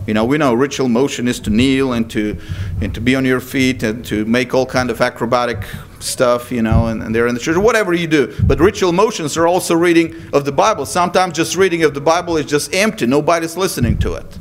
You 0.08 0.16
know, 0.16 0.26
we 0.26 0.38
know 0.39 0.54
ritual 0.54 0.89
motion 0.89 1.28
is 1.28 1.39
to 1.41 1.52
kneel 1.52 1.93
and 1.93 2.10
to 2.12 2.38
and 2.82 2.93
to 2.95 3.02
be 3.02 3.16
on 3.16 3.24
your 3.24 3.39
feet 3.39 3.84
and 3.84 4.04
to 4.06 4.26
make 4.26 4.54
all 4.54 4.66
kind 4.66 4.89
of 4.89 4.99
acrobatic 4.99 5.64
stuff, 5.99 6.52
you 6.52 6.64
know, 6.64 6.88
and, 6.88 7.04
and, 7.04 7.14
they're 7.14 7.28
in 7.28 7.36
the 7.36 7.39
church, 7.39 7.56
whatever 7.58 7.93
you 7.93 8.08
do. 8.08 8.36
But 8.43 8.60
ritual 8.60 8.91
motions 8.91 9.38
are 9.38 9.45
also 9.45 9.76
reading 9.76 10.16
of 10.34 10.45
the 10.45 10.52
Bible. 10.52 10.88
Sometimes 10.88 11.36
just 11.36 11.56
reading 11.56 11.84
of 11.84 11.93
the 11.93 12.02
Bible 12.02 12.38
is 12.38 12.47
just 12.47 12.74
empty, 12.74 13.06
nobody's 13.06 13.56
listening 13.56 13.99
to 13.99 14.16
it. 14.16 14.39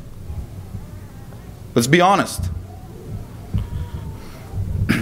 Let's 1.75 1.87
be 1.87 2.01
honest. 2.01 2.51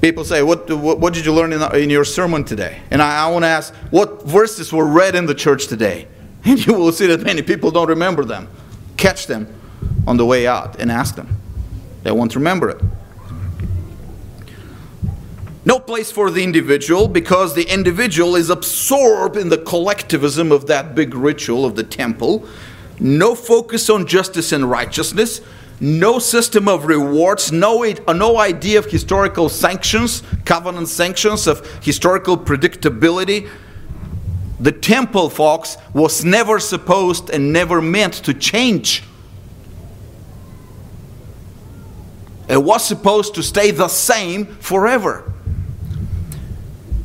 People 0.00 0.24
say, 0.24 0.42
what, 0.42 0.70
what, 0.70 0.98
what, 1.00 1.12
did 1.12 1.26
you 1.26 1.34
learn 1.34 1.52
in, 1.52 1.62
in 1.76 1.90
your 1.90 2.06
sermon 2.06 2.44
today? 2.44 2.80
And 2.90 3.02
I, 3.02 3.26
I 3.26 3.30
want 3.30 3.42
to 3.44 3.48
ask, 3.48 3.74
What 3.90 4.24
verses 4.24 4.72
were 4.72 4.86
read 4.86 5.14
in 5.14 5.26
the 5.26 5.34
church 5.34 5.66
today? 5.66 6.08
And 6.46 6.64
you 6.66 6.72
will 6.72 6.92
see 6.92 7.06
that 7.08 7.20
many 7.20 7.42
people 7.42 7.70
don't 7.70 7.88
remember 7.88 8.24
them. 8.24 8.48
Catch 8.96 9.26
them 9.26 9.46
on 10.06 10.16
the 10.16 10.26
way 10.26 10.46
out 10.46 10.80
and 10.80 10.90
ask 10.90 11.14
them. 11.14 11.36
They 12.02 12.10
won't 12.10 12.34
remember 12.34 12.70
it. 12.70 12.80
No 15.64 15.78
place 15.78 16.10
for 16.10 16.30
the 16.30 16.42
individual 16.42 17.06
because 17.06 17.54
the 17.54 17.72
individual 17.72 18.34
is 18.34 18.50
absorbed 18.50 19.36
in 19.36 19.48
the 19.48 19.58
collectivism 19.58 20.50
of 20.50 20.66
that 20.66 20.94
big 20.96 21.14
ritual 21.14 21.64
of 21.64 21.76
the 21.76 21.84
temple. 21.84 22.46
No 22.98 23.36
focus 23.36 23.88
on 23.88 24.06
justice 24.06 24.50
and 24.50 24.68
righteousness. 24.68 25.40
No 25.78 26.18
system 26.18 26.66
of 26.66 26.86
rewards. 26.86 27.52
No, 27.52 27.84
no 28.08 28.38
idea 28.38 28.80
of 28.80 28.86
historical 28.86 29.48
sanctions, 29.48 30.22
covenant 30.44 30.88
sanctions, 30.88 31.46
of 31.46 31.64
historical 31.82 32.36
predictability. 32.36 33.48
The 34.58 34.72
temple, 34.72 35.30
folks, 35.30 35.76
was 35.92 36.24
never 36.24 36.60
supposed 36.60 37.30
and 37.30 37.52
never 37.52 37.80
meant 37.80 38.14
to 38.24 38.34
change. 38.34 39.02
It 42.52 42.62
was 42.62 42.86
supposed 42.86 43.34
to 43.34 43.42
stay 43.42 43.72
the 43.72 43.88
same 43.88 44.46
forever 44.46 45.32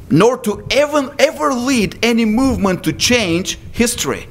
nor 0.10 0.38
to 0.38 0.66
ever, 0.72 1.14
ever 1.20 1.54
lead 1.54 2.00
any 2.04 2.26
movement 2.26 2.84
to 2.86 2.94
change 2.94 3.60
history. 3.72 4.28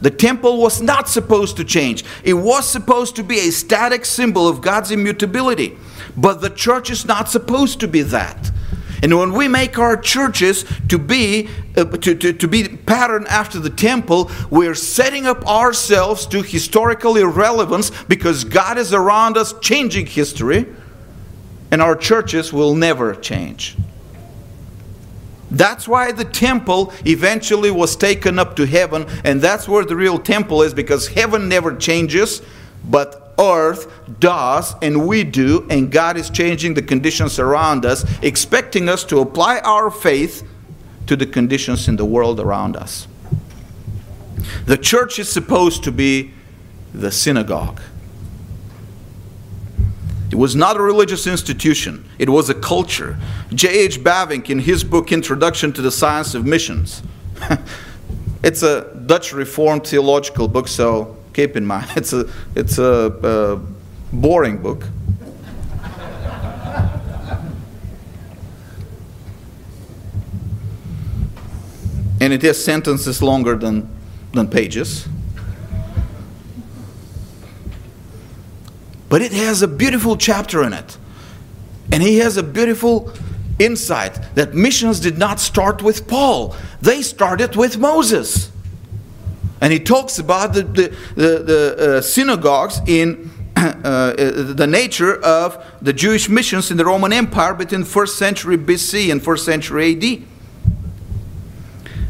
The 0.00 0.10
temple 0.10 0.60
was 0.60 0.80
not 0.80 1.08
supposed 1.08 1.56
to 1.56 1.64
change. 1.64 2.04
It 2.22 2.34
was 2.34 2.68
supposed 2.68 3.16
to 3.16 3.22
be 3.22 3.40
a 3.40 3.50
static 3.50 4.04
symbol 4.04 4.46
of 4.46 4.60
God's 4.60 4.90
immutability. 4.90 5.76
But 6.16 6.40
the 6.40 6.50
church 6.50 6.90
is 6.90 7.04
not 7.04 7.28
supposed 7.28 7.80
to 7.80 7.88
be 7.88 8.02
that. 8.02 8.50
And 9.02 9.16
when 9.16 9.32
we 9.32 9.48
make 9.48 9.78
our 9.78 9.96
churches 9.96 10.64
to 10.88 10.98
be 10.98 11.48
uh, 11.76 11.84
to, 11.84 12.14
to, 12.14 12.32
to 12.32 12.48
be 12.48 12.68
patterned 12.68 13.28
after 13.28 13.58
the 13.58 13.70
temple, 13.70 14.30
we're 14.50 14.74
setting 14.74 15.26
up 15.26 15.46
ourselves 15.46 16.26
to 16.26 16.42
historical 16.42 17.16
irrelevance 17.16 17.90
because 18.04 18.44
God 18.44 18.78
is 18.78 18.92
around 18.92 19.36
us 19.36 19.54
changing 19.60 20.06
history, 20.06 20.66
and 21.70 21.82
our 21.82 21.96
churches 21.96 22.52
will 22.52 22.74
never 22.74 23.14
change. 23.14 23.76
That's 25.50 25.86
why 25.86 26.12
the 26.12 26.24
temple 26.24 26.92
eventually 27.04 27.70
was 27.70 27.94
taken 27.96 28.38
up 28.38 28.56
to 28.56 28.66
heaven, 28.66 29.06
and 29.24 29.40
that's 29.40 29.68
where 29.68 29.84
the 29.84 29.96
real 29.96 30.18
temple 30.18 30.62
is 30.62 30.74
because 30.74 31.08
heaven 31.08 31.48
never 31.48 31.76
changes, 31.76 32.42
but 32.84 33.25
earth 33.38 33.92
does, 34.20 34.74
and 34.82 35.06
we 35.06 35.24
do, 35.24 35.66
and 35.70 35.90
God 35.90 36.16
is 36.16 36.30
changing 36.30 36.74
the 36.74 36.82
conditions 36.82 37.38
around 37.38 37.84
us, 37.84 38.04
expecting 38.22 38.88
us 38.88 39.04
to 39.04 39.20
apply 39.20 39.58
our 39.60 39.90
faith 39.90 40.46
to 41.06 41.16
the 41.16 41.26
conditions 41.26 41.88
in 41.88 41.96
the 41.96 42.04
world 42.04 42.40
around 42.40 42.76
us. 42.76 43.06
The 44.66 44.76
church 44.76 45.18
is 45.18 45.30
supposed 45.30 45.84
to 45.84 45.92
be 45.92 46.32
the 46.92 47.10
synagogue. 47.10 47.80
It 50.30 50.36
was 50.36 50.56
not 50.56 50.76
a 50.76 50.82
religious 50.82 51.26
institution, 51.26 52.08
it 52.18 52.28
was 52.28 52.50
a 52.50 52.54
culture. 52.54 53.16
J.H. 53.54 54.00
Bavinck, 54.00 54.50
in 54.50 54.58
his 54.58 54.82
book 54.82 55.12
Introduction 55.12 55.72
to 55.74 55.82
the 55.82 55.90
Science 55.90 56.34
of 56.34 56.44
Missions, 56.44 57.02
it's 58.42 58.62
a 58.62 58.92
Dutch 59.06 59.32
Reformed 59.32 59.86
theological 59.86 60.48
book, 60.48 60.68
so 60.68 61.15
keep 61.36 61.54
in 61.54 61.66
mind, 61.66 61.86
it's 61.96 62.12
a, 62.14 62.28
it's 62.54 62.78
a, 62.78 63.60
boring 64.12 64.56
book. 64.58 64.84
and 72.18 72.32
it 72.32 72.40
has 72.42 72.64
sentences 72.64 73.20
longer 73.20 73.56
than, 73.56 73.86
than 74.32 74.48
pages. 74.48 75.06
But 79.10 79.20
it 79.20 79.32
has 79.32 79.60
a 79.60 79.68
beautiful 79.68 80.16
chapter 80.16 80.64
in 80.64 80.72
it. 80.72 80.96
And 81.92 82.02
he 82.02 82.18
has 82.18 82.38
a 82.38 82.42
beautiful 82.42 83.12
insight 83.58 84.18
that 84.34 84.54
missions 84.54 85.00
did 85.00 85.18
not 85.18 85.38
start 85.38 85.82
with 85.82 86.08
Paul, 86.08 86.56
they 86.80 87.02
started 87.02 87.54
with 87.56 87.76
Moses. 87.76 88.50
And 89.60 89.72
he 89.72 89.80
talks 89.80 90.18
about 90.18 90.52
the, 90.52 90.62
the, 90.62 90.96
the, 91.14 91.42
the 91.42 91.76
uh, 91.78 92.00
synagogues 92.02 92.80
in 92.86 93.30
uh, 93.56 94.12
the 94.16 94.66
nature 94.66 95.16
of 95.22 95.64
the 95.80 95.92
Jewish 95.92 96.28
missions 96.28 96.70
in 96.70 96.76
the 96.76 96.84
Roman 96.84 97.12
Empire 97.12 97.54
between 97.54 97.82
1st 97.82 98.08
century 98.10 98.58
BC 98.58 99.10
and 99.10 99.20
1st 99.20 99.38
century 99.38 99.92
AD. 99.92 100.22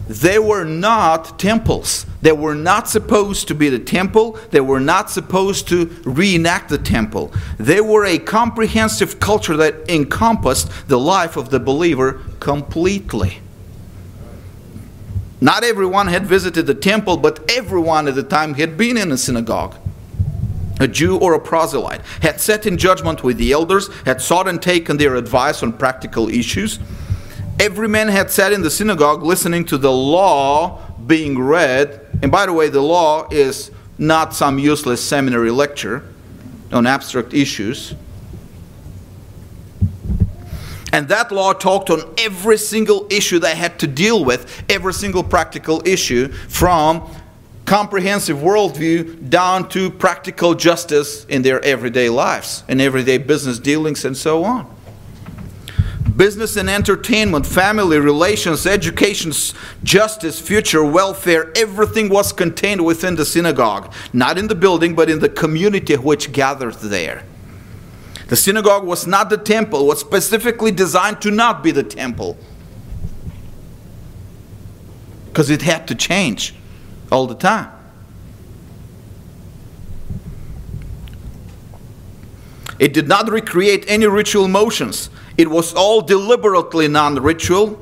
They 0.09 0.39
were 0.39 0.65
not 0.65 1.39
temples. 1.39 2.07
They 2.23 2.33
were 2.33 2.55
not 2.55 2.89
supposed 2.89 3.49
to 3.49 3.55
be 3.55 3.69
the 3.69 3.79
temple. 3.79 4.39
They 4.51 4.61
were 4.61 4.81
not 4.81 5.11
supposed 5.11 5.69
to 5.69 5.87
reenact 6.05 6.69
the 6.69 6.79
temple. 6.79 7.33
They 7.59 7.81
were 7.81 8.05
a 8.05 8.19
comprehensive 8.19 9.21
culture 9.21 9.57
that 9.57 9.89
encompassed 9.89 10.89
the 10.89 10.99
life 10.99 11.37
of 11.37 11.51
the 11.51 11.61
believer 11.61 12.23
completely. 12.41 13.41
Not 15.41 15.65
everyone 15.65 16.07
had 16.07 16.27
visited 16.27 16.67
the 16.67 16.75
temple, 16.75 17.17
but 17.17 17.51
everyone 17.51 18.09
at 18.09 18.15
the 18.15 18.23
time 18.23 18.55
had 18.55 18.77
been 18.77 18.97
in 18.97 19.13
a 19.13 19.19
synagogue. 19.19 19.75
A 20.81 20.89
Jew 20.89 21.17
or 21.17 21.35
a 21.35 21.41
proselyte 21.41 22.03
had 22.21 22.41
sat 22.41 22.67
in 22.67 22.77
judgment 22.77 23.23
with 23.23 23.39
the 23.39 23.53
elders, 23.53 23.89
had 24.05 24.21
sought 24.21 24.49
and 24.49 24.61
taken 24.61 24.97
their 24.97 25.15
advice 25.17 25.63
on 25.63 25.73
practical 25.73 26.29
issues 26.29 26.79
Every 27.59 27.89
man 27.89 28.09
had 28.09 28.31
sat 28.31 28.53
in 28.53 28.61
the 28.61 28.71
synagogue 28.71 29.23
listening 29.23 29.65
to 29.67 29.79
the 29.79 29.91
law 29.91 30.83
being 31.07 31.39
read. 31.39 32.07
And 32.21 32.31
by 32.31 32.45
the 32.45 32.53
way, 32.53 32.69
the 32.69 32.83
law 32.83 33.29
is 33.31 33.71
not 33.97 34.35
some 34.35 34.59
useless 34.59 35.03
seminary 35.03 35.51
lecture 35.51 36.03
on 36.71 36.87
abstract 36.87 37.33
issues. 37.33 37.95
And 40.97 41.09
that 41.09 41.31
law 41.31 41.53
talked 41.53 41.91
on 41.91 42.01
every 42.17 42.57
single 42.57 43.07
issue 43.11 43.39
they 43.39 43.55
had 43.55 43.79
to 43.81 43.87
deal 43.87 44.25
with, 44.25 44.65
every 44.71 44.95
single 44.95 45.23
practical 45.23 45.87
issue, 45.87 46.29
from 46.29 47.07
comprehensive 47.67 48.39
worldview 48.39 49.29
down 49.29 49.69
to 49.69 49.91
practical 49.91 50.55
justice 50.55 51.27
in 51.27 51.43
their 51.43 51.63
everyday 51.63 52.09
lives 52.09 52.65
and 52.67 52.81
everyday 52.81 53.19
business 53.19 53.59
dealings 53.59 54.07
and 54.07 54.17
so 54.17 54.43
on 54.43 54.75
business 56.17 56.57
and 56.57 56.71
entertainment, 56.71 57.45
family 57.45 57.99
relations, 57.99 58.67
education, 58.67 59.33
justice, 59.85 60.41
future, 60.41 60.83
welfare, 60.83 61.53
everything 61.55 62.09
was 62.09 62.33
contained 62.33 62.83
within 62.83 63.17
the 63.17 63.27
synagogue. 63.27 63.93
Not 64.15 64.39
in 64.39 64.49
the 64.49 64.55
building, 64.55 64.95
but 64.95 65.11
in 65.11 65.19
the 65.19 65.29
community 65.29 65.95
which 65.95 66.33
gathered 66.33 66.77
there. 66.77 67.23
The 68.29 68.37
synagogue 68.37 68.85
was 68.85 69.07
not 69.07 69.31
the 69.31 69.37
temple, 69.37 69.87
was 69.87 70.01
specifically 70.01 70.73
designed 70.73 71.21
to 71.23 71.31
not 71.31 71.63
be 71.63 71.71
the 71.71 71.85
temple. 71.85 72.37
Because 75.27 75.49
it 75.51 75.63
had 75.63 75.87
to 75.89 75.95
change 75.95 76.55
all 77.13 77.27
the 77.27 77.35
time. 77.35 77.71
It 82.79 82.93
did 82.93 83.09
not 83.09 83.31
recreate 83.31 83.85
any 83.89 84.07
ritual 84.07 84.49
motions. 84.49 85.09
It 85.39 85.51
was 85.51 85.73
all 85.73 86.01
deliberately 86.01 86.89
non 86.89 87.15
ritual, 87.23 87.81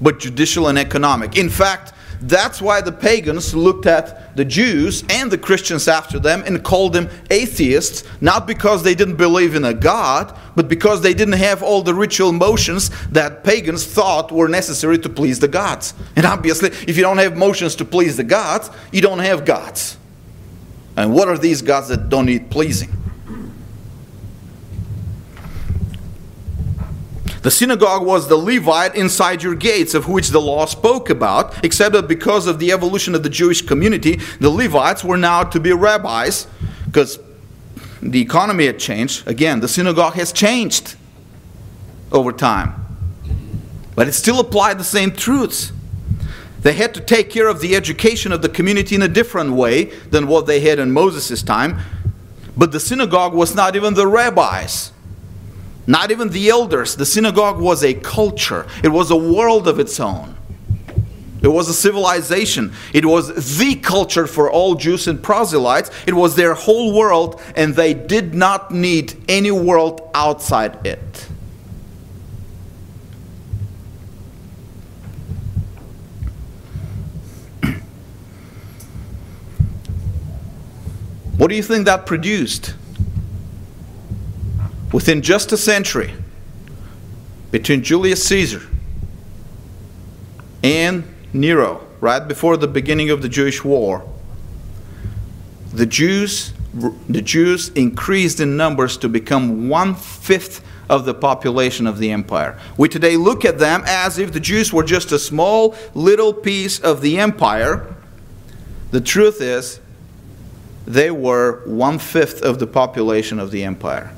but 0.00 0.18
judicial 0.18 0.68
and 0.68 0.78
economic. 0.78 1.36
In 1.36 1.48
fact, 1.48 1.92
that's 2.22 2.62
why 2.62 2.80
the 2.80 2.92
pagans 2.92 3.54
looked 3.54 3.86
at 3.86 4.36
the 4.36 4.44
Jews 4.44 5.02
and 5.10 5.30
the 5.30 5.38
Christians 5.38 5.88
after 5.88 6.18
them 6.18 6.42
and 6.46 6.62
called 6.62 6.92
them 6.92 7.10
atheists, 7.30 8.04
not 8.20 8.46
because 8.46 8.82
they 8.82 8.94
didn't 8.94 9.16
believe 9.16 9.54
in 9.54 9.64
a 9.64 9.74
God, 9.74 10.36
but 10.54 10.68
because 10.68 11.02
they 11.02 11.14
didn't 11.14 11.34
have 11.34 11.62
all 11.62 11.82
the 11.82 11.94
ritual 11.94 12.32
motions 12.32 12.90
that 13.08 13.42
pagans 13.42 13.84
thought 13.84 14.30
were 14.30 14.48
necessary 14.48 14.98
to 14.98 15.08
please 15.08 15.40
the 15.40 15.48
gods. 15.48 15.94
And 16.14 16.24
obviously, 16.24 16.70
if 16.70 16.96
you 16.96 17.02
don't 17.02 17.18
have 17.18 17.36
motions 17.36 17.74
to 17.76 17.84
please 17.84 18.16
the 18.16 18.24
gods, 18.24 18.70
you 18.92 19.02
don't 19.02 19.18
have 19.18 19.44
gods. 19.44 19.96
And 20.96 21.12
what 21.12 21.28
are 21.28 21.38
these 21.38 21.60
gods 21.62 21.88
that 21.88 22.08
don't 22.08 22.26
need 22.26 22.50
pleasing? 22.50 23.01
The 27.42 27.50
synagogue 27.50 28.06
was 28.06 28.28
the 28.28 28.36
Levite 28.36 28.94
inside 28.94 29.42
your 29.42 29.56
gates, 29.56 29.94
of 29.94 30.08
which 30.08 30.28
the 30.28 30.40
law 30.40 30.64
spoke 30.64 31.10
about, 31.10 31.64
except 31.64 31.92
that 31.94 32.06
because 32.06 32.46
of 32.46 32.60
the 32.60 32.70
evolution 32.70 33.16
of 33.16 33.24
the 33.24 33.28
Jewish 33.28 33.62
community, 33.62 34.20
the 34.38 34.48
Levites 34.48 35.02
were 35.02 35.16
now 35.16 35.42
to 35.42 35.58
be 35.58 35.72
rabbis, 35.72 36.46
because 36.86 37.18
the 38.00 38.20
economy 38.20 38.66
had 38.66 38.78
changed. 38.78 39.26
Again, 39.26 39.60
the 39.60 39.68
synagogue 39.68 40.14
has 40.14 40.32
changed 40.32 40.94
over 42.12 42.32
time. 42.32 42.74
But 43.94 44.08
it 44.08 44.12
still 44.12 44.38
applied 44.38 44.78
the 44.78 44.84
same 44.84 45.10
truths. 45.10 45.72
They 46.60 46.74
had 46.74 46.94
to 46.94 47.00
take 47.00 47.28
care 47.28 47.48
of 47.48 47.60
the 47.60 47.74
education 47.74 48.30
of 48.30 48.40
the 48.42 48.48
community 48.48 48.94
in 48.94 49.02
a 49.02 49.08
different 49.08 49.52
way 49.52 49.84
than 50.10 50.28
what 50.28 50.46
they 50.46 50.60
had 50.60 50.78
in 50.78 50.92
Moses' 50.92 51.42
time. 51.42 51.80
But 52.56 52.70
the 52.70 52.78
synagogue 52.78 53.34
was 53.34 53.54
not 53.54 53.74
even 53.74 53.94
the 53.94 54.06
rabbis, 54.06 54.92
not 55.86 56.10
even 56.10 56.28
the 56.28 56.48
elders. 56.48 56.96
The 56.96 57.06
synagogue 57.06 57.58
was 57.58 57.82
a 57.82 57.94
culture, 57.94 58.66
it 58.82 58.88
was 58.88 59.10
a 59.10 59.16
world 59.16 59.68
of 59.68 59.78
its 59.78 59.98
own. 60.00 60.36
It 61.42 61.48
was 61.48 61.68
a 61.68 61.74
civilization. 61.74 62.72
It 62.92 63.04
was 63.04 63.58
the 63.58 63.74
culture 63.74 64.28
for 64.28 64.48
all 64.48 64.76
Jews 64.76 65.08
and 65.08 65.20
proselytes. 65.20 65.90
It 66.06 66.14
was 66.14 66.36
their 66.36 66.54
whole 66.54 66.96
world, 66.96 67.40
and 67.56 67.74
they 67.74 67.94
did 67.94 68.32
not 68.32 68.70
need 68.70 69.14
any 69.28 69.50
world 69.50 70.08
outside 70.14 70.86
it. 70.86 71.28
What 81.36 81.48
do 81.48 81.56
you 81.56 81.62
think 81.64 81.86
that 81.86 82.06
produced? 82.06 82.74
Within 84.92 85.22
just 85.22 85.52
a 85.52 85.56
century, 85.56 86.14
between 87.50 87.82
Julius 87.82 88.24
Caesar 88.26 88.62
and 90.62 91.04
Nero, 91.32 91.86
right 92.00 92.26
before 92.26 92.56
the 92.56 92.68
beginning 92.68 93.10
of 93.10 93.22
the 93.22 93.28
Jewish 93.28 93.64
war, 93.64 94.06
the 95.72 95.86
Jews, 95.86 96.52
the 97.08 97.22
Jews 97.22 97.70
increased 97.70 98.40
in 98.40 98.56
numbers 98.56 98.98
to 98.98 99.08
become 99.08 99.68
one 99.68 99.94
fifth 99.94 100.62
of 100.90 101.06
the 101.06 101.14
population 101.14 101.86
of 101.86 101.98
the 101.98 102.10
empire. 102.10 102.58
We 102.76 102.88
today 102.90 103.16
look 103.16 103.46
at 103.46 103.58
them 103.58 103.82
as 103.86 104.18
if 104.18 104.32
the 104.32 104.40
Jews 104.40 104.72
were 104.72 104.82
just 104.82 105.10
a 105.12 105.18
small 105.18 105.74
little 105.94 106.34
piece 106.34 106.78
of 106.78 107.00
the 107.00 107.18
empire. 107.18 107.94
The 108.90 109.00
truth 109.00 109.40
is, 109.40 109.80
they 110.86 111.10
were 111.10 111.62
one 111.64 111.98
fifth 111.98 112.42
of 112.42 112.58
the 112.58 112.66
population 112.66 113.38
of 113.38 113.50
the 113.50 113.64
empire. 113.64 114.14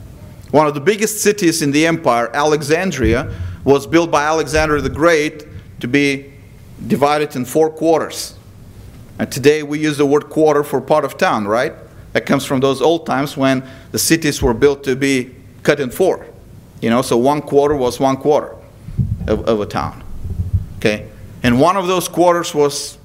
One 0.55 0.68
of 0.68 0.74
the 0.74 0.80
biggest 0.80 1.20
cities 1.20 1.62
in 1.62 1.72
the 1.72 1.84
empire, 1.84 2.30
Alexandria, 2.32 3.34
was 3.64 3.88
built 3.88 4.12
by 4.12 4.22
Alexander 4.22 4.80
the 4.80 4.88
Great 4.88 5.48
to 5.80 5.88
be 5.88 6.32
divided 6.86 7.34
in 7.34 7.44
four 7.44 7.68
quarters. 7.68 8.38
And 9.18 9.32
today 9.32 9.64
we 9.64 9.80
use 9.80 9.98
the 9.98 10.07
word 10.07 10.30
quarter 10.30 10.62
for 10.62 10.80
part 10.80 11.05
of 11.05 11.16
town, 11.16 11.48
right? 11.48 11.72
That 12.12 12.24
comes 12.24 12.44
from 12.44 12.61
those 12.61 12.80
old 12.80 13.05
times 13.05 13.36
when 13.36 13.68
the 13.90 13.98
cities 13.98 14.40
were 14.40 14.55
built 14.55 14.84
to 14.84 14.94
be 14.94 15.34
cut 15.64 15.80
in 15.80 15.90
four. 15.90 16.24
You 16.80 16.88
know, 16.88 17.02
so 17.02 17.16
one 17.16 17.42
quarter 17.42 17.74
was 17.74 17.98
one 17.98 18.16
quarter 18.16 18.55
of, 19.26 19.48
of 19.48 19.61
a 19.61 19.66
town. 19.66 20.05
Okay? 20.76 21.11
And 21.42 21.61
one 21.61 21.76
of 21.76 21.88
those 21.88 22.07
quarters 22.07 22.55
was 22.55 22.96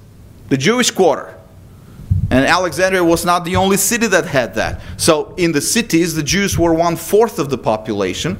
the 0.50 0.56
Jewish 0.56 0.92
quarter. 0.92 1.36
And 2.30 2.46
Alexandria 2.46 3.02
was 3.02 3.24
not 3.24 3.44
the 3.44 3.56
only 3.56 3.76
city 3.76 4.06
that 4.06 4.24
had 4.24 4.54
that. 4.54 4.80
So 4.96 5.34
in 5.36 5.50
the 5.50 5.60
cities, 5.60 6.14
the 6.14 6.22
Jews 6.22 6.56
were 6.56 6.72
one 6.72 6.94
fourth 6.94 7.40
of 7.40 7.50
the 7.50 7.58
population. 7.58 8.38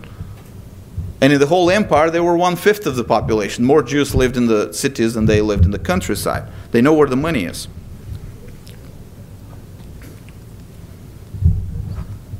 And 1.21 1.33
in 1.33 1.41
the 1.41 1.47
whole 1.47 1.71
empire, 1.71 2.09
they 2.09 2.21
were 2.21 2.37
one 2.37 2.55
fifth 2.55 2.87
of 2.87 2.95
the 2.95 3.05
population. 3.05 3.65
More 3.65 3.83
Jews 3.83 4.15
lived 4.15 4.37
in 4.37 4.47
the 4.47 4.73
cities 4.73 5.15
than 5.15 5.27
they 5.27 5.41
lived 5.41 5.65
in 5.65 5.73
the 5.73 5.79
countryside. 5.79 6.49
They 6.71 6.81
know 6.81 6.95
where 6.95 7.09
the 7.09 7.17
money 7.17 7.45
is. 7.45 7.67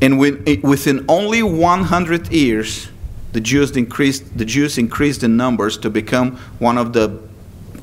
And 0.01 0.15
eh, 0.47 0.57
within 0.63 1.05
only 1.09 1.43
100 1.43 2.33
years, 2.33 2.89
the 3.33 3.41
Jews 3.41 3.77
increased, 3.77 4.39
the 4.39 4.45
Jews 4.45 4.79
increased 4.79 5.23
in 5.23 5.37
numbers 5.37 5.77
to 5.79 5.91
become 5.91 6.37
one 6.59 6.79
of 6.79 6.93
the 6.93 7.21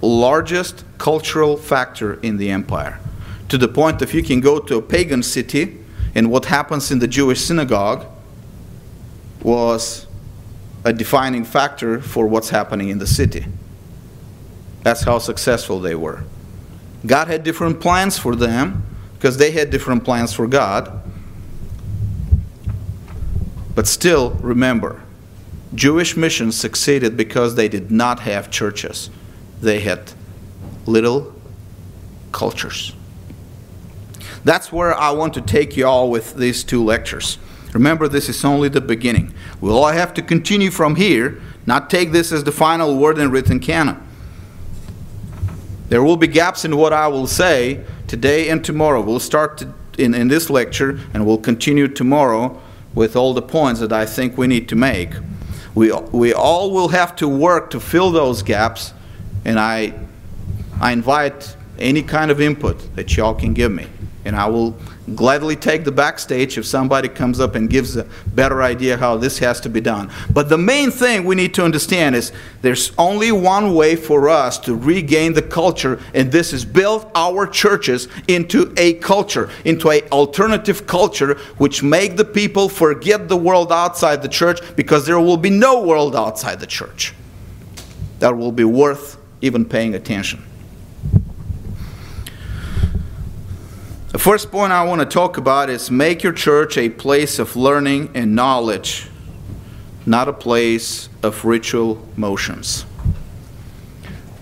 largest 0.02 0.84
cultural 0.98 1.58
factor 1.58 2.16
in 2.22 2.38
the 2.38 2.50
empire. 2.50 3.00
To 3.50 3.58
the 3.58 3.68
point 3.68 4.02
if 4.02 4.14
you 4.14 4.24
can 4.24 4.42
go 4.42 4.60
to 4.60 4.78
a 4.78 4.82
pagan 4.82 5.24
city 5.24 5.78
and 6.16 6.30
what 6.30 6.46
happens 6.46 6.92
in 6.92 7.00
the 7.00 7.08
Jewish 7.08 7.42
synagogue 7.42 8.06
was 9.42 10.08
a 10.84 10.92
defining 10.94 11.46
factor 11.46 12.02
for 12.02 12.28
what's 12.28 12.50
happening 12.50 12.90
in 12.90 12.98
the 12.98 13.08
city. 13.08 13.46
That's 14.84 15.04
how 15.04 15.20
successful 15.20 15.80
they 15.80 15.96
were. 15.96 16.24
God 17.06 17.28
had 17.28 17.44
different 17.44 17.80
plans 17.80 18.18
for 18.18 18.36
them 18.36 18.84
because 19.14 19.38
they 19.38 19.52
had 19.52 19.70
different 19.70 20.04
plans 20.04 20.34
for 20.34 20.48
God. 20.48 21.02
But 23.76 23.88
still, 23.88 24.32
remember, 24.42 25.04
Jewish 25.76 26.18
missions 26.18 26.58
succeeded 26.58 27.16
because 27.16 27.56
they 27.56 27.68
did 27.68 27.92
not 27.92 28.22
have 28.22 28.50
churches, 28.50 29.10
they 29.62 29.82
had 29.82 30.12
little 30.86 31.34
cultures. 32.32 32.94
That's 34.44 34.72
where 34.72 34.94
I 34.96 35.12
want 35.12 35.34
to 35.36 35.42
take 35.42 35.76
you 35.76 35.86
all 35.86 36.10
with 36.10 36.36
these 36.36 36.64
two 36.64 36.84
lectures. 36.84 37.38
Remember, 37.74 38.08
this 38.08 38.30
is 38.30 38.44
only 38.46 38.70
the 38.70 38.82
beginning. 38.82 39.34
We'll 39.60 39.78
all 39.78 39.92
have 39.92 40.14
to 40.16 40.22
continue 40.22 40.72
from 40.72 40.96
here, 40.96 41.42
not 41.66 41.90
take 41.90 42.12
this 42.12 42.32
as 42.32 42.44
the 42.44 42.52
final 42.52 42.98
word 42.98 43.18
in 43.18 43.30
written 43.30 43.60
canon. 43.60 44.02
There 45.90 46.04
will 46.04 46.18
be 46.18 46.28
gaps 46.28 46.66
in 46.66 46.76
what 46.76 46.94
I 46.94 47.08
will 47.08 47.28
say 47.28 47.84
today 48.08 48.50
and 48.50 48.64
tomorrow. 48.64 49.02
We'll 49.02 49.20
start 49.20 49.60
to, 49.60 49.74
in, 49.98 50.14
in 50.14 50.28
this 50.28 50.50
lecture 50.50 51.00
and 51.14 51.26
we'll 51.26 51.38
continue 51.38 51.88
tomorrow 51.88 52.60
with 52.96 53.16
all 53.16 53.34
the 53.34 53.42
points 53.42 53.80
that 53.80 53.94
I 53.94 54.06
think 54.06 54.38
we 54.38 54.48
need 54.48 54.68
to 54.70 54.76
make. 54.76 55.12
We, 55.76 55.92
we 55.92 56.34
all 56.34 56.72
will 56.72 56.90
have 56.90 57.16
to 57.18 57.28
work 57.28 57.70
to 57.70 57.80
fill 57.80 58.12
those 58.12 58.42
gaps, 58.42 58.94
and 59.46 59.60
I, 59.60 59.94
I 60.82 60.92
invite 60.92 61.56
any 61.78 62.02
kind 62.02 62.32
of 62.32 62.42
input 62.42 62.96
that 62.96 63.16
y'all 63.16 63.36
can 63.36 63.54
give 63.54 63.72
me 63.72 63.88
and 64.28 64.36
I 64.36 64.46
will 64.46 64.76
gladly 65.16 65.56
take 65.56 65.86
the 65.86 65.92
backstage 65.92 66.58
if 66.58 66.66
somebody 66.66 67.08
comes 67.08 67.40
up 67.40 67.56
and 67.56 67.70
gives 67.70 67.96
a 67.96 68.06
better 68.36 68.62
idea 68.62 68.98
how 68.98 69.16
this 69.16 69.40
has 69.40 69.62
to 69.62 69.70
be 69.70 69.80
done. 69.80 70.12
But 70.30 70.50
the 70.50 70.58
main 70.58 70.92
thing 70.92 71.24
we 71.24 71.34
need 71.34 71.54
to 71.54 71.64
understand 71.64 72.14
is 72.14 72.34
there's 72.62 72.92
only 72.98 73.32
one 73.32 73.74
way 73.74 73.96
for 73.96 74.28
us 74.28 74.60
to 74.60 74.76
regain 74.76 75.32
the 75.32 75.42
culture, 75.42 76.02
and 76.14 76.30
this 76.30 76.52
is 76.52 76.66
build 76.66 77.10
our 77.16 77.48
churches 77.48 78.10
into 78.28 78.74
a 78.76 78.96
culture, 78.96 79.50
into 79.64 79.90
an 79.92 80.02
alternative 80.12 80.86
culture 80.86 81.36
which 81.58 81.82
make 81.82 82.18
the 82.18 82.26
people 82.26 82.68
forget 82.68 83.30
the 83.30 83.38
world 83.38 83.72
outside 83.72 84.22
the 84.22 84.28
church 84.28 84.60
because 84.76 85.06
there 85.06 85.22
will 85.22 85.38
be 85.38 85.50
no 85.50 85.82
world 85.82 86.18
outside 86.18 86.60
the 86.60 86.68
church 86.68 87.14
that 88.20 88.36
will 88.36 88.52
be 88.52 88.66
worth 88.66 89.18
even 89.42 89.64
paying 89.64 89.96
attention. 89.96 90.44
The 94.18 94.24
first 94.24 94.50
point 94.50 94.74
I 94.74 94.84
want 94.84 95.00
to 95.00 95.06
talk 95.06 95.38
about 95.38 95.70
is 95.70 95.92
make 95.92 96.24
your 96.24 96.34
church 96.34 96.76
a 96.76 96.90
place 96.90 97.38
of 97.38 97.56
learning 97.56 98.10
and 98.16 98.34
knowledge, 98.34 99.10
not 100.08 100.28
a 100.28 100.34
place 100.34 101.08
of 101.22 101.46
ritual 101.46 102.04
motions. 102.16 102.84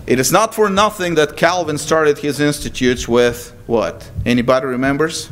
It 0.06 0.18
is 0.18 0.32
not 0.32 0.54
for 0.54 0.70
nothing 0.70 1.16
that 1.16 1.36
Calvin 1.36 1.76
started 1.76 2.16
his 2.16 2.40
institutes 2.40 3.06
with 3.06 3.54
what? 3.66 4.10
Anybody 4.24 4.64
remembers? 4.64 5.28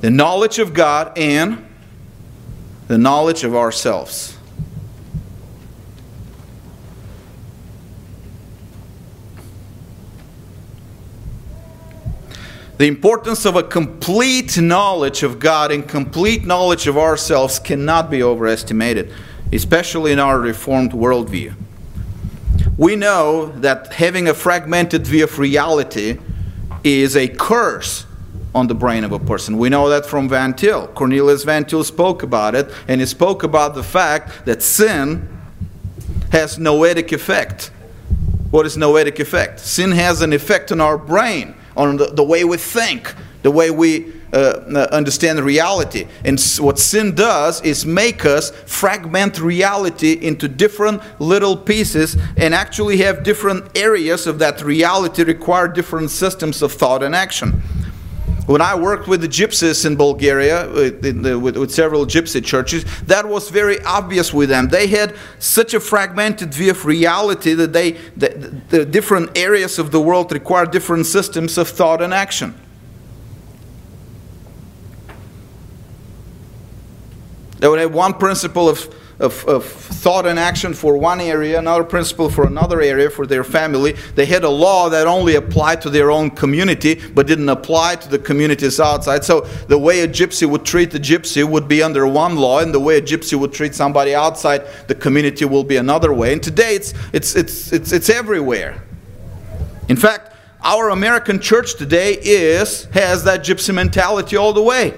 The 0.00 0.10
knowledge 0.10 0.58
of 0.58 0.74
God 0.74 1.16
and 1.16 1.64
the 2.88 2.98
knowledge 2.98 3.44
of 3.44 3.54
ourselves. 3.54 4.36
The 12.80 12.86
importance 12.86 13.44
of 13.44 13.56
a 13.56 13.62
complete 13.62 14.56
knowledge 14.56 15.22
of 15.22 15.38
God 15.38 15.70
and 15.70 15.86
complete 15.86 16.46
knowledge 16.46 16.86
of 16.86 16.96
ourselves 16.96 17.58
cannot 17.58 18.10
be 18.10 18.22
overestimated, 18.22 19.12
especially 19.52 20.12
in 20.12 20.18
our 20.18 20.40
Reformed 20.40 20.92
worldview. 20.92 21.52
We 22.78 22.96
know 22.96 23.52
that 23.56 23.92
having 23.92 24.28
a 24.28 24.32
fragmented 24.32 25.06
view 25.06 25.24
of 25.24 25.38
reality 25.38 26.20
is 26.82 27.18
a 27.18 27.28
curse 27.28 28.06
on 28.54 28.66
the 28.66 28.74
brain 28.74 29.04
of 29.04 29.12
a 29.12 29.18
person. 29.18 29.58
We 29.58 29.68
know 29.68 29.90
that 29.90 30.06
from 30.06 30.26
Van 30.26 30.54
Til. 30.54 30.86
Cornelius 30.86 31.44
Van 31.44 31.66
Til 31.66 31.84
spoke 31.84 32.22
about 32.22 32.54
it, 32.54 32.72
and 32.88 33.02
he 33.02 33.06
spoke 33.06 33.42
about 33.42 33.74
the 33.74 33.82
fact 33.82 34.46
that 34.46 34.62
sin 34.62 35.28
has 36.32 36.58
noetic 36.58 37.12
effect. 37.12 37.72
What 38.50 38.64
is 38.64 38.78
noetic 38.78 39.20
effect? 39.20 39.60
Sin 39.60 39.92
has 39.92 40.22
an 40.22 40.32
effect 40.32 40.72
on 40.72 40.80
our 40.80 40.96
brain 40.96 41.56
on 41.76 41.96
the, 41.96 42.06
the 42.06 42.24
way 42.24 42.44
we 42.44 42.56
think, 42.56 43.14
the 43.42 43.50
way 43.50 43.70
we 43.70 44.12
uh, 44.32 44.36
uh, 44.36 44.86
understand 44.92 45.40
reality. 45.40 46.06
And 46.24 46.40
what 46.60 46.78
sin 46.78 47.14
does 47.14 47.60
is 47.62 47.84
make 47.84 48.24
us 48.24 48.52
fragment 48.66 49.40
reality 49.40 50.12
into 50.12 50.46
different 50.46 51.02
little 51.20 51.56
pieces 51.56 52.16
and 52.36 52.54
actually 52.54 52.98
have 52.98 53.24
different 53.24 53.76
areas 53.76 54.26
of 54.26 54.38
that 54.38 54.62
reality 54.62 55.24
require 55.24 55.66
different 55.66 56.10
systems 56.10 56.62
of 56.62 56.72
thought 56.72 57.02
and 57.02 57.14
action. 57.14 57.62
When 58.50 58.60
I 58.60 58.74
worked 58.74 59.06
with 59.06 59.20
the 59.20 59.28
gypsies 59.28 59.86
in 59.86 59.94
Bulgaria, 59.94 60.68
uh, 60.68 60.90
with, 61.00 61.24
with, 61.40 61.56
with, 61.56 61.70
several 61.70 62.04
gypsy 62.04 62.44
churches, 62.44 62.84
that 63.02 63.28
was 63.28 63.48
very 63.48 63.80
obvious 63.84 64.34
with 64.34 64.48
them. 64.48 64.70
They 64.70 64.88
had 64.88 65.14
such 65.38 65.72
a 65.72 65.78
fragmented 65.78 66.52
view 66.52 66.72
of 66.72 66.84
reality 66.84 67.54
that 67.54 67.72
they, 67.72 67.92
the, 68.16 68.60
the 68.70 68.84
different 68.84 69.38
areas 69.38 69.78
of 69.78 69.92
the 69.92 70.00
world 70.00 70.32
require 70.32 70.66
different 70.66 71.06
systems 71.06 71.58
of 71.58 71.68
thought 71.68 72.02
and 72.02 72.12
action. 72.12 72.56
They 77.60 77.68
would 77.68 77.78
have 77.78 77.94
one 77.94 78.14
principle 78.14 78.68
of 78.68 78.92
of, 79.20 79.44
of 79.46 79.64
thought 79.64 80.26
and 80.26 80.38
action 80.38 80.72
for 80.72 80.96
one 80.96 81.20
area, 81.20 81.58
another 81.58 81.84
principle 81.84 82.30
for 82.30 82.46
another 82.46 82.80
area 82.80 83.10
for 83.10 83.26
their 83.26 83.44
family. 83.44 83.92
They 84.14 84.24
had 84.26 84.44
a 84.44 84.48
law 84.48 84.88
that 84.88 85.06
only 85.06 85.34
applied 85.34 85.82
to 85.82 85.90
their 85.90 86.10
own 86.10 86.30
community 86.30 86.94
but 87.14 87.26
didn't 87.26 87.48
apply 87.48 87.96
to 87.96 88.08
the 88.08 88.18
communities 88.18 88.80
outside. 88.80 89.24
So 89.24 89.42
the 89.68 89.78
way 89.78 90.00
a 90.00 90.08
gypsy 90.08 90.48
would 90.48 90.64
treat 90.64 90.94
a 90.94 90.98
gypsy 90.98 91.48
would 91.48 91.68
be 91.68 91.82
under 91.82 92.06
one 92.06 92.36
law, 92.36 92.60
and 92.60 92.74
the 92.74 92.80
way 92.80 92.96
a 92.96 93.02
gypsy 93.02 93.38
would 93.38 93.52
treat 93.52 93.74
somebody 93.74 94.14
outside 94.14 94.66
the 94.88 94.94
community 94.94 95.44
will 95.44 95.64
be 95.64 95.76
another 95.76 96.12
way. 96.12 96.32
And 96.32 96.42
today 96.42 96.74
it's, 96.74 96.94
it's, 97.12 97.36
it's, 97.36 97.72
it's, 97.72 97.92
it's 97.92 98.08
everywhere. 98.08 98.82
In 99.88 99.96
fact, 99.96 100.34
our 100.62 100.90
American 100.90 101.40
church 101.40 101.76
today 101.76 102.18
is 102.22 102.84
has 102.86 103.24
that 103.24 103.40
gypsy 103.40 103.74
mentality 103.74 104.36
all 104.36 104.52
the 104.52 104.62
way. 104.62 104.94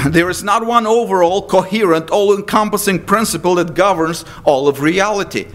there 0.08 0.30
is 0.30 0.42
not 0.42 0.64
one 0.64 0.86
overall, 0.86 1.42
coherent, 1.42 2.10
all 2.10 2.36
encompassing 2.36 3.04
principle 3.04 3.56
that 3.56 3.74
governs 3.74 4.24
all 4.44 4.68
of 4.68 4.80
reality. 4.80 5.46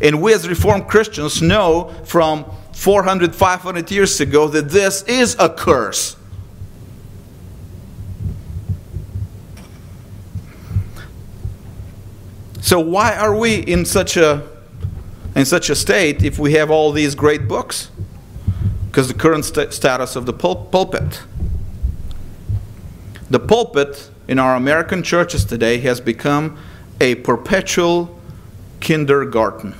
And 0.00 0.20
we 0.20 0.34
as 0.34 0.48
Reformed 0.48 0.88
Christians 0.88 1.40
know 1.40 1.94
from 2.04 2.44
400, 2.74 3.34
500 3.34 3.90
years 3.90 4.20
ago 4.20 4.48
that 4.48 4.68
this 4.68 5.02
is 5.04 5.36
a 5.38 5.48
curse. 5.48 6.16
So 12.60 12.80
why 12.80 13.16
are 13.16 13.34
we 13.34 13.54
in 13.60 13.84
such 13.84 14.16
a 14.16 14.46
in 15.36 15.44
such 15.44 15.70
a 15.70 15.76
state 15.76 16.24
if 16.24 16.38
we 16.38 16.54
have 16.54 16.70
all 16.70 16.90
these 16.90 17.14
great 17.14 17.46
books? 17.46 17.90
Because 18.88 19.06
the 19.06 19.14
current 19.14 19.44
st- 19.44 19.72
status 19.72 20.16
of 20.16 20.26
the 20.26 20.32
pul- 20.32 20.66
pulpit. 20.66 21.20
The 23.28 23.40
pulpit 23.40 24.10
in 24.28 24.38
our 24.38 24.54
American 24.54 25.02
churches 25.02 25.44
today 25.44 25.78
has 25.78 26.00
become 26.00 26.58
a 27.00 27.16
perpetual 27.16 28.18
kindergarten. 28.80 29.74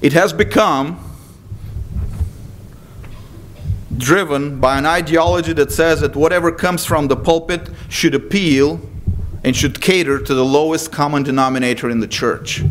It 0.00 0.12
has 0.12 0.32
become 0.32 1.00
driven 3.96 4.60
by 4.60 4.78
an 4.78 4.86
ideology 4.86 5.52
that 5.54 5.72
says 5.72 6.00
that 6.00 6.14
whatever 6.14 6.52
comes 6.52 6.84
from 6.84 7.08
the 7.08 7.16
pulpit 7.16 7.70
should 7.88 8.14
appeal 8.14 8.80
and 9.42 9.56
should 9.56 9.80
cater 9.80 10.18
to 10.20 10.34
the 10.34 10.44
lowest 10.44 10.92
common 10.92 11.22
denominator 11.22 11.88
in 11.90 12.00
the 12.00 12.06
church. 12.06 12.62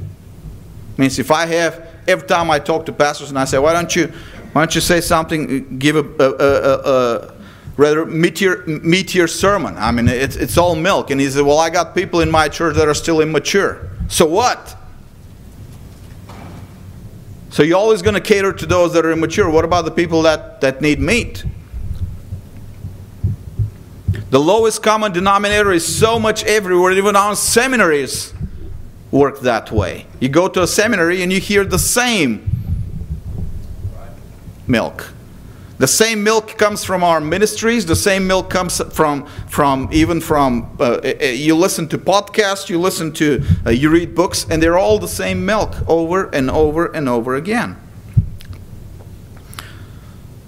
Means 0.97 1.17
if 1.17 1.31
I 1.31 1.45
have 1.47 1.87
every 2.07 2.27
time 2.27 2.51
I 2.51 2.59
talk 2.59 2.85
to 2.85 2.93
pastors 2.93 3.29
and 3.29 3.39
I 3.39 3.45
say, 3.45 3.57
why 3.57 3.73
don't 3.73 3.95
you 3.95 4.11
why 4.53 4.61
don't 4.61 4.75
you 4.75 4.81
say 4.81 5.01
something, 5.01 5.43
uh, 5.49 5.75
give 5.79 5.95
a, 5.95 6.03
a, 6.23 6.29
a, 6.29 7.27
a 7.27 7.33
rather 7.75 8.05
meteor, 8.05 8.63
meteor 8.67 9.27
sermon? 9.27 9.75
I 9.77 9.91
mean, 9.91 10.07
it's, 10.07 10.35
it's 10.35 10.57
all 10.59 10.75
milk. 10.75 11.09
And 11.09 11.19
he 11.19 11.27
said, 11.29 11.43
Well, 11.43 11.57
I 11.57 11.71
got 11.71 11.95
people 11.95 12.21
in 12.21 12.29
my 12.29 12.47
church 12.47 12.75
that 12.75 12.87
are 12.87 12.93
still 12.93 13.19
immature. 13.19 13.89
So 14.07 14.27
what? 14.27 14.77
So 17.49 17.63
you're 17.63 17.77
always 17.77 18.03
going 18.03 18.13
to 18.15 18.21
cater 18.21 18.53
to 18.53 18.65
those 18.65 18.93
that 18.93 19.05
are 19.05 19.11
immature. 19.11 19.49
What 19.49 19.65
about 19.65 19.85
the 19.85 19.91
people 19.91 20.21
that, 20.23 20.61
that 20.61 20.81
need 20.81 20.99
meat? 20.99 21.45
The 24.29 24.39
lowest 24.39 24.81
common 24.81 25.11
denominator 25.11 25.71
is 25.71 25.85
so 25.85 26.19
much 26.19 26.43
everywhere, 26.43 26.91
even 26.93 27.15
our 27.15 27.35
seminaries 27.35 28.33
work 29.11 29.41
that 29.41 29.71
way. 29.71 30.07
You 30.19 30.29
go 30.29 30.47
to 30.47 30.63
a 30.63 30.67
seminary 30.67 31.21
and 31.21 31.31
you 31.31 31.39
hear 31.39 31.63
the 31.63 31.77
same 31.77 32.52
milk. 34.68 35.14
The 35.80 35.88
same 35.88 36.24
milk 36.24 36.57
comes 36.57 36.84
from 36.84 37.03
our 37.03 37.20
ministries. 37.20 37.86
The 37.86 37.95
same 37.95 38.28
milk 38.28 38.49
comes 38.49 38.80
from, 38.93 39.26
from 39.47 39.89
even 39.91 40.22
from, 40.22 40.78
uh, 40.80 40.84
uh, 40.84 41.14
uh, 41.22 41.26
you 41.26 41.55
listen 41.55 41.88
to 41.89 41.97
podcasts, 41.97 42.70
you 42.70 42.80
listen 42.80 43.11
to, 43.14 43.43
uh, 43.66 43.72
you 43.72 43.89
read 43.89 44.16
books, 44.16 44.45
and 44.49 44.61
they're 44.61 44.78
all 44.78 44.99
the 44.99 45.07
same 45.07 45.45
milk 45.45 45.76
over 45.88 46.30
and 46.30 46.49
over 46.49 46.86
and 46.86 47.09
over 47.09 47.36
again. 47.36 47.76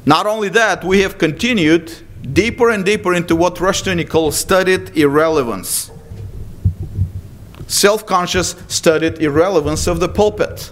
Not 0.06 0.28
only 0.28 0.50
that, 0.50 0.84
we 0.84 1.02
have 1.02 1.18
continued 1.18 1.92
deeper 2.34 2.70
and 2.70 2.86
deeper 2.86 3.14
into 3.14 3.36
what 3.36 3.56
Rushdoony 3.56 4.08
calls 4.08 4.38
studied 4.38 4.96
irrelevance. 4.96 5.92
Self 7.68 8.06
conscious 8.06 8.56
studied 8.68 9.20
irrelevance 9.20 9.88
of 9.88 10.00
the 10.00 10.08
pulpit. 10.08 10.72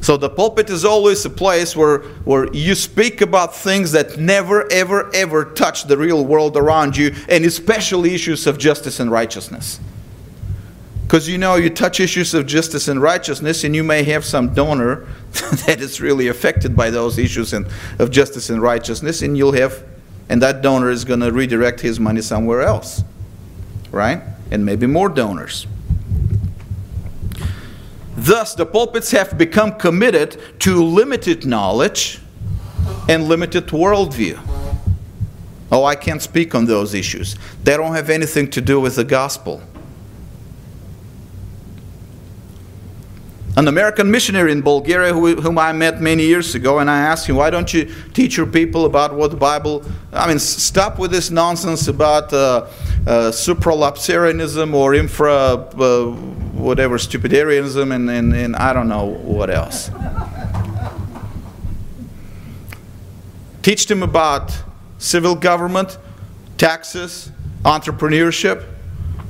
So 0.00 0.16
the 0.16 0.30
pulpit 0.30 0.70
is 0.70 0.84
always 0.84 1.24
a 1.24 1.30
place 1.30 1.76
where, 1.76 1.98
where 2.24 2.50
you 2.52 2.74
speak 2.74 3.20
about 3.20 3.54
things 3.54 3.92
that 3.92 4.18
never, 4.18 4.70
ever, 4.72 5.14
ever 5.14 5.44
touch 5.44 5.84
the 5.84 5.96
real 5.96 6.24
world 6.24 6.56
around 6.56 6.96
you, 6.96 7.14
and 7.28 7.44
especially 7.44 8.14
issues 8.14 8.46
of 8.46 8.56
justice 8.58 8.98
and 8.98 9.10
righteousness. 9.10 9.78
Because 11.10 11.28
you 11.28 11.38
know, 11.38 11.56
you 11.56 11.68
touch 11.70 12.00
issues 12.00 12.34
of 12.34 12.46
justice 12.46 12.88
and 12.88 13.02
righteousness, 13.02 13.64
and 13.64 13.74
you 13.74 13.84
may 13.84 14.04
have 14.04 14.24
some 14.24 14.54
donor 14.54 15.06
that 15.66 15.80
is 15.80 16.00
really 16.00 16.28
affected 16.28 16.74
by 16.76 16.88
those 16.88 17.18
issues 17.18 17.52
of 17.52 18.10
justice 18.10 18.48
and 18.48 18.62
righteousness, 18.62 19.20
and 19.20 19.36
you'll 19.36 19.52
have, 19.52 19.84
and 20.28 20.40
that 20.40 20.62
donor 20.62 20.88
is 20.88 21.04
going 21.04 21.20
to 21.20 21.30
redirect 21.30 21.80
his 21.80 22.00
money 22.00 22.22
somewhere 22.22 22.62
else, 22.62 23.02
right? 23.90 24.22
And 24.50 24.64
maybe 24.64 24.86
more 24.86 25.08
donors. 25.08 25.66
Thus, 28.20 28.54
the 28.54 28.66
pulpits 28.66 29.12
have 29.12 29.38
become 29.38 29.72
committed 29.78 30.38
to 30.60 30.84
limited 30.84 31.46
knowledge 31.46 32.20
and 33.08 33.26
limited 33.26 33.68
worldview. 33.68 34.38
Oh, 35.72 35.84
I 35.84 35.94
can't 35.94 36.20
speak 36.20 36.54
on 36.54 36.66
those 36.66 36.92
issues. 36.92 37.36
They 37.64 37.78
don't 37.78 37.94
have 37.94 38.10
anything 38.10 38.50
to 38.50 38.60
do 38.60 38.78
with 38.78 38.96
the 38.96 39.04
gospel. 39.04 39.62
An 43.56 43.66
American 43.66 44.10
missionary 44.10 44.52
in 44.52 44.62
Bulgaria, 44.62 45.12
whom 45.12 45.58
I 45.58 45.72
met 45.72 46.00
many 46.00 46.24
years 46.24 46.54
ago, 46.54 46.78
and 46.78 46.88
I 46.88 47.00
asked 47.00 47.26
him, 47.26 47.36
Why 47.36 47.50
don't 47.50 47.72
you 47.74 47.90
teach 48.12 48.36
your 48.36 48.46
people 48.46 48.84
about 48.84 49.14
what 49.14 49.30
the 49.30 49.36
Bible. 49.36 49.84
I 50.12 50.28
mean, 50.28 50.38
stop 50.38 50.98
with 50.98 51.10
this 51.10 51.30
nonsense 51.30 51.88
about 51.88 52.32
uh, 52.32 52.66
uh, 53.06 53.30
supralapsarianism 53.32 54.72
or 54.72 54.94
infra. 54.94 55.34
Uh, 55.34 56.16
whatever 56.60 56.98
stupidarianism 56.98 57.94
and, 57.94 58.08
and, 58.10 58.34
and 58.34 58.56
I 58.56 58.72
don't 58.72 58.88
know 58.88 59.06
what 59.06 59.50
else. 59.50 59.90
Teach 63.62 63.86
them 63.86 64.02
about 64.02 64.56
civil 64.98 65.34
government, 65.34 65.98
taxes, 66.56 67.30
entrepreneurship, 67.64 68.66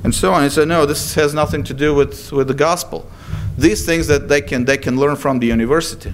and 0.03 0.13
so 0.13 0.33
on. 0.33 0.43
He 0.43 0.49
said, 0.49 0.67
no, 0.67 0.85
this 0.85 1.15
has 1.15 1.33
nothing 1.33 1.63
to 1.63 1.73
do 1.73 1.93
with, 1.93 2.31
with 2.31 2.47
the 2.47 2.53
gospel. 2.53 3.09
These 3.61 3.85
things 3.85 4.07
that 4.07 4.27
they 4.27 4.41
can, 4.41 4.65
they 4.65 4.77
can 4.77 4.99
learn 4.99 5.15
from 5.15 5.37
the 5.37 5.45
university. 5.45 6.13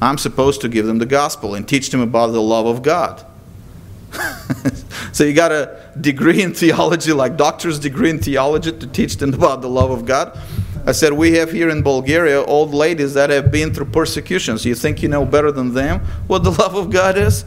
I'm 0.00 0.16
supposed 0.16 0.62
to 0.62 0.68
give 0.68 0.86
them 0.86 0.98
the 0.98 1.04
gospel 1.04 1.54
and 1.54 1.68
teach 1.68 1.90
them 1.90 2.00
about 2.00 2.28
the 2.28 2.40
love 2.40 2.64
of 2.64 2.80
God. 2.80 3.24
so 5.12 5.24
you 5.24 5.34
got 5.34 5.52
a 5.52 5.92
degree 6.00 6.42
in 6.42 6.54
theology, 6.54 7.12
like 7.12 7.36
doctor's 7.36 7.78
degree 7.78 8.08
in 8.08 8.18
theology, 8.18 8.72
to 8.72 8.86
teach 8.86 9.18
them 9.18 9.34
about 9.34 9.60
the 9.60 9.68
love 9.68 9.90
of 9.90 10.06
God. 10.06 10.38
I 10.86 10.92
said, 10.92 11.12
we 11.12 11.32
have 11.32 11.52
here 11.52 11.68
in 11.68 11.82
Bulgaria 11.82 12.42
old 12.42 12.72
ladies 12.72 13.12
that 13.12 13.28
have 13.28 13.52
been 13.52 13.74
through 13.74 13.86
persecutions. 13.86 14.64
You 14.64 14.74
think 14.74 15.02
you 15.02 15.10
know 15.10 15.26
better 15.26 15.52
than 15.52 15.74
them 15.74 16.00
what 16.28 16.44
the 16.44 16.50
love 16.62 16.76
of 16.76 16.88
God 16.88 17.18
is? 17.18 17.44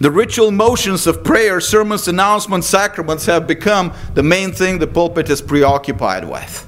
The 0.00 0.10
ritual 0.10 0.50
motions 0.50 1.06
of 1.06 1.22
prayer, 1.22 1.60
sermons, 1.60 2.08
announcements, 2.08 2.66
sacraments 2.66 3.26
have 3.26 3.46
become 3.46 3.92
the 4.14 4.22
main 4.22 4.52
thing 4.52 4.78
the 4.78 4.86
pulpit 4.86 5.28
is 5.28 5.42
preoccupied 5.42 6.28
with. 6.28 6.66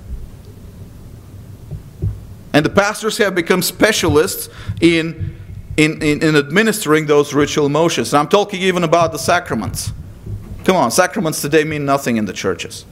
And 2.52 2.64
the 2.64 2.70
pastors 2.70 3.16
have 3.18 3.34
become 3.34 3.62
specialists 3.62 4.50
in 4.80 5.36
in, 5.76 6.02
in, 6.02 6.22
in 6.22 6.36
administering 6.36 7.06
those 7.06 7.32
ritual 7.32 7.68
motions. 7.70 8.12
And 8.12 8.20
I'm 8.20 8.28
talking 8.28 8.60
even 8.60 8.84
about 8.84 9.12
the 9.12 9.18
sacraments. 9.18 9.92
Come 10.64 10.76
on, 10.76 10.90
sacraments 10.90 11.40
today 11.40 11.64
mean 11.64 11.84
nothing 11.84 12.18
in 12.18 12.26
the 12.26 12.32
churches. 12.32 12.84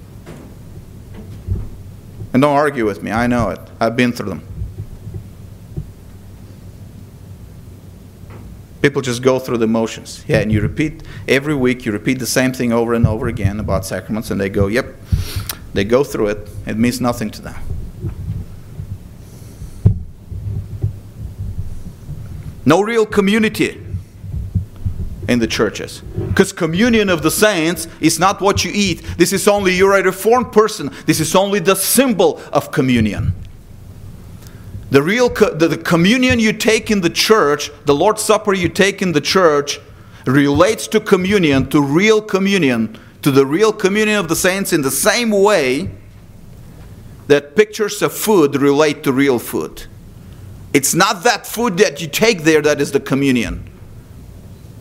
And 2.33 2.43
don't 2.43 2.57
argue 2.57 2.87
with 2.87 3.03
me, 3.03 3.11
I 3.11 3.27
know 3.27 3.51
it. 3.51 3.61
I've 3.81 3.97
been 3.97 4.13
through 4.13 4.31
them. 4.31 4.50
People 8.83 9.03
just 9.03 9.23
go 9.23 9.39
through 9.39 9.59
the 9.59 9.67
motions. 9.67 10.25
Yeah, 10.27 10.39
and 10.39 10.51
you 10.51 10.61
repeat 10.61 11.03
every 11.29 11.55
week, 11.55 11.85
you 11.85 11.93
repeat 11.93 12.19
the 12.19 12.27
same 12.27 12.53
thing 12.53 12.73
over 12.73 12.95
and 12.95 13.07
over 13.07 13.29
again 13.29 13.61
about 13.61 13.85
sacraments, 13.85 14.31
and 14.31 14.41
they 14.41 14.49
go, 14.49 14.69
yep. 14.69 14.97
They 15.73 15.85
go 15.85 16.03
through 16.03 16.29
it. 16.29 16.51
It 16.67 16.77
means 16.77 17.01
nothing 17.01 17.31
to 17.31 17.43
them. 17.43 17.55
No 22.65 22.81
real 22.81 23.07
community 23.07 23.81
in 25.29 25.39
the 25.39 25.47
churches. 25.47 26.03
Because 26.29 26.53
communion 26.53 27.09
of 27.09 27.23
the 27.23 27.31
saints 27.31 27.87
is 28.01 28.19
not 28.19 28.41
what 28.41 28.65
you 28.65 28.73
eat. 28.75 29.03
This 29.17 29.33
is 29.33 29.47
only, 29.47 29.75
you're 29.75 29.97
a 29.97 30.03
reformed 30.03 30.53
person. 30.53 30.91
This 31.07 31.21
is 31.21 31.35
only 31.35 31.61
the 31.61 31.77
symbol 31.77 32.41
of 32.53 32.73
communion. 32.73 33.35
The 34.91 35.03
real 35.03 35.29
the, 35.29 35.69
the 35.69 35.79
communion 35.79 36.41
you 36.41 36.53
take 36.53 36.91
in 36.91 37.01
the 37.01 37.11
church, 37.11 37.71
the 37.85 37.95
Lord's 37.95 38.23
Supper 38.23 38.53
you 38.53 38.69
take 38.69 39.03
in 39.03 39.13
the 39.13 39.21
church, 39.21 39.79
relates 40.27 40.89
to 40.89 41.01
communion, 41.01 41.69
to 41.71 41.81
real 41.81 42.21
communion, 42.21 42.99
to 43.23 43.31
the 43.31 43.47
real 43.47 43.73
communion 43.73 44.19
of 44.19 44.29
the 44.29 44.37
saints 44.37 44.73
in 44.73 44.83
the 44.83 44.91
same 44.91 45.31
way 45.31 45.91
that 47.29 47.55
pictures 47.55 48.03
of 48.03 48.13
food 48.13 48.57
relate 48.57 49.05
to 49.05 49.13
real 49.13 49.39
food. 49.39 49.87
It's 50.73 50.95
not 50.95 51.23
that 51.23 51.47
food 51.47 51.79
that 51.79 52.01
you 52.01 52.09
take 52.09 52.43
there 52.43 52.63
that 52.63 52.81
is 52.81 52.93
the 52.93 53.01
communion. 53.01 53.69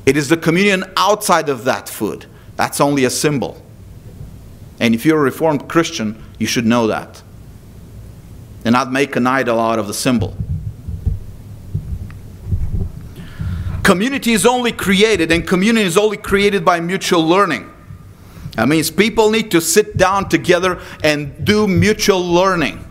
It 0.06 0.18
is 0.18 0.30
the 0.30 0.38
communion 0.38 0.86
outside 0.98 1.50
of 1.50 1.66
that 1.66 1.88
food. 1.88 2.26
That's 2.56 2.82
only 2.82 3.06
a 3.06 3.10
symbol. 3.10 3.64
And 4.80 4.96
if 4.96 5.06
you're 5.06 5.20
a 5.20 5.22
Reformed 5.22 5.70
Christian, 5.70 6.24
you 6.40 6.48
should 6.48 6.66
know 6.66 6.88
that. 6.88 7.22
And 8.66 8.74
not 8.74 8.92
make 8.92 9.16
an 9.16 9.26
idol 9.26 9.60
out 9.60 9.80
of 9.80 9.88
the 9.88 9.94
symbol. 9.94 10.36
Community 13.84 14.34
is 14.34 14.46
only 14.46 14.72
created, 14.72 15.32
and 15.32 15.48
community 15.48 15.86
is 15.86 15.98
only 15.98 16.18
created 16.18 16.64
by 16.64 16.80
mutual 16.80 17.26
learning. 17.26 17.74
That 18.56 18.68
means 18.68 18.92
people 18.92 19.30
need 19.30 19.52
to 19.52 19.62
sit 19.62 19.98
down 19.98 20.30
together 20.30 20.80
and 21.04 21.46
do 21.46 21.68
mutual 21.68 22.22
learning. 22.22 22.86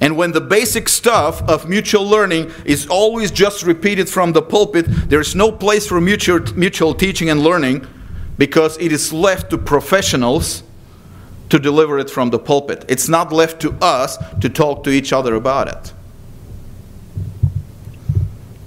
And 0.00 0.16
when 0.16 0.30
the 0.30 0.40
basic 0.40 0.88
stuff 0.88 1.42
of 1.42 1.68
mutual 1.68 2.08
learning 2.08 2.52
is 2.64 2.86
always 2.86 3.30
just 3.32 3.64
repeated 3.64 4.08
from 4.08 4.32
the 4.32 4.42
pulpit, 4.42 4.86
there's 4.88 5.34
no 5.34 5.50
place 5.50 5.88
for 5.88 6.00
mutual, 6.00 6.40
mutual 6.54 6.94
teaching 6.94 7.30
and 7.30 7.42
learning 7.42 7.86
because 8.38 8.78
it 8.78 8.92
is 8.92 9.12
left 9.12 9.50
to 9.50 9.58
professionals 9.58 10.62
to 11.50 11.58
deliver 11.58 11.98
it 11.98 12.10
from 12.10 12.30
the 12.30 12.38
pulpit. 12.38 12.84
It's 12.88 13.08
not 13.08 13.32
left 13.32 13.60
to 13.62 13.72
us 13.80 14.18
to 14.40 14.48
talk 14.48 14.84
to 14.84 14.90
each 14.90 15.12
other 15.12 15.34
about 15.34 15.68
it. 15.68 15.92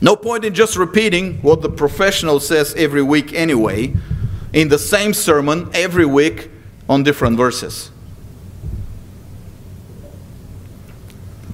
No 0.02 0.16
point 0.16 0.44
in 0.44 0.56
just 0.56 0.76
repeating 0.78 1.38
what 1.44 1.62
the 1.62 1.70
professional 1.70 2.40
says 2.40 2.74
every 2.76 3.04
week 3.04 3.34
anyway, 3.34 3.94
in 4.52 4.70
the 4.70 4.80
same 4.80 5.14
sermon 5.14 5.70
every 5.74 6.06
week 6.06 6.50
on 6.90 7.04
different 7.04 7.38
verses. 7.38 7.92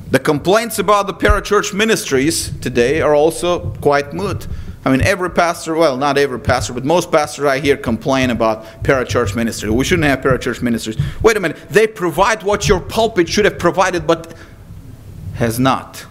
The 0.09 0.19
complaints 0.19 0.79
about 0.79 1.07
the 1.07 1.13
parachurch 1.13 1.73
ministries 1.73 2.57
today 2.59 3.01
are 3.01 3.13
also 3.13 3.71
quite 3.81 4.13
moot. 4.13 4.47
I 4.87 4.89
mean, 4.89 5.01
every 5.01 5.29
pastor, 5.29 5.75
well, 5.75 5.97
not 5.97 6.17
every 6.17 6.39
pastor, 6.39 6.71
but 6.71 6.85
most 6.85 7.11
pastors 7.11 7.43
I 7.43 7.59
hear 7.59 7.75
complain 7.75 8.29
about 8.29 8.63
parachurch 8.85 9.35
ministry. 9.35 9.69
We 9.69 9.83
shouldn't 9.83 10.07
have 10.07 10.21
parachurch 10.21 10.61
ministries. 10.61 10.97
Wait 11.21 11.35
a 11.35 11.41
minute, 11.41 11.57
they 11.69 11.87
provide 11.87 12.41
what 12.41 12.69
your 12.69 12.79
pulpit 12.79 13.27
should 13.27 13.43
have 13.43 13.59
provided, 13.59 14.07
but 14.07 14.33
has 15.33 15.59
not. 15.59 16.05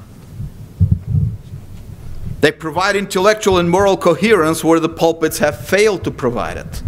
They 2.42 2.52
provide 2.52 2.96
intellectual 2.96 3.56
and 3.56 3.70
moral 3.70 3.96
coherence 3.96 4.62
where 4.62 4.78
the 4.78 4.90
pulpits 4.90 5.38
have 5.38 5.58
failed 5.58 6.04
to 6.04 6.10
provide 6.10 6.58
it. 6.58 6.82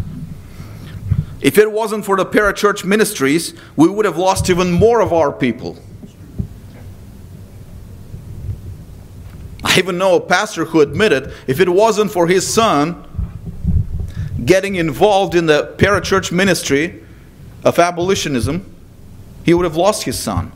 If 1.40 1.56
it 1.56 1.72
wasn't 1.72 2.04
for 2.04 2.18
the 2.18 2.26
parachurch 2.26 2.84
ministries, 2.84 3.54
we 3.76 3.88
would 3.88 4.04
have 4.04 4.18
lost 4.18 4.50
even 4.50 4.72
more 4.72 5.00
of 5.00 5.14
our 5.14 5.32
people. 5.32 5.78
I 9.64 9.78
even 9.78 9.98
know 9.98 10.16
a 10.16 10.20
pastor 10.20 10.64
who 10.64 10.80
admitted 10.80 11.32
if 11.46 11.60
it 11.60 11.68
wasn't 11.68 12.12
for 12.12 12.26
his 12.26 12.46
son 12.46 13.04
getting 14.44 14.76
involved 14.76 15.34
in 15.34 15.46
the 15.46 15.74
parachurch 15.78 16.30
ministry 16.30 17.02
of 17.64 17.78
abolitionism, 17.78 18.74
he 19.44 19.52
would 19.52 19.64
have 19.64 19.76
lost 19.76 20.04
his 20.04 20.18
son. 20.18 20.52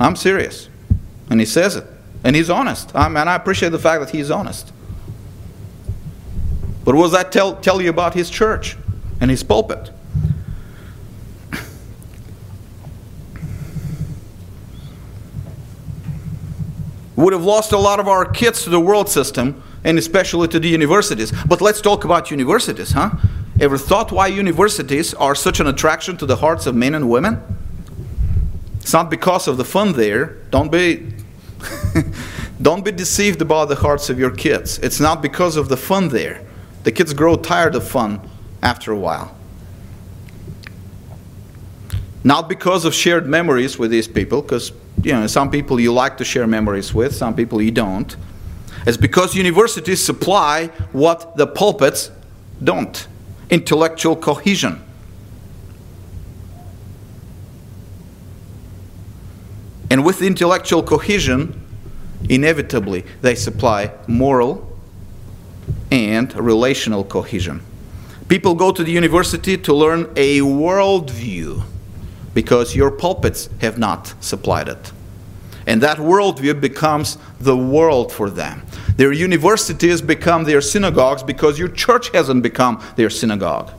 I'm 0.00 0.16
serious. 0.16 0.68
And 1.30 1.40
he 1.40 1.46
says 1.46 1.76
it. 1.76 1.84
And 2.24 2.34
he's 2.34 2.50
honest. 2.50 2.94
I 2.94 3.06
and 3.06 3.18
I 3.18 3.36
appreciate 3.36 3.70
the 3.70 3.78
fact 3.78 4.00
that 4.00 4.10
he's 4.10 4.30
honest. 4.30 4.72
But 6.84 6.94
what 6.94 7.02
does 7.04 7.12
that 7.12 7.32
tell, 7.32 7.56
tell 7.56 7.80
you 7.80 7.90
about 7.90 8.14
his 8.14 8.30
church 8.30 8.76
and 9.20 9.30
his 9.30 9.42
pulpit? 9.42 9.90
Would 17.16 17.32
have 17.32 17.44
lost 17.44 17.72
a 17.72 17.78
lot 17.78 17.98
of 17.98 18.06
our 18.06 18.24
kids 18.24 18.62
to 18.64 18.70
the 18.70 18.80
world 18.80 19.08
system 19.08 19.62
and 19.84 19.98
especially 19.98 20.48
to 20.48 20.60
the 20.60 20.68
universities. 20.68 21.32
But 21.46 21.60
let's 21.60 21.80
talk 21.80 22.04
about 22.04 22.30
universities, 22.30 22.92
huh? 22.92 23.10
Ever 23.58 23.78
thought 23.78 24.12
why 24.12 24.26
universities 24.26 25.14
are 25.14 25.34
such 25.34 25.60
an 25.60 25.66
attraction 25.66 26.16
to 26.18 26.26
the 26.26 26.36
hearts 26.36 26.66
of 26.66 26.74
men 26.74 26.94
and 26.94 27.08
women? 27.08 27.40
It's 28.80 28.92
not 28.92 29.10
because 29.10 29.48
of 29.48 29.56
the 29.56 29.64
fun 29.64 29.94
there. 29.94 30.36
Don't 30.50 30.70
be 30.70 31.12
don't 32.62 32.84
be 32.84 32.92
deceived 32.92 33.40
about 33.40 33.68
the 33.68 33.76
hearts 33.76 34.10
of 34.10 34.18
your 34.18 34.30
kids. 34.30 34.78
It's 34.80 35.00
not 35.00 35.22
because 35.22 35.56
of 35.56 35.68
the 35.68 35.76
fun 35.76 36.08
there. 36.08 36.44
The 36.84 36.92
kids 36.92 37.14
grow 37.14 37.36
tired 37.36 37.74
of 37.74 37.88
fun 37.88 38.20
after 38.62 38.92
a 38.92 38.98
while. 38.98 39.34
Not 42.22 42.48
because 42.48 42.84
of 42.84 42.94
shared 42.94 43.26
memories 43.26 43.78
with 43.78 43.90
these 43.90 44.06
people, 44.06 44.42
because 44.42 44.72
you 45.06 45.12
know, 45.12 45.28
some 45.28 45.52
people 45.52 45.78
you 45.78 45.92
like 45.92 46.16
to 46.16 46.24
share 46.24 46.48
memories 46.48 46.92
with, 46.92 47.14
some 47.14 47.32
people 47.36 47.62
you 47.62 47.70
don't. 47.70 48.16
It's 48.88 48.96
because 48.96 49.36
universities 49.36 50.04
supply 50.04 50.66
what 50.90 51.36
the 51.36 51.46
pulpits 51.46 52.10
don't 52.62 53.06
intellectual 53.48 54.16
cohesion. 54.16 54.82
And 59.88 60.04
with 60.04 60.22
intellectual 60.22 60.82
cohesion, 60.82 61.64
inevitably 62.28 63.04
they 63.22 63.36
supply 63.36 63.92
moral 64.08 64.76
and 65.92 66.34
relational 66.34 67.04
cohesion. 67.04 67.62
People 68.26 68.56
go 68.56 68.72
to 68.72 68.82
the 68.82 68.90
university 68.90 69.56
to 69.56 69.72
learn 69.72 70.10
a 70.16 70.40
worldview 70.40 71.62
because 72.34 72.74
your 72.74 72.90
pulpits 72.90 73.48
have 73.60 73.78
not 73.78 74.12
supplied 74.20 74.66
it. 74.66 74.92
And 75.66 75.82
that 75.82 75.98
worldview 75.98 76.60
becomes 76.60 77.18
the 77.40 77.56
world 77.56 78.12
for 78.12 78.30
them. 78.30 78.62
Their 78.96 79.12
universities 79.12 80.00
become 80.00 80.44
their 80.44 80.60
synagogues 80.60 81.22
because 81.22 81.58
your 81.58 81.68
church 81.68 82.10
hasn't 82.10 82.42
become 82.42 82.82
their 82.94 83.10
synagogue. 83.10 83.72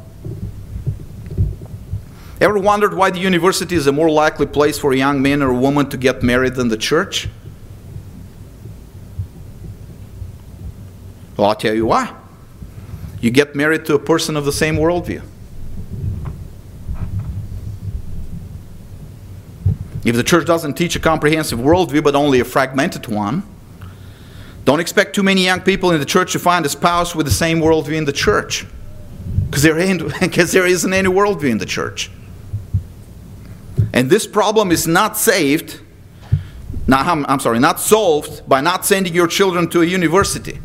Ever 2.39 2.59
wondered 2.59 2.93
why 2.93 3.09
the 3.09 3.19
university 3.19 3.75
is 3.75 3.87
a 3.87 3.91
more 3.91 4.11
likely 4.11 4.45
place 4.45 4.77
for 4.77 4.91
a 4.93 4.97
young 4.97 5.21
man 5.21 5.41
or 5.41 5.51
woman 5.53 5.89
to 5.89 5.97
get 5.97 6.21
married 6.21 6.55
than 6.55 6.67
the 6.67 6.77
church? 6.77 7.29
Well, 11.35 11.47
I'll 11.47 11.55
tell 11.55 11.73
you 11.73 11.85
why. 11.85 12.13
You 13.21 13.31
get 13.31 13.55
married 13.55 13.85
to 13.85 13.95
a 13.95 13.99
person 13.99 14.35
of 14.35 14.45
the 14.45 14.51
same 14.51 14.75
worldview. 14.75 15.23
If 20.07 20.15
the 20.15 20.23
church 20.23 20.47
doesn't 20.47 20.75
teach 20.75 20.95
a 20.95 21.01
comprehensive 21.01 21.59
worldview 21.59 22.01
but 22.01 22.15
only 22.15 22.39
a 22.39 22.45
fragmented 22.45 23.07
one, 23.07 23.43
don't 24.63 24.79
expect 24.79 25.13
too 25.13 25.21
many 25.21 25.43
young 25.43 25.59
people 25.59 25.91
in 25.91 25.99
the 25.99 26.05
church 26.05 26.31
to 26.31 26.39
find 26.39 26.65
a 26.65 26.69
spouse 26.69 27.13
with 27.13 27.25
the 27.25 27.31
same 27.31 27.59
worldview 27.59 27.97
in 27.97 28.05
the 28.05 28.13
church. 28.13 28.65
Because 29.45 29.63
there, 29.63 29.75
there 30.45 30.65
isn't 30.65 30.93
any 30.93 31.09
worldview 31.09 31.49
in 31.49 31.57
the 31.57 31.65
church. 31.65 32.09
And 33.91 34.09
this 34.09 34.25
problem 34.25 34.71
is 34.71 34.87
not 34.87 35.17
saved, 35.17 35.81
not, 36.87 37.05
I'm, 37.05 37.25
I'm 37.25 37.41
sorry, 37.41 37.59
not 37.59 37.77
solved 37.77 38.47
by 38.47 38.61
not 38.61 38.85
sending 38.85 39.13
your 39.13 39.27
children 39.27 39.69
to 39.71 39.81
a 39.81 39.85
university. 39.85 40.59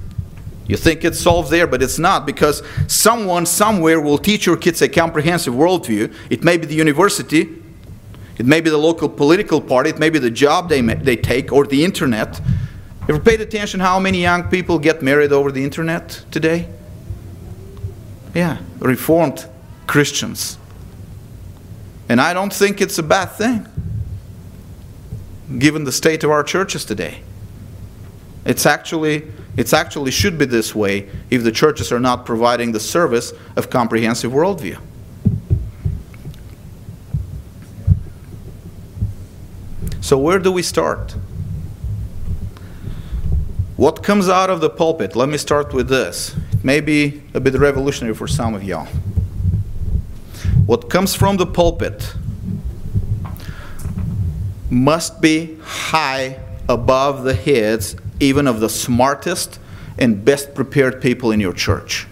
You 0.68 0.76
think 0.76 1.04
it's 1.04 1.18
solved 1.18 1.50
there, 1.50 1.66
but 1.66 1.82
it's 1.82 1.98
not 1.98 2.26
because 2.26 2.62
someone 2.86 3.46
somewhere 3.46 4.00
will 4.00 4.18
teach 4.18 4.46
your 4.46 4.56
kids 4.56 4.80
a 4.82 4.88
comprehensive 4.88 5.52
worldview. 5.52 6.14
It 6.30 6.44
may 6.44 6.58
be 6.58 6.66
the 6.66 6.76
university, 6.76 7.61
it 8.38 8.46
may 8.46 8.60
be 8.60 8.70
the 8.70 8.78
local 8.78 9.08
political 9.08 9.60
party, 9.60 9.90
it 9.90 9.98
may 9.98 10.10
be 10.10 10.18
the 10.18 10.30
job 10.30 10.68
they, 10.68 10.80
they 10.80 11.16
take, 11.16 11.52
or 11.52 11.66
the 11.66 11.84
internet. 11.84 12.40
Ever 13.08 13.18
paid 13.18 13.40
attention 13.40 13.80
how 13.80 13.98
many 13.98 14.20
young 14.20 14.44
people 14.44 14.78
get 14.78 15.02
married 15.02 15.32
over 15.32 15.50
the 15.50 15.64
internet 15.64 16.24
today? 16.30 16.68
Yeah, 18.34 18.58
reformed 18.78 19.46
Christians. 19.86 20.56
And 22.08 22.20
I 22.20 22.32
don't 22.32 22.52
think 22.52 22.80
it's 22.80 22.98
a 22.98 23.02
bad 23.02 23.26
thing. 23.26 23.66
given 25.58 25.84
the 25.84 25.92
state 25.92 26.24
of 26.24 26.30
our 26.30 26.42
churches 26.42 26.84
today. 26.84 27.20
It's 28.44 28.66
actually, 28.66 29.30
it's 29.56 29.72
actually 29.72 30.10
should 30.10 30.38
be 30.38 30.44
this 30.44 30.74
way 30.74 31.08
if 31.30 31.44
the 31.44 31.52
churches 31.52 31.92
are 31.92 32.00
not 32.00 32.26
providing 32.26 32.72
the 32.72 32.80
service 32.80 33.32
of 33.56 33.70
comprehensive 33.70 34.32
worldview. 34.32 34.78
So, 40.02 40.18
where 40.18 40.40
do 40.40 40.50
we 40.50 40.62
start? 40.62 41.12
What 43.76 44.02
comes 44.02 44.28
out 44.28 44.50
of 44.50 44.60
the 44.60 44.68
pulpit? 44.68 45.14
Let 45.14 45.28
me 45.28 45.38
start 45.38 45.72
with 45.72 45.88
this. 45.88 46.34
It 46.52 46.64
may 46.64 46.80
be 46.80 47.22
a 47.34 47.40
bit 47.40 47.54
revolutionary 47.54 48.16
for 48.16 48.26
some 48.26 48.52
of 48.52 48.64
y'all. 48.64 48.88
What 50.66 50.90
comes 50.90 51.14
from 51.14 51.36
the 51.36 51.46
pulpit 51.46 52.16
must 54.68 55.20
be 55.20 55.56
high 55.62 56.40
above 56.68 57.22
the 57.22 57.34
heads 57.34 57.94
even 58.18 58.48
of 58.48 58.58
the 58.58 58.68
smartest 58.68 59.60
and 59.98 60.24
best 60.24 60.52
prepared 60.52 61.00
people 61.00 61.30
in 61.30 61.38
your 61.38 61.52
church. 61.52 62.08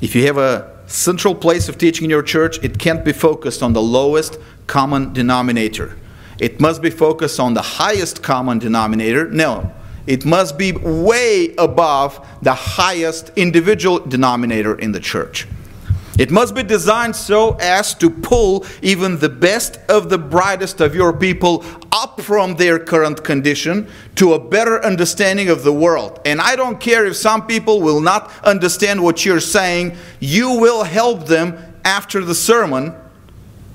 If 0.00 0.14
you 0.14 0.26
have 0.26 0.38
a 0.38 0.78
central 0.86 1.34
place 1.34 1.68
of 1.68 1.76
teaching 1.76 2.04
in 2.04 2.10
your 2.10 2.22
church, 2.22 2.62
it 2.64 2.78
can't 2.78 3.04
be 3.04 3.12
focused 3.12 3.62
on 3.62 3.74
the 3.74 3.82
lowest 3.82 4.38
common 4.66 5.12
denominator. 5.12 5.96
It 6.38 6.58
must 6.58 6.80
be 6.80 6.88
focused 6.88 7.38
on 7.38 7.52
the 7.52 7.62
highest 7.62 8.22
common 8.22 8.58
denominator. 8.58 9.28
No, 9.28 9.72
it 10.06 10.24
must 10.24 10.56
be 10.56 10.72
way 10.72 11.54
above 11.58 12.26
the 12.40 12.54
highest 12.54 13.30
individual 13.36 13.98
denominator 13.98 14.78
in 14.78 14.92
the 14.92 15.00
church. 15.00 15.46
It 16.20 16.30
must 16.30 16.54
be 16.54 16.62
designed 16.62 17.16
so 17.16 17.54
as 17.54 17.94
to 17.94 18.10
pull 18.10 18.66
even 18.82 19.18
the 19.18 19.30
best 19.30 19.78
of 19.88 20.10
the 20.10 20.18
brightest 20.18 20.82
of 20.82 20.94
your 20.94 21.14
people 21.14 21.64
up 21.92 22.20
from 22.20 22.56
their 22.56 22.78
current 22.78 23.24
condition 23.24 23.88
to 24.16 24.34
a 24.34 24.38
better 24.38 24.84
understanding 24.84 25.48
of 25.48 25.64
the 25.64 25.72
world. 25.72 26.20
And 26.26 26.38
I 26.38 26.56
don't 26.56 26.78
care 26.78 27.06
if 27.06 27.16
some 27.16 27.46
people 27.46 27.80
will 27.80 28.02
not 28.02 28.30
understand 28.44 29.02
what 29.02 29.24
you're 29.24 29.40
saying, 29.40 29.96
you 30.20 30.50
will 30.60 30.84
help 30.84 31.24
them 31.24 31.56
after 31.86 32.22
the 32.22 32.34
sermon 32.34 32.94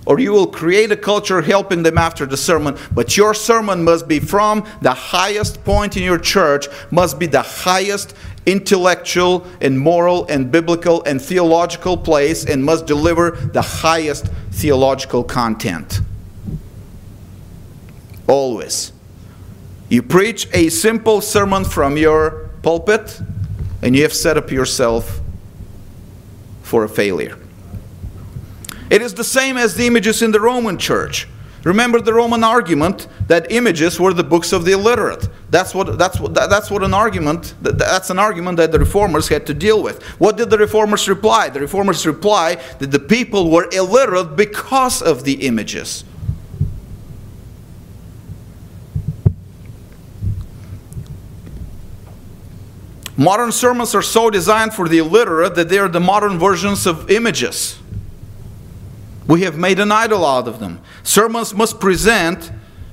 or 0.06 0.20
you 0.20 0.32
will 0.32 0.48
create 0.48 0.92
a 0.92 0.98
culture 0.98 1.42
helping 1.42 1.84
them 1.84 1.98
after 1.98 2.26
the 2.26 2.38
sermon. 2.38 2.78
But 2.94 3.18
your 3.18 3.34
sermon 3.34 3.84
must 3.84 4.08
be 4.08 4.20
from 4.20 4.66
the 4.82 4.94
highest 4.94 5.64
point 5.64 5.98
in 5.98 6.04
your 6.04 6.20
church 6.20 6.68
must 6.92 7.20
be 7.20 7.26
the 7.26 7.42
highest 7.42 8.16
intellectual 8.46 9.46
and 9.62 9.80
moral 9.80 10.26
and 10.28 10.52
biblical 10.52 11.04
and 11.04 11.22
theological 11.22 11.98
place 11.98 12.46
and 12.46 12.64
must 12.64 12.86
deliver 12.86 13.32
the 13.32 13.62
highest 13.62 14.28
theological 14.52 15.24
content. 15.24 16.02
Always. 18.28 18.92
You 19.90 20.04
preach 20.04 20.48
a 20.54 20.70
simple 20.70 21.22
sermon 21.22 21.64
from 21.64 21.98
your 21.98 22.50
pulpit 22.62 23.20
and 23.82 23.96
you 23.96 24.04
have 24.04 24.14
set 24.14 24.38
up 24.38 24.52
yourself 24.52 25.20
for 26.64 26.84
a 26.84 26.90
failure 26.90 27.38
it 28.90 29.02
is 29.02 29.14
the 29.14 29.24
same 29.24 29.58
as 29.58 29.76
the 29.76 29.88
images 29.88 30.22
in 30.22 30.32
the 30.32 30.40
Roman 30.40 30.78
church. 30.78 31.28
Remember 31.66 32.00
the 32.00 32.14
Roman 32.14 32.44
argument 32.44 33.08
that 33.28 33.52
images 33.52 34.00
were 34.00 34.14
the 34.14 34.24
books 34.24 34.54
of 34.54 34.66
the 34.66 34.74
illiterate. 34.74 35.28
That's 35.50 35.74
what, 35.74 35.98
that's 35.98 36.20
what, 36.20 36.36
that's 36.36 36.70
what 36.70 36.84
an 36.84 36.94
argument, 36.94 37.56
that 37.64 37.80
that's 37.80 38.12
an 38.12 38.20
argument 38.20 38.58
that 38.58 38.72
the 38.72 38.78
reformers 38.78 39.28
had 39.30 39.48
to 39.48 39.54
deal 39.56 39.82
with. 39.82 40.04
What 40.20 40.38
did 40.38 40.52
the 40.52 40.60
reformers 40.60 41.10
reply? 41.10 41.50
The 41.50 41.60
reformers 41.60 42.06
reply 42.06 42.56
that 42.78 42.92
the 42.92 43.00
people 43.00 43.50
were 43.50 43.68
illiterate 43.72 44.36
because 44.36 45.02
of 45.02 45.24
the 45.24 45.48
images. 45.48 46.04
Modern 53.18 53.52
sermons 53.52 53.96
are 53.96 54.04
so 54.04 54.30
designed 54.30 54.74
for 54.74 54.88
the 54.88 55.00
illiterate 55.00 55.56
that 55.56 55.70
they 55.70 55.80
are 55.80 55.88
the 55.88 56.00
modern 56.00 56.38
versions 56.38 56.86
of 56.86 57.10
images. 57.10 57.80
We 59.28 59.42
have 59.42 59.58
made 59.58 59.80
an 59.80 59.92
idol 59.92 60.26
out 60.26 60.48
of 60.48 60.60
them. 60.60 60.82
Sermons 61.04 61.54
must 61.54 61.80
present, 61.80 62.52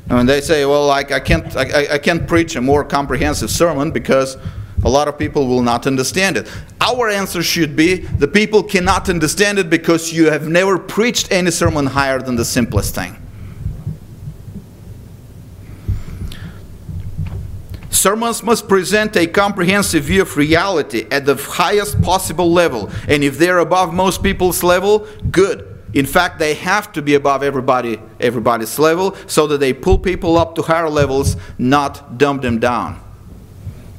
and 0.09 0.29
they 0.29 0.41
say, 0.41 0.65
well, 0.65 0.87
like, 0.87 1.13
I, 1.13 1.21
can't, 1.21 1.55
I, 1.57 1.95
I 1.95 1.99
can't 1.99 2.27
preach 2.27 2.57
a 2.57 2.61
more 2.61 2.85
comprehensive 2.85 3.51
sermon 3.51 3.91
because 3.91 4.37
a 4.85 4.89
lot 4.89 5.09
of 5.09 5.19
people 5.19 5.47
will 5.47 5.63
not 5.63 5.87
understand 5.87 6.37
it. 6.37 6.51
Our 6.81 7.09
answer 7.09 7.43
should 7.43 7.77
be 7.77 7.97
the 7.97 8.27
people 8.27 8.63
cannot 8.63 9.09
understand 9.09 9.59
it 9.59 9.71
because 9.71 10.13
you 10.13 10.31
have 10.31 10.49
never 10.49 10.79
preached 10.79 11.31
any 11.31 11.51
sermon 11.51 11.87
higher 11.87 12.21
than 12.21 12.37
the 12.37 12.45
simplest 12.45 12.95
thing. 12.95 13.19
Sermons 17.91 18.43
must 18.43 18.69
present 18.69 19.17
a 19.17 19.29
comprehensive 19.29 20.05
view 20.05 20.23
of 20.23 20.37
reality 20.37 21.07
at 21.13 21.25
the 21.25 21.37
highest 21.37 22.03
possible 22.03 22.51
level. 22.51 22.91
And 23.07 23.23
if 23.23 23.39
they're 23.39 23.59
above 23.59 23.95
most 23.95 24.25
people's 24.25 24.65
level, 24.65 25.07
good. 25.31 25.72
In 25.95 26.07
fact, 26.07 26.39
they 26.39 26.55
have 26.55 26.93
to 26.93 27.03
be 27.03 27.15
above 27.15 27.43
everybody, 27.43 28.01
everybody's 28.19 28.79
level 28.79 29.15
so 29.27 29.47
that 29.47 29.59
they 29.59 29.73
pull 29.73 29.99
people 29.99 30.39
up 30.39 30.55
to 30.55 30.63
higher 30.63 30.89
levels, 30.89 31.37
not 31.59 32.17
dump 32.19 32.43
them 32.43 32.59
down. 32.59 33.01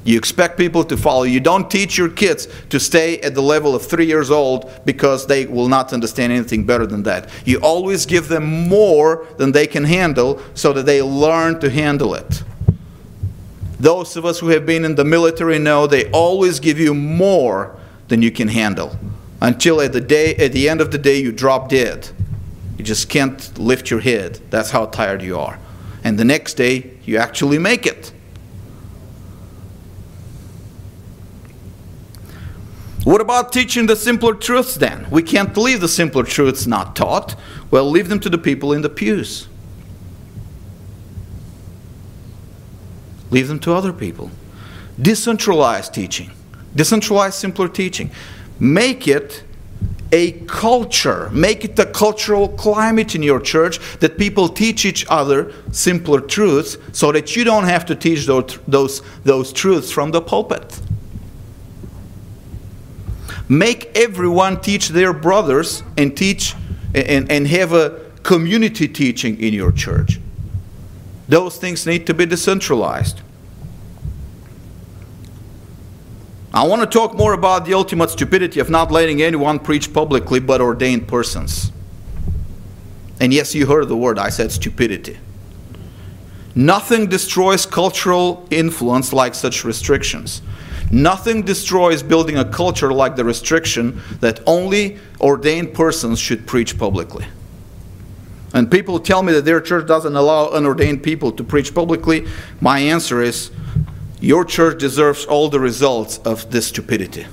You 0.05 0.17
expect 0.17 0.57
people 0.57 0.83
to 0.85 0.97
follow. 0.97 1.23
You 1.23 1.39
don't 1.39 1.69
teach 1.71 1.97
your 1.97 2.09
kids 2.09 2.47
to 2.69 2.79
stay 2.79 3.19
at 3.19 3.35
the 3.35 3.41
level 3.41 3.73
of 3.73 3.85
three 3.85 4.05
years 4.05 4.31
old 4.31 4.69
because 4.85 5.27
they 5.27 5.45
will 5.45 5.69
not 5.69 5.93
understand 5.93 6.33
anything 6.33 6.65
better 6.65 6.85
than 6.85 7.03
that. 7.03 7.29
You 7.45 7.59
always 7.59 8.05
give 8.05 8.27
them 8.27 8.67
more 8.67 9.25
than 9.37 9.53
they 9.53 9.65
can 9.65 9.85
handle 9.85 10.41
so 10.55 10.73
that 10.73 10.85
they 10.85 11.01
learn 11.01 11.59
to 11.61 11.69
handle 11.69 12.15
it. 12.15 12.43
Those 13.79 14.17
of 14.17 14.25
us 14.25 14.39
who 14.39 14.49
have 14.49 14.65
been 14.65 14.83
in 14.83 14.95
the 14.95 15.05
military 15.05 15.59
know 15.59 15.87
they 15.87 16.09
always 16.11 16.59
give 16.59 16.79
you 16.79 16.93
more 16.93 17.77
than 18.09 18.21
you 18.21 18.31
can 18.31 18.49
handle 18.49 18.97
until 19.43 19.81
at 19.81 19.91
the 19.91 19.99
day 19.99 20.33
at 20.37 20.53
the 20.53 20.69
end 20.69 20.79
of 20.79 20.89
the 20.91 20.97
day 20.97 21.19
you 21.21 21.31
drop 21.31 21.67
dead. 21.67 22.09
You 22.77 22.85
just 22.85 23.09
can't 23.09 23.55
lift 23.59 23.91
your 23.91 23.99
head. 23.99 24.39
That's 24.49 24.71
how 24.71 24.85
tired 24.85 25.21
you 25.21 25.37
are. 25.37 25.59
And 26.03 26.17
the 26.17 26.23
next 26.23 26.53
day 26.53 26.93
you 27.03 27.17
actually 27.17 27.59
make 27.59 27.85
it. 27.85 28.13
What 33.03 33.19
about 33.19 33.51
teaching 33.51 33.85
the 33.85 33.97
simpler 33.97 34.33
truths 34.33 34.75
then? 34.75 35.07
We 35.11 35.21
can't 35.21 35.55
leave 35.57 35.81
the 35.81 35.89
simpler 35.89 36.23
truths 36.23 36.65
not 36.65 36.95
taught. 36.95 37.35
Well, 37.69 37.89
leave 37.89 38.07
them 38.07 38.21
to 38.21 38.29
the 38.29 38.37
people 38.37 38.71
in 38.71 38.81
the 38.81 38.89
pews. 38.89 39.49
Leave 43.29 43.49
them 43.49 43.59
to 43.59 43.73
other 43.73 43.91
people. 43.91 44.31
Decentralized 45.01 45.93
teaching. 45.93 46.31
Decentralized, 46.73 47.35
simpler 47.35 47.67
teaching 47.67 48.09
make 48.63 49.09
it 49.09 49.43
a 50.13 50.31
culture, 50.47 51.29
make 51.31 51.65
it 51.65 51.77
a 51.77 51.85
cultural 51.85 52.47
climate 52.47 53.13
in 53.13 53.21
your 53.21 53.39
church 53.39 53.79
that 53.99 54.17
people 54.17 54.47
teach 54.47 54.85
each 54.85 55.05
other 55.09 55.51
simpler 55.71 56.21
truths 56.21 56.77
so 56.93 57.11
that 57.11 57.35
you 57.35 57.43
don't 57.43 57.65
have 57.65 57.85
to 57.85 57.95
teach 57.95 58.25
those, 58.25 58.57
those, 58.67 59.01
those 59.23 59.51
truths 59.51 59.91
from 59.91 60.11
the 60.11 60.21
pulpit. 60.21 60.79
Make 63.49 63.91
everyone 63.97 64.61
teach 64.61 64.89
their 64.89 65.13
brothers 65.13 65.83
and 65.97 66.15
teach 66.15 66.55
and, 66.95 67.29
and 67.29 67.47
have 67.47 67.73
a 67.73 67.99
community 68.21 68.87
teaching 68.87 69.39
in 69.41 69.53
your 69.53 69.71
church. 69.71 70.19
Those 71.27 71.57
things 71.57 71.85
need 71.85 72.07
to 72.07 72.13
be 72.13 72.25
decentralized. 72.25 73.19
I 76.53 76.67
want 76.67 76.81
to 76.81 76.87
talk 76.87 77.15
more 77.15 77.33
about 77.33 77.65
the 77.65 77.73
ultimate 77.73 78.11
stupidity 78.11 78.59
of 78.59 78.69
not 78.69 78.91
letting 78.91 79.23
anyone 79.23 79.57
preach 79.57 79.91
publicly 79.91 80.39
but 80.39 80.61
ordained 80.61 81.07
persons. 81.07 81.71
And 83.19 83.33
yes, 83.33 83.55
you 83.55 83.65
heard 83.65 83.87
the 83.87 83.97
word, 83.97 84.19
I 84.19 84.29
said 84.29 84.51
stupidity. 84.51 85.17
Nothing 86.53 87.07
destroys 87.07 87.65
cultural 87.65 88.45
influence 88.51 89.11
like 89.11 89.33
such 89.33 89.63
restrictions. 89.63 90.43
Nothing 90.91 91.41
destroys 91.41 92.03
building 92.03 92.37
a 92.37 92.45
culture 92.45 92.93
like 92.93 93.15
the 93.15 93.25
restriction 93.25 93.99
that 94.19 94.39
only 94.45 94.99
ordained 95.19 95.73
persons 95.73 96.19
should 96.19 96.45
preach 96.45 96.77
publicly. 96.77 97.25
And 98.53 98.69
people 98.69 98.99
tell 98.99 99.23
me 99.23 99.33
that 99.33 99.45
their 99.45 99.59
church 99.59 99.87
doesn't 99.87 100.15
allow 100.15 100.49
unordained 100.49 101.01
people 101.01 101.31
to 101.31 101.43
preach 101.43 101.73
publicly. 101.73 102.27
My 102.61 102.77
answer 102.77 103.23
is 103.23 103.49
your 104.23 104.45
church 104.45 104.79
deserves 104.79 105.25
all 105.25 105.49
the 105.49 105.59
results 105.59 106.17
of 106.19 106.49
this 106.49 106.67
stupidity. 106.67 107.27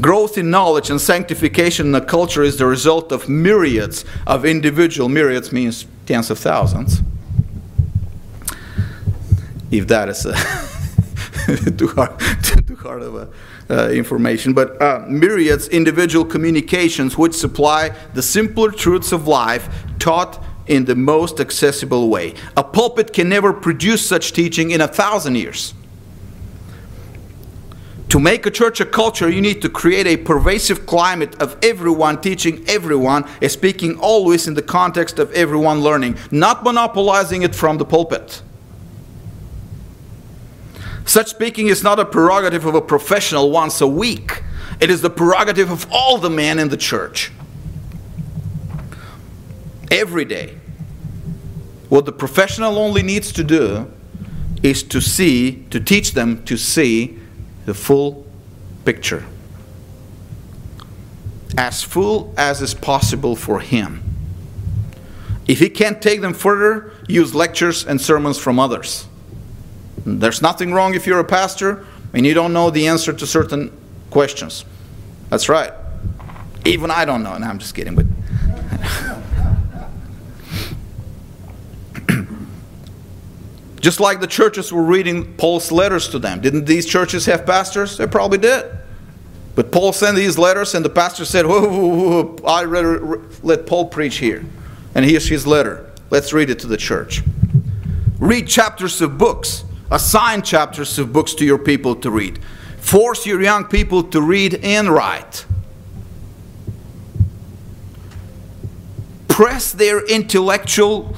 Growth 0.00 0.36
in 0.36 0.50
knowledge 0.50 0.90
and 0.90 1.00
sanctification 1.00 1.86
in 1.86 1.92
the 1.92 2.00
culture 2.00 2.42
is 2.42 2.56
the 2.56 2.66
result 2.66 3.12
of 3.12 3.28
myriads 3.28 4.04
of 4.26 4.44
individual, 4.44 5.08
myriads 5.08 5.52
means 5.52 5.86
tens 6.04 6.30
of 6.32 6.38
thousands. 6.40 7.00
If 9.70 9.86
that 9.86 10.08
is 10.08 10.26
a 10.26 10.32
too, 11.70 11.86
hard, 11.88 12.18
too 12.66 12.74
hard 12.74 13.02
of 13.02 13.14
a, 13.14 13.28
uh, 13.72 13.90
information, 13.90 14.52
but 14.52 14.82
uh, 14.82 15.04
myriads 15.06 15.68
individual 15.68 16.24
communications 16.24 17.16
which 17.16 17.34
supply 17.34 17.90
the 18.14 18.22
simpler 18.22 18.72
truths 18.72 19.12
of 19.12 19.28
life 19.28 19.68
taught 20.00 20.44
in 20.70 20.84
the 20.84 20.94
most 20.94 21.40
accessible 21.40 22.08
way. 22.08 22.32
A 22.56 22.62
pulpit 22.62 23.12
can 23.12 23.28
never 23.28 23.52
produce 23.52 24.06
such 24.06 24.32
teaching 24.32 24.70
in 24.70 24.80
a 24.80 24.86
thousand 24.86 25.34
years. 25.34 25.74
To 28.10 28.20
make 28.20 28.46
a 28.46 28.50
church 28.50 28.80
a 28.80 28.86
culture, 28.86 29.28
you 29.28 29.40
need 29.40 29.62
to 29.62 29.68
create 29.68 30.06
a 30.06 30.16
pervasive 30.16 30.86
climate 30.86 31.40
of 31.42 31.56
everyone 31.62 32.20
teaching 32.20 32.64
everyone, 32.68 33.24
speaking 33.48 33.98
always 33.98 34.46
in 34.46 34.54
the 34.54 34.62
context 34.62 35.18
of 35.18 35.32
everyone 35.32 35.80
learning, 35.80 36.16
not 36.30 36.62
monopolizing 36.62 37.42
it 37.42 37.54
from 37.54 37.78
the 37.78 37.84
pulpit. 37.84 38.42
Such 41.04 41.28
speaking 41.28 41.66
is 41.66 41.82
not 41.82 41.98
a 41.98 42.04
prerogative 42.04 42.64
of 42.64 42.76
a 42.76 42.80
professional 42.80 43.50
once 43.50 43.80
a 43.80 43.86
week. 43.88 44.44
It 44.80 44.90
is 44.90 45.02
the 45.02 45.10
prerogative 45.10 45.70
of 45.70 45.86
all 45.90 46.18
the 46.18 46.30
men 46.30 46.60
in 46.60 46.68
the 46.68 46.76
church. 46.76 47.32
Every 49.90 50.24
day. 50.24 50.59
What 51.90 52.06
the 52.06 52.12
professional 52.12 52.78
only 52.78 53.02
needs 53.02 53.32
to 53.32 53.44
do 53.44 53.92
is 54.62 54.82
to 54.84 55.00
see, 55.00 55.66
to 55.70 55.80
teach 55.80 56.12
them 56.12 56.44
to 56.44 56.56
see 56.56 57.18
the 57.66 57.74
full 57.74 58.26
picture. 58.84 59.24
As 61.58 61.82
full 61.82 62.32
as 62.38 62.62
is 62.62 62.74
possible 62.74 63.34
for 63.34 63.58
him. 63.58 64.02
If 65.48 65.58
he 65.58 65.68
can't 65.68 66.00
take 66.00 66.20
them 66.20 66.32
further, 66.32 66.92
use 67.08 67.34
lectures 67.34 67.84
and 67.84 68.00
sermons 68.00 68.38
from 68.38 68.60
others. 68.60 69.08
There's 70.06 70.40
nothing 70.40 70.72
wrong 70.72 70.94
if 70.94 71.08
you're 71.08 71.18
a 71.18 71.24
pastor 71.24 71.84
and 72.14 72.24
you 72.24 72.34
don't 72.34 72.52
know 72.52 72.70
the 72.70 72.86
answer 72.86 73.12
to 73.12 73.26
certain 73.26 73.76
questions. 74.10 74.64
That's 75.28 75.48
right. 75.48 75.72
Even 76.64 76.92
I 76.92 77.04
don't 77.04 77.24
know. 77.24 77.32
And 77.32 77.42
no, 77.42 77.50
I'm 77.50 77.58
just 77.58 77.74
kidding, 77.74 77.96
but 77.96 78.06
Just 83.80 83.98
like 83.98 84.20
the 84.20 84.26
churches 84.26 84.72
were 84.72 84.82
reading 84.82 85.34
Paul's 85.34 85.72
letters 85.72 86.08
to 86.08 86.18
them. 86.18 86.40
Didn't 86.40 86.66
these 86.66 86.86
churches 86.86 87.26
have 87.26 87.46
pastors? 87.46 87.96
They 87.96 88.06
probably 88.06 88.38
did. 88.38 88.70
But 89.54 89.72
Paul 89.72 89.92
sent 89.92 90.16
these 90.16 90.38
letters, 90.38 90.74
and 90.74 90.84
the 90.84 90.90
pastor 90.90 91.24
said, 91.24 91.46
whoa, 91.46 91.68
whoa, 91.68 92.22
whoa, 92.22 92.46
I 92.46 92.64
rather 92.64 93.20
let 93.42 93.66
Paul 93.66 93.86
preach 93.86 94.18
here. 94.18 94.44
And 94.94 95.04
here's 95.04 95.28
his 95.28 95.46
letter. 95.46 95.90
Let's 96.10 96.32
read 96.32 96.50
it 96.50 96.58
to 96.60 96.66
the 96.66 96.76
church. 96.76 97.22
Read 98.18 98.46
chapters 98.46 99.00
of 99.00 99.16
books, 99.16 99.64
assign 99.90 100.42
chapters 100.42 100.98
of 100.98 101.12
books 101.12 101.34
to 101.34 101.44
your 101.44 101.58
people 101.58 101.96
to 101.96 102.10
read. 102.10 102.38
Force 102.78 103.26
your 103.26 103.42
young 103.42 103.64
people 103.64 104.02
to 104.04 104.20
read 104.20 104.60
and 104.62 104.88
write. 104.88 105.46
Press 109.28 109.72
their 109.72 110.04
intellectual 110.06 111.16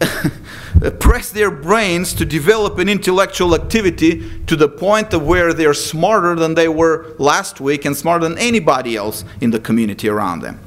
Uh, 0.84 0.90
press 0.90 1.30
their 1.30 1.50
brains 1.50 2.12
to 2.12 2.24
develop 2.26 2.78
an 2.78 2.88
intellectual 2.88 3.54
activity 3.54 4.30
to 4.46 4.56
the 4.56 4.68
point 4.68 5.14
of 5.14 5.26
where 5.26 5.54
they're 5.54 5.72
smarter 5.72 6.34
than 6.34 6.54
they 6.54 6.68
were 6.68 7.14
last 7.18 7.60
week 7.60 7.86
and 7.86 7.96
smarter 7.96 8.28
than 8.28 8.36
anybody 8.36 8.94
else 8.94 9.24
in 9.40 9.50
the 9.50 9.58
community 9.58 10.06
around 10.06 10.40
them. 10.40 10.60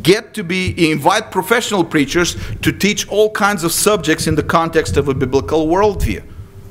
Get 0.00 0.32
to 0.34 0.42
be, 0.42 0.90
invite 0.90 1.30
professional 1.30 1.84
preachers 1.84 2.36
to 2.62 2.72
teach 2.72 3.06
all 3.08 3.30
kinds 3.30 3.64
of 3.64 3.72
subjects 3.72 4.26
in 4.26 4.34
the 4.34 4.42
context 4.42 4.96
of 4.96 5.08
a 5.08 5.14
biblical 5.14 5.66
worldview, 5.66 6.22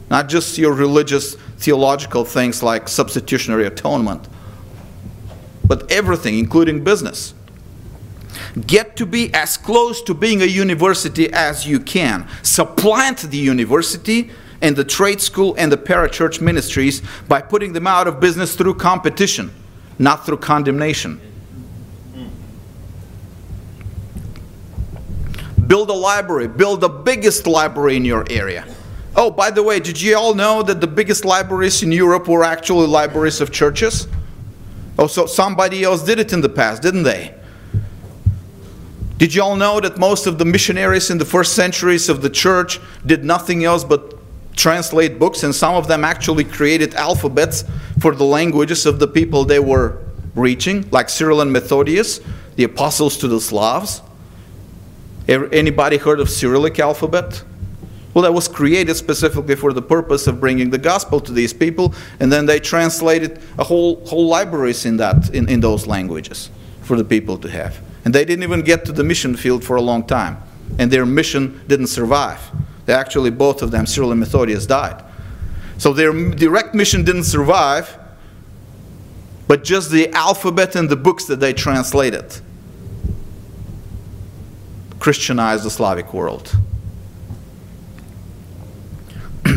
not 0.09 0.27
just 0.27 0.57
your 0.57 0.73
religious, 0.73 1.35
theological 1.57 2.25
things 2.25 2.63
like 2.63 2.87
substitutionary 2.87 3.67
atonement, 3.67 4.27
but 5.63 5.91
everything, 5.91 6.39
including 6.39 6.83
business. 6.83 7.35
Get 8.67 8.97
to 8.97 9.05
be 9.05 9.33
as 9.33 9.57
close 9.57 10.01
to 10.03 10.13
being 10.13 10.41
a 10.41 10.45
university 10.45 11.31
as 11.31 11.65
you 11.65 11.79
can. 11.79 12.27
Supplant 12.43 13.19
the 13.19 13.37
university 13.37 14.31
and 14.61 14.75
the 14.75 14.83
trade 14.83 15.21
school 15.21 15.55
and 15.57 15.71
the 15.71 15.77
parachurch 15.77 16.41
ministries 16.41 17.01
by 17.27 17.41
putting 17.41 17.73
them 17.73 17.87
out 17.87 18.07
of 18.07 18.19
business 18.19 18.55
through 18.55 18.75
competition, 18.75 19.51
not 19.97 20.25
through 20.25 20.37
condemnation. 20.37 21.19
Build 25.65 25.89
a 25.89 25.93
library, 25.93 26.49
build 26.49 26.81
the 26.81 26.89
biggest 26.89 27.47
library 27.47 27.95
in 27.95 28.03
your 28.03 28.25
area. 28.29 28.67
Oh, 29.15 29.31
by 29.31 29.51
the 29.51 29.63
way, 29.63 29.79
did 29.79 30.01
you 30.01 30.17
all 30.17 30.33
know 30.33 30.61
that 30.63 30.81
the 30.81 30.87
biggest 30.87 31.23
libraries 31.23 31.81
in 31.83 31.91
Europe 31.91 32.27
were 32.27 32.43
actually 32.43 32.87
libraries 32.87 33.39
of 33.39 33.51
churches? 33.51 34.07
Oh, 34.99 35.07
so 35.07 35.25
somebody 35.25 35.83
else 35.83 36.03
did 36.03 36.19
it 36.19 36.33
in 36.33 36.41
the 36.41 36.49
past, 36.49 36.81
didn't 36.81 37.03
they? 37.03 37.33
Did 39.21 39.35
you 39.35 39.43
all 39.43 39.55
know 39.55 39.79
that 39.79 39.99
most 39.99 40.25
of 40.25 40.39
the 40.39 40.45
missionaries 40.45 41.11
in 41.11 41.19
the 41.19 41.25
first 41.25 41.53
centuries 41.53 42.09
of 42.09 42.23
the 42.23 42.29
church 42.31 42.79
did 43.05 43.23
nothing 43.23 43.63
else 43.63 43.83
but 43.83 44.15
translate 44.55 45.19
books, 45.19 45.43
and 45.43 45.53
some 45.53 45.75
of 45.75 45.87
them 45.87 46.03
actually 46.03 46.43
created 46.43 46.95
alphabets 46.95 47.63
for 47.99 48.15
the 48.15 48.23
languages 48.23 48.87
of 48.87 48.97
the 48.97 49.07
people 49.07 49.45
they 49.45 49.59
were 49.59 49.99
reaching, 50.33 50.89
like 50.89 51.07
Cyril 51.07 51.39
and 51.41 51.53
Methodius, 51.53 52.19
the 52.55 52.63
apostles 52.63 53.15
to 53.17 53.27
the 53.27 53.39
Slavs? 53.39 54.01
Er, 55.29 55.47
anybody 55.53 55.97
heard 55.97 56.19
of 56.19 56.27
Cyrillic 56.27 56.79
alphabet? 56.79 57.43
Well, 58.15 58.23
that 58.23 58.33
was 58.33 58.47
created 58.47 58.95
specifically 58.95 59.55
for 59.55 59.71
the 59.71 59.83
purpose 59.83 60.25
of 60.25 60.39
bringing 60.39 60.71
the 60.71 60.79
gospel 60.79 61.19
to 61.19 61.31
these 61.31 61.53
people, 61.53 61.93
and 62.19 62.31
then 62.31 62.47
they 62.47 62.59
translated 62.59 63.39
a 63.59 63.63
whole 63.63 64.03
whole 64.03 64.25
libraries 64.25 64.83
in 64.83 64.97
that 64.97 65.29
in, 65.29 65.47
in 65.47 65.59
those 65.59 65.85
languages 65.85 66.49
for 66.81 66.97
the 66.97 67.05
people 67.05 67.37
to 67.37 67.51
have. 67.51 67.79
And 68.03 68.15
they 68.15 68.25
didn't 68.25 68.43
even 68.43 68.61
get 68.61 68.85
to 68.85 68.91
the 68.91 69.03
mission 69.03 69.35
field 69.35 69.63
for 69.63 69.75
a 69.75 69.81
long 69.81 70.05
time. 70.05 70.41
And 70.79 70.91
their 70.91 71.05
mission 71.05 71.61
didn't 71.67 71.87
survive. 71.87 72.39
They 72.85 72.93
actually, 72.93 73.29
both 73.29 73.61
of 73.61 73.71
them, 73.71 73.85
Cyril 73.85 74.11
and 74.11 74.19
Methodius, 74.19 74.65
died. 74.65 75.03
So 75.77 75.93
their 75.93 76.11
direct 76.11 76.73
mission 76.75 77.03
didn't 77.03 77.23
survive, 77.25 77.97
but 79.47 79.63
just 79.63 79.91
the 79.91 80.09
alphabet 80.13 80.75
and 80.75 80.89
the 80.89 80.95
books 80.95 81.25
that 81.25 81.39
they 81.39 81.53
translated 81.53 82.39
Christianized 84.99 85.63
the 85.63 85.71
Slavic 85.71 86.13
world. 86.13 86.55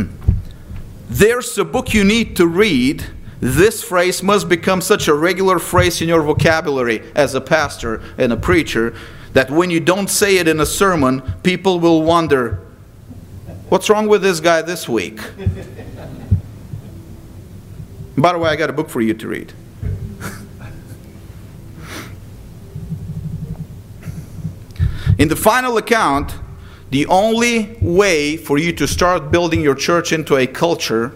There's 1.11 1.59
a 1.59 1.65
book 1.65 1.93
you 1.93 2.03
need 2.03 2.37
to 2.37 2.47
read 2.47 3.05
this 3.45 3.85
phrase 3.85 4.23
must 4.23 4.49
become 4.49 4.81
such 4.81 5.07
a 5.07 5.13
regular 5.13 5.59
phrase 5.59 6.01
in 6.01 6.09
your 6.09 6.23
vocabulary 6.23 7.03
as 7.15 7.35
a 7.35 7.43
pastor 7.43 8.01
and 8.17 8.33
a 8.33 8.39
preacher 8.39 8.95
that 9.35 9.51
when 9.51 9.69
you 9.69 9.81
don't 9.81 10.09
say 10.09 10.39
it 10.39 10.49
in 10.49 10.61
a 10.61 10.65
sermon, 10.65 11.21
people 11.43 11.79
will 11.79 12.01
wonder, 12.01 12.59
what's 13.69 13.91
wrong 13.91 14.09
with 14.09 14.23
this 14.23 14.41
guy 14.41 14.63
this 14.63 14.89
week? 14.89 15.19
By 18.17 18.33
the 18.33 18.39
way, 18.39 18.49
I 18.49 18.57
got 18.57 18.71
a 18.71 18.73
book 18.73 18.89
for 18.89 19.03
you 19.03 19.13
to 19.13 19.29
read. 19.29 19.53
in 25.19 25.29
the 25.29 25.37
final 25.37 25.77
account, 25.77 26.35
the 26.89 27.05
only 27.09 27.77
way 27.83 28.39
for 28.39 28.57
you 28.57 28.73
to 28.73 28.89
start 28.89 29.31
building 29.31 29.61
your 29.61 29.75
church 29.75 30.15
into 30.15 30.37
a 30.37 30.47
culture 30.47 31.13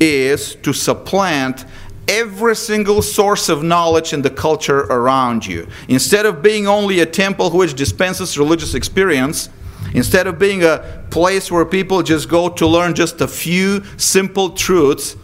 is 0.00 0.54
to 0.56 0.72
supplant 0.72 1.64
every 2.08 2.56
single 2.56 3.02
source 3.02 3.48
of 3.48 3.62
knowledge 3.62 4.12
in 4.12 4.22
the 4.22 4.30
culture 4.30 4.80
around 4.80 5.46
you. 5.46 5.68
Instead 5.88 6.24
of 6.24 6.42
being 6.42 6.66
only 6.66 7.00
a 7.00 7.06
temple 7.06 7.50
which 7.50 7.74
dispenses 7.74 8.38
religious 8.38 8.74
experience, 8.74 9.50
instead 9.94 10.26
of 10.26 10.38
being 10.38 10.64
a 10.64 11.04
place 11.10 11.50
where 11.50 11.64
people 11.64 12.02
just 12.02 12.28
go 12.28 12.48
to 12.48 12.66
learn 12.66 12.94
just 12.94 13.20
a 13.20 13.28
few 13.28 13.84
simple 13.98 14.50
truths 14.50 15.16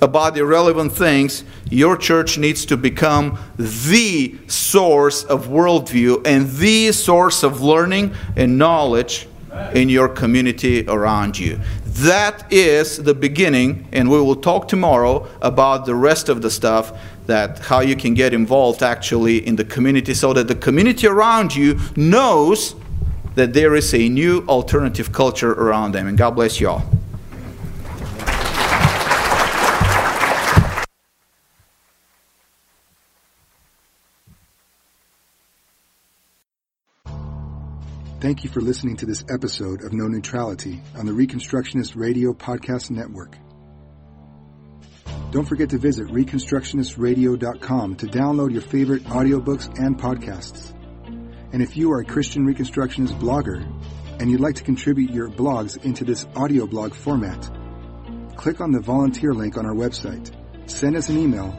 about 0.00 0.34
the 0.34 0.40
irrelevant 0.40 0.92
things, 0.92 1.44
your 1.70 1.96
church 1.96 2.36
needs 2.36 2.66
to 2.66 2.76
become 2.76 3.38
the 3.56 4.36
source 4.48 5.22
of 5.24 5.46
worldview 5.46 6.26
and 6.26 6.50
the 6.50 6.90
source 6.90 7.44
of 7.44 7.62
learning 7.62 8.12
and 8.36 8.58
knowledge 8.58 9.28
in 9.74 9.88
your 9.88 10.08
community 10.08 10.86
around 10.88 11.38
you. 11.38 11.60
That 11.84 12.50
is 12.52 13.02
the 13.02 13.14
beginning, 13.14 13.86
and 13.92 14.10
we 14.10 14.20
will 14.20 14.36
talk 14.36 14.68
tomorrow 14.68 15.28
about 15.40 15.84
the 15.86 15.94
rest 15.94 16.28
of 16.28 16.42
the 16.42 16.50
stuff 16.50 16.98
that 17.26 17.58
how 17.58 17.80
you 17.80 17.94
can 17.96 18.14
get 18.14 18.34
involved 18.34 18.82
actually 18.82 19.46
in 19.46 19.56
the 19.56 19.64
community 19.64 20.14
so 20.14 20.32
that 20.32 20.48
the 20.48 20.54
community 20.54 21.06
around 21.06 21.54
you 21.54 21.78
knows 21.94 22.74
that 23.34 23.52
there 23.52 23.74
is 23.74 23.94
a 23.94 24.08
new 24.08 24.44
alternative 24.48 25.12
culture 25.12 25.52
around 25.52 25.92
them. 25.92 26.06
And 26.06 26.18
God 26.18 26.32
bless 26.32 26.60
you 26.60 26.68
all. 26.68 27.01
Thank 38.22 38.44
you 38.44 38.50
for 38.50 38.60
listening 38.60 38.96
to 38.98 39.04
this 39.04 39.24
episode 39.28 39.82
of 39.82 39.92
No 39.92 40.06
Neutrality 40.06 40.80
on 40.96 41.06
the 41.06 41.12
Reconstructionist 41.12 41.96
Radio 41.96 42.32
Podcast 42.32 42.88
Network. 42.88 43.36
Don't 45.32 45.44
forget 45.44 45.70
to 45.70 45.78
visit 45.78 46.06
ReconstructionistRadio.com 46.06 47.96
to 47.96 48.06
download 48.06 48.52
your 48.52 48.62
favorite 48.62 49.02
audiobooks 49.06 49.76
and 49.76 49.98
podcasts. 49.98 50.72
And 51.52 51.60
if 51.60 51.76
you 51.76 51.90
are 51.90 52.02
a 52.02 52.04
Christian 52.04 52.46
Reconstructionist 52.46 53.18
blogger 53.18 53.68
and 54.20 54.30
you'd 54.30 54.38
like 54.38 54.54
to 54.54 54.62
contribute 54.62 55.10
your 55.10 55.28
blogs 55.28 55.84
into 55.84 56.04
this 56.04 56.24
audio 56.36 56.68
blog 56.68 56.94
format, 56.94 57.50
click 58.36 58.60
on 58.60 58.70
the 58.70 58.80
volunteer 58.80 59.34
link 59.34 59.58
on 59.58 59.66
our 59.66 59.74
website, 59.74 60.30
send 60.70 60.94
us 60.94 61.08
an 61.08 61.18
email, 61.18 61.50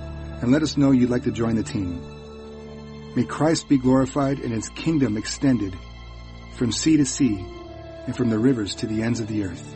and 0.42 0.50
let 0.50 0.64
us 0.64 0.78
know 0.78 0.92
you'd 0.92 1.10
like 1.10 1.26
to 1.26 1.32
join 1.32 1.58
the 1.58 1.64
team. 1.64 2.02
May 3.18 3.26
Christ 3.26 3.68
be 3.68 3.78
glorified 3.78 4.40
and 4.40 4.54
his 4.54 4.70
kingdom 4.70 5.18
extended 5.18 5.78
from 6.64 6.72
sea 6.72 6.96
to 6.96 7.06
sea 7.06 7.46
and 8.06 8.16
from 8.16 8.30
the 8.30 8.40
rivers 8.40 8.76
to 8.76 8.88
the 8.88 9.04
ends 9.04 9.20
of 9.20 9.28
the 9.28 9.44
earth. 9.44 9.76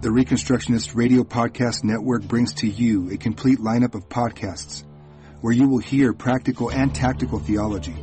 The 0.00 0.08
Reconstructionist 0.08 0.96
Radio 0.96 1.22
Podcast 1.22 1.84
Network 1.84 2.22
brings 2.22 2.54
to 2.54 2.66
you 2.66 3.10
a 3.10 3.18
complete 3.18 3.58
lineup 3.58 3.94
of 3.94 4.08
podcasts 4.08 4.84
where 5.42 5.52
you 5.52 5.68
will 5.68 5.80
hear 5.80 6.14
practical 6.14 6.70
and 6.70 6.94
tactical 6.94 7.40
theology. 7.40 8.02